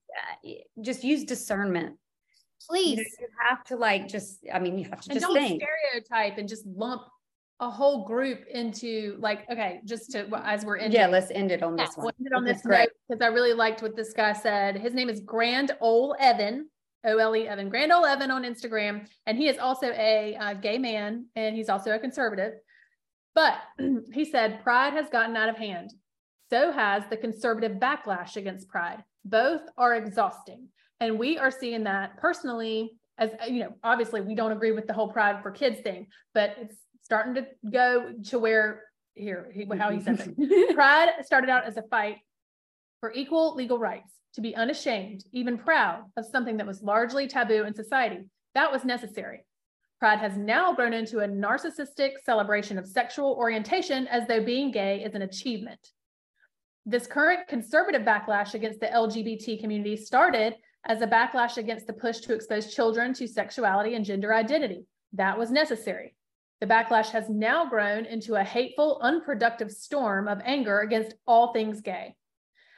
uh, 0.46 0.82
just 0.82 1.04
use 1.04 1.24
discernment. 1.24 1.98
Please. 2.68 2.98
You, 2.98 3.04
know, 3.04 3.04
you 3.22 3.28
have 3.50 3.64
to 3.66 3.76
like 3.76 4.08
just, 4.08 4.40
I 4.54 4.60
mean, 4.60 4.78
you 4.78 4.86
have 4.86 5.02
to 5.02 5.12
and 5.12 5.20
just 5.20 5.34
don't 5.34 5.36
think. 5.36 5.62
stereotype 5.62 6.38
and 6.38 6.48
just 6.48 6.66
lump 6.66 7.04
a 7.60 7.70
whole 7.70 8.06
group 8.06 8.46
into 8.48 9.16
like, 9.20 9.50
okay, 9.50 9.80
just 9.86 10.12
to 10.12 10.28
as 10.44 10.66
we're 10.66 10.78
ending. 10.78 11.00
Yeah, 11.00 11.08
let's 11.08 11.32
end 11.32 11.52
it 11.52 11.64
on 11.64 11.78
Yeah, 11.78 11.86
this 11.86 11.96
one. 11.98 12.06
we'll 12.06 12.14
end 12.20 12.28
it 12.28 12.34
on 12.34 12.44
This 12.44 12.54
this 12.58 12.62
is 12.62 12.68
great. 12.68 12.90
because 13.08 13.22
I 13.22 13.28
really 13.28 13.54
liked 13.54 13.82
what 13.82 13.96
this 13.96 14.14
guy 14.14 14.34
said. 14.34 14.76
His 14.78 14.94
name 14.94 15.10
is 15.10 15.22
Grand 15.22 15.72
Ole 15.80 16.16
Evan, 16.20 16.70
O 17.06 17.18
L 17.18 17.36
E 17.36 17.48
Evan, 17.48 17.70
Grand 17.70 17.92
Ole 17.92 18.06
Evan 18.06 18.30
on 18.32 18.44
Instagram, 18.44 19.08
and 19.26 19.38
he 19.38 19.48
is 19.48 19.58
also 19.58 19.88
a 19.92 20.36
uh, 20.36 20.54
gay 20.56 20.78
man 20.78 21.28
and 21.36 21.56
he's 21.56 21.70
also 21.70 21.92
a 21.92 22.00
conservative. 22.00 22.54
But 23.34 23.56
he 24.14 24.26
said 24.26 24.62
pride 24.64 24.94
has 24.94 25.10
gotten 25.10 25.36
out 25.38 25.50
of 25.50 25.58
hand. 25.58 25.94
So 26.50 26.72
has 26.72 27.04
the 27.10 27.18
conservative 27.18 27.74
backlash 27.78 28.36
against 28.36 28.68
pride. 28.68 29.04
Both 29.24 29.62
are 29.78 29.96
exhausting, 29.96 30.68
and 31.00 31.18
we 31.18 31.38
are 31.38 31.52
seeing 31.52 31.86
that 31.86 32.18
personally. 32.18 32.92
As 33.18 33.32
you 33.48 33.62
know, 33.62 33.74
obviously 33.82 34.20
we 34.20 34.36
don't 34.36 34.52
agree 34.52 34.74
with 34.74 34.88
the 34.88 34.94
whole 34.94 35.08
pride 35.12 35.42
for 35.42 35.50
kids 35.52 35.80
thing, 35.80 36.08
but 36.34 36.54
it's 36.60 36.76
starting 37.06 37.36
to 37.36 37.46
go 37.72 38.14
to 38.26 38.40
where 38.40 38.82
here 39.14 39.50
he, 39.54 39.66
how 39.78 39.92
he 39.92 40.02
says 40.02 40.28
it. 40.28 40.76
Pride 40.76 41.10
started 41.24 41.50
out 41.50 41.66
as 41.66 41.78
a 41.78 41.84
fight 41.84 42.18
for 43.00 43.14
equal 43.14 43.56
legal 43.56 43.78
rights, 43.78 44.12
to 44.34 44.42
be 44.42 44.56
unashamed, 44.56 45.24
even 45.32 45.58
proud 45.58 46.04
of 46.18 46.26
something 46.26 46.58
that 46.58 46.68
was 46.68 46.82
largely 46.82 47.28
taboo 47.28 47.64
in 47.64 47.74
society. 47.74 48.20
That 48.54 48.72
was 48.72 48.84
necessary. 48.84 49.46
Pride 50.00 50.20
has 50.20 50.36
now 50.36 50.74
grown 50.74 50.94
into 50.94 51.20
a 51.20 51.28
narcissistic 51.28 52.14
celebration 52.24 52.78
of 52.78 52.88
sexual 52.88 53.34
orientation 53.34 54.08
as 54.08 54.28
though 54.28 54.44
being 54.44 54.72
gay 54.72 55.04
is 55.04 55.16
an 55.16 55.22
achievement. 55.22 55.80
This 56.86 57.08
current 57.08 57.48
conservative 57.48 58.02
backlash 58.02 58.54
against 58.54 58.80
the 58.80 58.88
LGBT 58.88 59.60
community 59.60 59.96
started 59.96 60.56
as 60.86 61.02
a 61.02 61.08
backlash 61.08 61.58
against 61.58 61.88
the 61.88 61.94
push 61.94 62.20
to 62.22 62.34
expose 62.34 62.74
children 62.74 63.14
to 63.14 63.28
sexuality 63.28 63.96
and 63.96 64.04
gender 64.04 64.34
identity. 64.34 64.86
That 65.14 65.38
was 65.38 65.50
necessary. 65.50 66.14
The 66.62 66.68
backlash 66.68 67.10
has 67.10 67.30
now 67.30 67.66
grown 67.66 68.06
into 68.06 68.36
a 68.36 68.44
hateful, 68.44 69.00
unproductive 69.02 69.72
storm 69.72 70.28
of 70.28 70.42
anger 70.46 70.80
against 70.80 71.16
all 71.28 71.52
things 71.52 71.82
gay. 71.82 72.16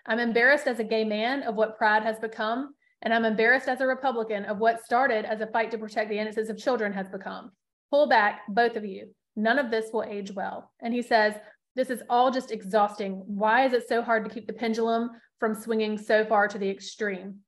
I'm 0.06 0.20
embarrassed 0.20 0.68
as 0.68 0.80
a 0.80 0.84
gay 0.84 1.04
man 1.04 1.44
of 1.44 1.56
what 1.56 1.78
pride 1.78 2.04
has 2.04 2.18
become, 2.18 2.74
and 3.02 3.14
I'm 3.14 3.26
embarrassed 3.26 3.68
as 3.68 3.82
a 3.82 3.88
Republican 3.88 4.46
of 4.46 4.58
what 4.58 4.84
started 4.84 5.26
as 5.26 5.42
a 5.42 5.48
fight 5.48 5.70
to 5.72 5.78
protect 5.78 6.10
the 6.10 6.18
innocence 6.18 6.50
of 6.50 6.58
children 6.58 6.92
has 6.94 7.08
become. 7.10 7.52
Pull 7.92 8.08
back, 8.08 8.42
both 8.50 8.76
of 8.76 8.86
you. 8.86 9.14
None 9.36 9.60
of 9.60 9.70
this 9.70 9.92
will 9.94 10.04
age 10.04 10.32
well. 10.32 10.72
And 10.82 10.94
he 10.94 11.04
says, 11.04 11.36
This 11.76 11.92
is 11.92 12.02
all 12.10 12.32
just 12.32 12.52
exhausting. 12.52 13.22
Why 13.28 13.66
is 13.66 13.74
it 13.74 13.88
so 13.88 14.02
hard 14.02 14.26
to 14.26 14.34
keep 14.34 14.48
the 14.48 14.54
pendulum 14.54 15.12
from 15.40 15.54
swinging 15.54 15.98
so 15.98 16.26
far 16.26 16.48
to 16.48 16.58
the 16.58 16.70
extreme? 16.70 17.42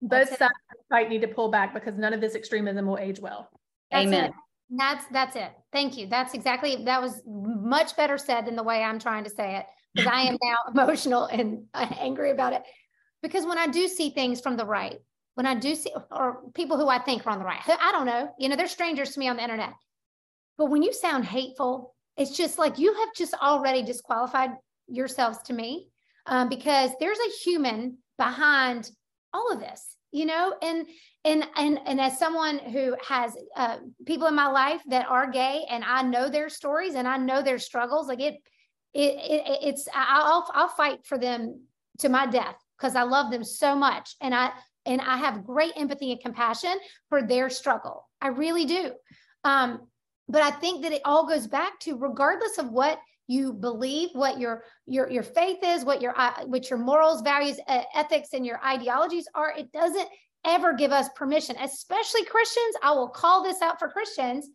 Both 0.00 0.28
That's 0.28 0.38
sides 0.38 0.54
of 0.70 0.78
the 0.78 0.94
fight 0.94 1.08
need 1.08 1.22
to 1.22 1.28
pull 1.28 1.50
back 1.50 1.74
because 1.74 1.98
none 1.98 2.12
of 2.12 2.20
this 2.20 2.36
extremism 2.36 2.86
will 2.86 2.98
age 2.98 3.18
well. 3.18 3.50
That's 3.90 4.06
Amen. 4.06 4.26
it. 4.26 4.32
That's 4.70 5.04
that's 5.12 5.36
it. 5.36 5.52
Thank 5.72 5.96
you. 5.96 6.06
That's 6.08 6.34
exactly 6.34 6.84
that 6.84 7.00
was 7.00 7.22
much 7.26 7.96
better 7.96 8.18
said 8.18 8.46
than 8.46 8.56
the 8.56 8.62
way 8.62 8.82
I'm 8.82 8.98
trying 8.98 9.24
to 9.24 9.30
say 9.30 9.56
it 9.56 9.66
because 9.94 10.10
I 10.12 10.22
am 10.22 10.36
now 10.42 10.56
emotional 10.72 11.26
and 11.26 11.64
angry 11.74 12.30
about 12.30 12.52
it. 12.52 12.62
Because 13.22 13.46
when 13.46 13.58
I 13.58 13.66
do 13.66 13.88
see 13.88 14.10
things 14.10 14.40
from 14.40 14.56
the 14.56 14.66
right, 14.66 14.98
when 15.34 15.46
I 15.46 15.54
do 15.54 15.74
see 15.74 15.92
or 16.10 16.40
people 16.54 16.76
who 16.76 16.88
I 16.88 16.98
think 16.98 17.26
are 17.26 17.30
on 17.30 17.38
the 17.38 17.44
right, 17.44 17.60
I 17.66 17.92
don't 17.92 18.06
know, 18.06 18.30
you 18.38 18.48
know, 18.48 18.56
they're 18.56 18.68
strangers 18.68 19.12
to 19.12 19.20
me 19.20 19.28
on 19.28 19.36
the 19.36 19.42
internet. 19.42 19.72
But 20.58 20.70
when 20.70 20.82
you 20.82 20.92
sound 20.92 21.24
hateful, 21.24 21.94
it's 22.16 22.36
just 22.36 22.58
like 22.58 22.78
you 22.78 22.94
have 22.94 23.08
just 23.14 23.34
already 23.34 23.82
disqualified 23.82 24.50
yourselves 24.88 25.38
to 25.44 25.52
me 25.52 25.88
um, 26.26 26.48
because 26.48 26.90
there's 26.98 27.18
a 27.18 27.44
human 27.44 27.98
behind 28.18 28.90
all 29.32 29.52
of 29.52 29.60
this, 29.60 29.96
you 30.16 30.24
know, 30.24 30.54
and 30.62 30.86
and 31.24 31.44
and 31.56 31.78
and 31.84 32.00
as 32.00 32.18
someone 32.18 32.58
who 32.58 32.96
has 33.06 33.36
uh, 33.54 33.76
people 34.06 34.28
in 34.28 34.34
my 34.34 34.46
life 34.46 34.80
that 34.88 35.06
are 35.06 35.30
gay 35.30 35.66
and 35.68 35.84
I 35.84 36.00
know 36.00 36.30
their 36.30 36.48
stories 36.48 36.94
and 36.94 37.06
I 37.06 37.18
know 37.18 37.42
their 37.42 37.58
struggles, 37.58 38.08
like 38.08 38.20
it, 38.20 38.34
it, 38.94 39.14
it 39.30 39.58
it's 39.62 39.86
I'll 39.94 40.48
I'll 40.54 40.68
fight 40.68 41.04
for 41.04 41.18
them 41.18 41.66
to 41.98 42.08
my 42.08 42.24
death 42.26 42.56
because 42.78 42.96
I 42.96 43.02
love 43.02 43.30
them 43.30 43.44
so 43.44 43.76
much 43.76 44.16
and 44.22 44.34
I 44.34 44.52
and 44.86 45.02
I 45.02 45.18
have 45.18 45.44
great 45.44 45.72
empathy 45.76 46.12
and 46.12 46.20
compassion 46.20 46.72
for 47.10 47.22
their 47.22 47.50
struggle. 47.50 48.08
I 48.22 48.28
really 48.28 48.64
do. 48.64 48.92
Um, 49.44 49.86
but 50.30 50.40
I 50.40 50.50
think 50.50 50.82
that 50.82 50.92
it 50.92 51.02
all 51.04 51.28
goes 51.28 51.46
back 51.46 51.78
to 51.80 51.98
regardless 51.98 52.56
of 52.56 52.70
what 52.70 52.98
you 53.26 53.52
believe, 53.52 54.10
what 54.12 54.38
your 54.38 54.64
your 54.86 55.10
your 55.10 55.22
faith 55.22 55.58
is, 55.62 55.84
what 55.84 56.00
your 56.00 56.18
uh, 56.18 56.44
what 56.44 56.70
your 56.70 56.78
morals, 56.78 57.22
values, 57.22 57.58
ethics, 57.68 58.28
and 58.32 58.46
your 58.46 58.64
ideologies 58.64 59.28
are. 59.34 59.52
It 59.56 59.72
doesn't 59.72 60.08
ever 60.44 60.74
give 60.74 60.92
us 60.92 61.08
permission, 61.16 61.56
especially 61.60 62.24
Christians. 62.24 62.76
I 62.82 62.92
will 62.92 63.08
call 63.08 63.42
this 63.42 63.62
out 63.62 63.78
for 63.78 63.88
Christians. 63.88 64.48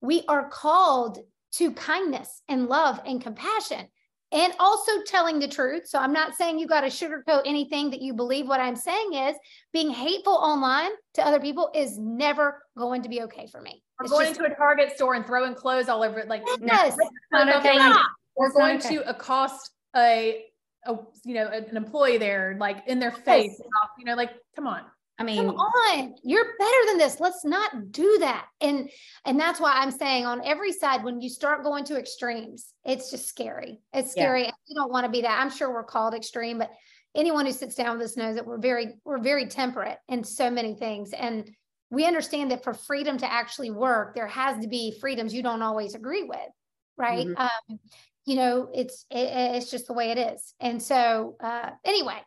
We 0.00 0.24
are 0.28 0.48
called 0.48 1.18
to 1.52 1.72
kindness 1.72 2.42
and 2.48 2.68
love 2.68 3.00
and 3.06 3.22
compassion 3.22 3.86
and 4.32 4.52
also 4.58 5.02
telling 5.06 5.38
the 5.38 5.48
truth. 5.48 5.86
So 5.86 5.98
I'm 5.98 6.12
not 6.12 6.34
saying 6.34 6.58
you 6.58 6.66
got 6.66 6.82
to 6.82 6.88
sugarcoat 6.88 7.42
anything 7.46 7.90
that 7.90 8.02
you 8.02 8.12
believe. 8.12 8.48
What 8.48 8.60
I'm 8.60 8.76
saying 8.76 9.14
is 9.14 9.36
being 9.72 9.90
hateful 9.90 10.34
online 10.34 10.90
to 11.14 11.26
other 11.26 11.40
people 11.40 11.70
is 11.74 11.98
never 11.98 12.62
going 12.76 13.02
to 13.02 13.08
be 13.08 13.22
okay 13.22 13.46
for 13.46 13.60
me. 13.60 13.82
Or 14.00 14.08
going 14.08 14.26
just- 14.28 14.40
into 14.40 14.50
a 14.52 14.54
Target 14.54 14.94
store 14.94 15.14
and 15.14 15.24
throwing 15.26 15.54
clothes 15.54 15.88
all 15.88 16.02
over 16.02 16.18
it, 16.18 16.28
like 16.28 16.42
Yes. 16.60 16.96
Not 17.32 17.46
Like, 17.46 17.56
okay. 17.56 17.74
stop. 17.76 18.06
Or 18.34 18.48
That's 18.48 18.58
not 18.58 18.66
going 18.66 18.78
okay. 18.78 18.96
to 18.96 19.08
accost 19.10 19.70
a, 19.96 20.44
a 20.84 20.98
you 21.24 21.34
know 21.34 21.48
an 21.48 21.76
employee 21.76 22.18
there, 22.18 22.56
like 22.60 22.86
in 22.86 22.98
their 22.98 23.10
face, 23.12 23.58
you 23.98 24.04
know, 24.04 24.14
like 24.14 24.30
come 24.54 24.66
on. 24.66 24.82
I 25.18 25.24
mean, 25.24 25.46
Come 25.46 25.56
on, 25.56 26.14
you're 26.22 26.44
better 26.58 26.78
than 26.88 26.98
this. 26.98 27.18
Let's 27.20 27.42
not 27.42 27.90
do 27.90 28.18
that. 28.20 28.44
And 28.60 28.90
and 29.24 29.40
that's 29.40 29.58
why 29.58 29.72
I'm 29.76 29.90
saying 29.90 30.26
on 30.26 30.44
every 30.44 30.72
side, 30.72 31.02
when 31.02 31.22
you 31.22 31.30
start 31.30 31.64
going 31.64 31.84
to 31.86 31.96
extremes, 31.98 32.74
it's 32.84 33.10
just 33.10 33.26
scary. 33.26 33.80
It's 33.94 34.14
Yeah. 34.14 34.24
scary. 34.24 34.52
You 34.66 34.74
don't 34.74 34.92
want 34.92 35.06
to 35.06 35.10
be 35.10 35.22
that. 35.22 35.40
I'm 35.40 35.48
sure 35.50 35.72
we're 35.72 35.84
called 35.84 36.12
extreme, 36.12 36.58
but 36.58 36.70
anyone 37.14 37.46
who 37.46 37.52
sits 37.52 37.74
down 37.74 37.96
with 37.96 38.04
us 38.04 38.16
knows 38.18 38.34
that 38.34 38.44
we're 38.46 38.58
very 38.58 38.96
we're 39.06 39.16
very 39.22 39.46
temperate 39.46 39.96
in 40.06 40.22
so 40.22 40.50
many 40.50 40.74
things. 40.74 41.14
And 41.14 41.50
we 41.90 42.04
understand 42.04 42.50
that 42.50 42.64
for 42.64 42.74
freedom 42.74 43.18
to 43.18 43.32
actually 43.32 43.70
work, 43.70 44.14
there 44.14 44.26
has 44.26 44.60
to 44.62 44.68
be 44.68 44.98
freedoms 45.00 45.32
you 45.32 45.42
don't 45.42 45.62
always 45.62 45.94
agree 45.94 46.24
with, 46.24 46.50
right? 46.96 47.26
Mhm. 47.26 47.38
Um, 47.38 47.78
you 48.24 48.34
know, 48.34 48.68
it's 48.74 49.06
it, 49.10 49.28
it's 49.56 49.70
just 49.70 49.86
the 49.86 49.92
way 49.92 50.10
it 50.10 50.18
is. 50.18 50.54
And 50.60 50.82
so 50.82 51.36
uh, 51.40 51.70
anyway, 51.84 52.20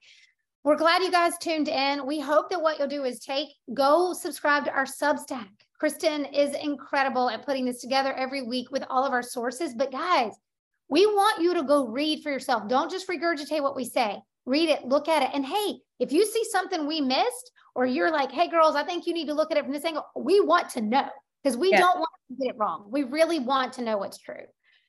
we're 0.64 0.78
glad 0.78 1.02
you 1.02 1.12
guys 1.12 1.38
tuned 1.38 1.68
in. 1.68 2.06
We 2.06 2.20
hope 2.20 2.50
that 2.50 2.62
what 2.62 2.80
you'll 2.80 2.88
do 2.88 3.04
is 3.06 3.20
take, 3.20 3.50
go 3.74 4.14
subscribe 4.14 4.66
to 4.66 4.72
our 4.72 4.86
Substack. 4.86 5.48
Kristen 5.80 6.26
is 6.26 6.54
incredible 6.56 7.30
at 7.30 7.46
putting 7.46 7.66
this 7.66 7.82
together 7.82 8.14
every 8.14 8.42
week 8.42 8.70
with 8.70 8.84
all 8.90 9.06
of 9.06 9.14
our 9.14 9.24
sources. 9.24 9.74
But 9.74 9.92
guys, 9.92 10.34
we 10.90 11.06
want 11.06 11.42
you 11.42 11.54
to 11.54 11.64
go 11.64 11.88
read 11.88 12.24
for 12.24 12.32
yourself. 12.32 12.68
Don't 12.68 12.92
just 12.92 13.08
regurgitate 13.08 13.62
what 13.62 13.76
we 13.76 13.86
say. 13.86 14.20
Read 14.50 14.70
it, 14.70 14.84
look 14.84 15.08
at 15.08 15.22
it. 15.22 15.30
And 15.36 15.46
hey, 15.46 15.78
if 16.00 16.12
you 16.12 16.26
see 16.26 16.44
something 16.52 16.88
we 16.88 17.02
missed, 17.02 17.52
or 17.76 17.86
you're 17.86 18.10
like, 18.12 18.32
hey, 18.32 18.50
girls, 18.50 18.76
I 18.76 18.82
think 18.84 19.06
you 19.06 19.14
need 19.14 19.28
to 19.28 19.34
look 19.36 19.52
at 19.52 19.58
it 19.58 19.64
from 19.64 19.72
this 19.74 19.86
angle, 19.86 20.04
we 20.16 20.40
want 20.40 20.70
to 20.72 20.82
know 20.82 21.08
because 21.44 21.56
we 21.56 21.70
Yeah. 21.70 21.78
don't 21.82 22.00
want 22.00 22.10
to 22.32 22.36
get 22.44 22.56
it 22.56 22.58
wrong. 22.58 22.88
We 22.90 23.04
really 23.04 23.38
want 23.40 23.74
to 23.74 23.84
know 23.84 23.98
what's 24.00 24.18
true. 24.18 24.46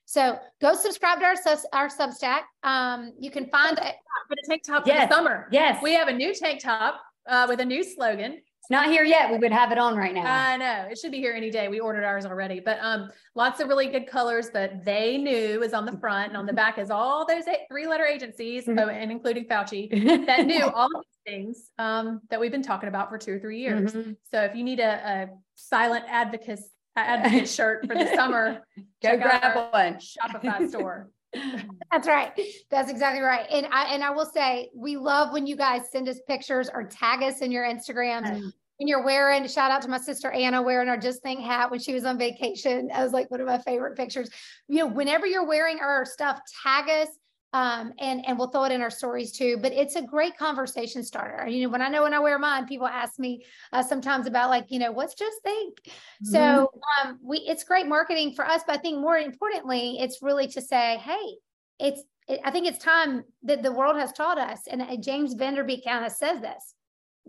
So 0.07 0.39
go 0.63 0.75
subscribe 0.75 1.21
to 1.21 1.27
our, 1.27 1.35
our 1.75 1.89
Substack. 1.89 2.41
Um, 2.63 3.13
you 3.21 3.31
can 3.31 3.51
find 3.51 3.77
it. 3.79 3.95
But 4.31 4.39
a 4.43 4.49
tank 4.49 4.63
top 4.67 4.87
Yes. 4.87 5.03
for 5.03 5.09
the 5.09 5.15
summer. 5.15 5.49
yes, 5.53 5.83
We 5.83 5.93
have 5.93 6.09
a 6.09 6.13
new 6.13 6.33
tank 6.35 6.61
top 6.63 6.99
uh, 7.29 7.45
with 7.47 7.61
a 7.61 7.65
new 7.65 7.85
slogan. 7.85 8.41
It's 8.71 8.77
not 8.77 8.89
here 8.89 9.03
yet. 9.03 9.33
We 9.33 9.39
would 9.39 9.51
have 9.51 9.73
it 9.73 9.79
on 9.79 9.97
right 9.97 10.15
now. 10.15 10.33
I 10.33 10.57
know 10.57 10.87
it 10.89 10.97
should 10.97 11.11
be 11.11 11.19
here 11.19 11.33
any 11.33 11.51
day. 11.51 11.67
We 11.67 11.81
ordered 11.81 12.05
ours 12.05 12.25
already, 12.25 12.61
but 12.61 12.79
um, 12.81 13.11
lots 13.35 13.59
of 13.59 13.67
really 13.69 13.89
good 13.89 14.07
colors. 14.07 14.49
But 14.53 14.85
they 14.85 15.19
knew 15.19 15.61
is 15.65 15.75
on 15.75 15.85
the 15.87 15.99
front, 15.99 16.29
and 16.29 16.37
on 16.37 16.47
the 16.47 16.53
back 16.53 16.79
is 16.79 16.89
all 16.89 17.27
those 17.27 17.49
eight, 17.49 17.67
three-letter 17.69 18.05
agencies, 18.05 18.67
Mhm. 18.67 18.81
oh, 18.81 18.89
and 18.89 19.11
including 19.11 19.47
Fauci, 19.47 19.91
that 20.27 20.47
knew 20.47 20.65
all 20.67 20.87
of 20.87 21.03
these 21.03 21.35
things 21.35 21.71
um, 21.79 22.21
that 22.31 22.39
we've 22.39 22.53
been 22.53 22.63
talking 22.63 22.89
about 22.89 23.09
for 23.09 23.19
two 23.19 23.35
or 23.35 23.39
three 23.41 23.59
years. 23.61 23.93
Mhm. 23.93 24.17
So 24.31 24.41
if 24.43 24.55
you 24.55 24.63
need 24.63 24.79
a, 24.79 24.93
a 25.05 25.29
silent 25.57 26.05
advocate 26.09 26.61
advocate 26.95 27.49
shirt 27.59 27.89
for 27.89 27.95
the 27.97 28.07
summer, 28.15 28.61
Go 29.03 29.17
grab 29.17 29.73
one. 29.73 29.95
Shopify 29.99 30.69
store. 30.69 31.11
That's 31.93 32.07
right. 32.09 32.33
That's 32.71 32.91
exactly 32.91 33.21
right. 33.23 33.47
And 33.51 33.67
I 33.73 33.95
and 33.95 34.03
I 34.05 34.11
will 34.11 34.27
say 34.27 34.71
we 34.75 34.97
love 34.97 35.33
when 35.33 35.47
you 35.47 35.57
guys 35.57 35.83
send 35.91 36.09
us 36.09 36.21
pictures 36.29 36.69
or 36.73 36.85
tag 36.85 37.23
us 37.23 37.41
in 37.41 37.51
your 37.53 37.65
Instagrams. 37.65 38.53
When 38.81 38.89
you're 38.89 39.05
wearing, 39.05 39.47
shout 39.47 39.71
out 39.71 39.83
to 39.83 39.89
my 39.89 39.99
sister 39.99 40.31
Anna 40.31 40.63
wearing 40.63 40.89
our 40.89 40.97
Just 40.97 41.23
Think 41.23 41.41
hat 41.41 41.71
when 41.71 41.81
she 41.81 41.93
was 41.93 42.07
on 42.07 42.17
vacation. 42.17 42.89
I 42.95 43.05
was 43.05 43.13
like 43.13 43.31
one 43.31 43.43
of 43.43 43.47
my 43.47 43.59
favorite 43.59 43.95
pictures. 43.95 44.31
You 44.69 44.79
know, 44.79 44.87
whenever 44.87 45.27
you're 45.27 45.47
wearing 45.47 45.81
our 45.81 46.07
stuff, 46.07 46.41
tag 46.63 46.89
us. 46.89 47.09
Um, 47.53 47.93
and 47.99 48.25
and 48.27 48.39
we'll 48.39 48.49
throw 48.49 48.65
it 48.65 48.73
in 48.73 48.81
our 48.81 48.89
stories 48.89 49.33
too. 49.33 49.59
But 49.61 49.73
it's 49.73 49.97
a 49.97 50.03
great 50.03 50.39
conversation 50.39 51.03
starter. 51.03 51.47
You 51.47 51.65
know, 51.65 51.69
when 51.69 51.83
I 51.83 51.89
know 51.89 52.05
when 52.05 52.15
I 52.15 52.21
wear 52.21 52.39
mine, 52.39 52.67
people 52.67 52.87
ask 52.87 53.19
me 53.19 53.45
uh, 53.71 53.83
sometimes 53.83 54.27
about 54.27 54.49
like, 54.49 54.71
you 54.71 54.79
know, 54.79 54.93
what's 54.93 55.15
just 55.15 55.43
think. 55.43 55.77
So 56.23 56.71
um, 57.05 57.19
we 57.23 57.39
it's 57.39 57.65
great 57.65 57.87
marketing 57.87 58.33
for 58.33 58.47
us, 58.47 58.63
but 58.67 58.79
I 58.79 58.81
think 58.81 58.99
more 58.99 59.19
importantly, 59.19 59.99
it's 60.01 60.23
really 60.23 60.47
to 60.47 60.63
say, 60.63 60.97
hey, 61.03 61.35
it's 61.79 62.03
it, 62.29 62.41
I 62.45 62.51
think 62.51 62.67
it's 62.67 62.79
time 62.79 63.25
that 63.43 63.63
the 63.63 63.73
world 63.73 63.97
has 63.97 64.13
taught 64.13 64.39
us, 64.39 64.61
and 64.71 64.81
uh, 64.81 64.97
James 64.97 65.35
Van 65.35 65.55
Der 65.55 65.65
Beek 65.65 65.85
kind 65.85 66.07
of 66.07 66.13
says 66.13 66.41
this, 66.41 66.75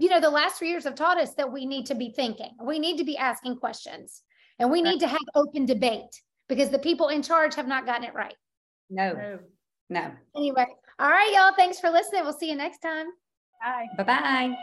you 0.02 0.10
know, 0.10 0.19
the 0.19 0.32
last 0.32 0.57
three 0.57 0.69
years 0.69 0.84
have 0.86 0.95
taught 0.95 1.19
us 1.19 1.36
that 1.36 1.52
we 1.52 1.68
need 1.68 1.86
to 1.86 1.95
be 1.95 2.10
thinking, 2.10 2.49
we 2.65 2.80
need 2.80 2.98
to 2.98 3.03
be 3.03 3.18
asking 3.18 3.57
questions, 3.57 4.23
and 4.57 4.72
we 4.72 4.82
need 4.82 4.99
to 4.99 5.07
have 5.07 5.22
open 5.36 5.68
debate 5.68 6.22
because 6.49 6.72
the 6.72 6.80
people 6.80 7.10
in 7.10 7.22
charge 7.22 7.53
have 7.53 7.68
not 7.68 7.86
gotten 7.86 8.06
it 8.06 8.14
right. 8.15 8.34
No, 8.90 9.14
no. 9.14 9.40
no. 9.90 10.11
Anyway, 10.36 10.65
all 10.98 11.10
right, 11.10 11.32
y'all. 11.36 11.53
Thanks 11.56 11.80
for 11.80 11.91
listening. 11.91 12.23
We'll 12.23 12.34
see 12.34 12.49
you 12.49 12.56
next 12.56 12.80
time. 12.80 13.07
Bye. 13.61 13.86
Bye 13.95 14.03
bye. 14.03 14.56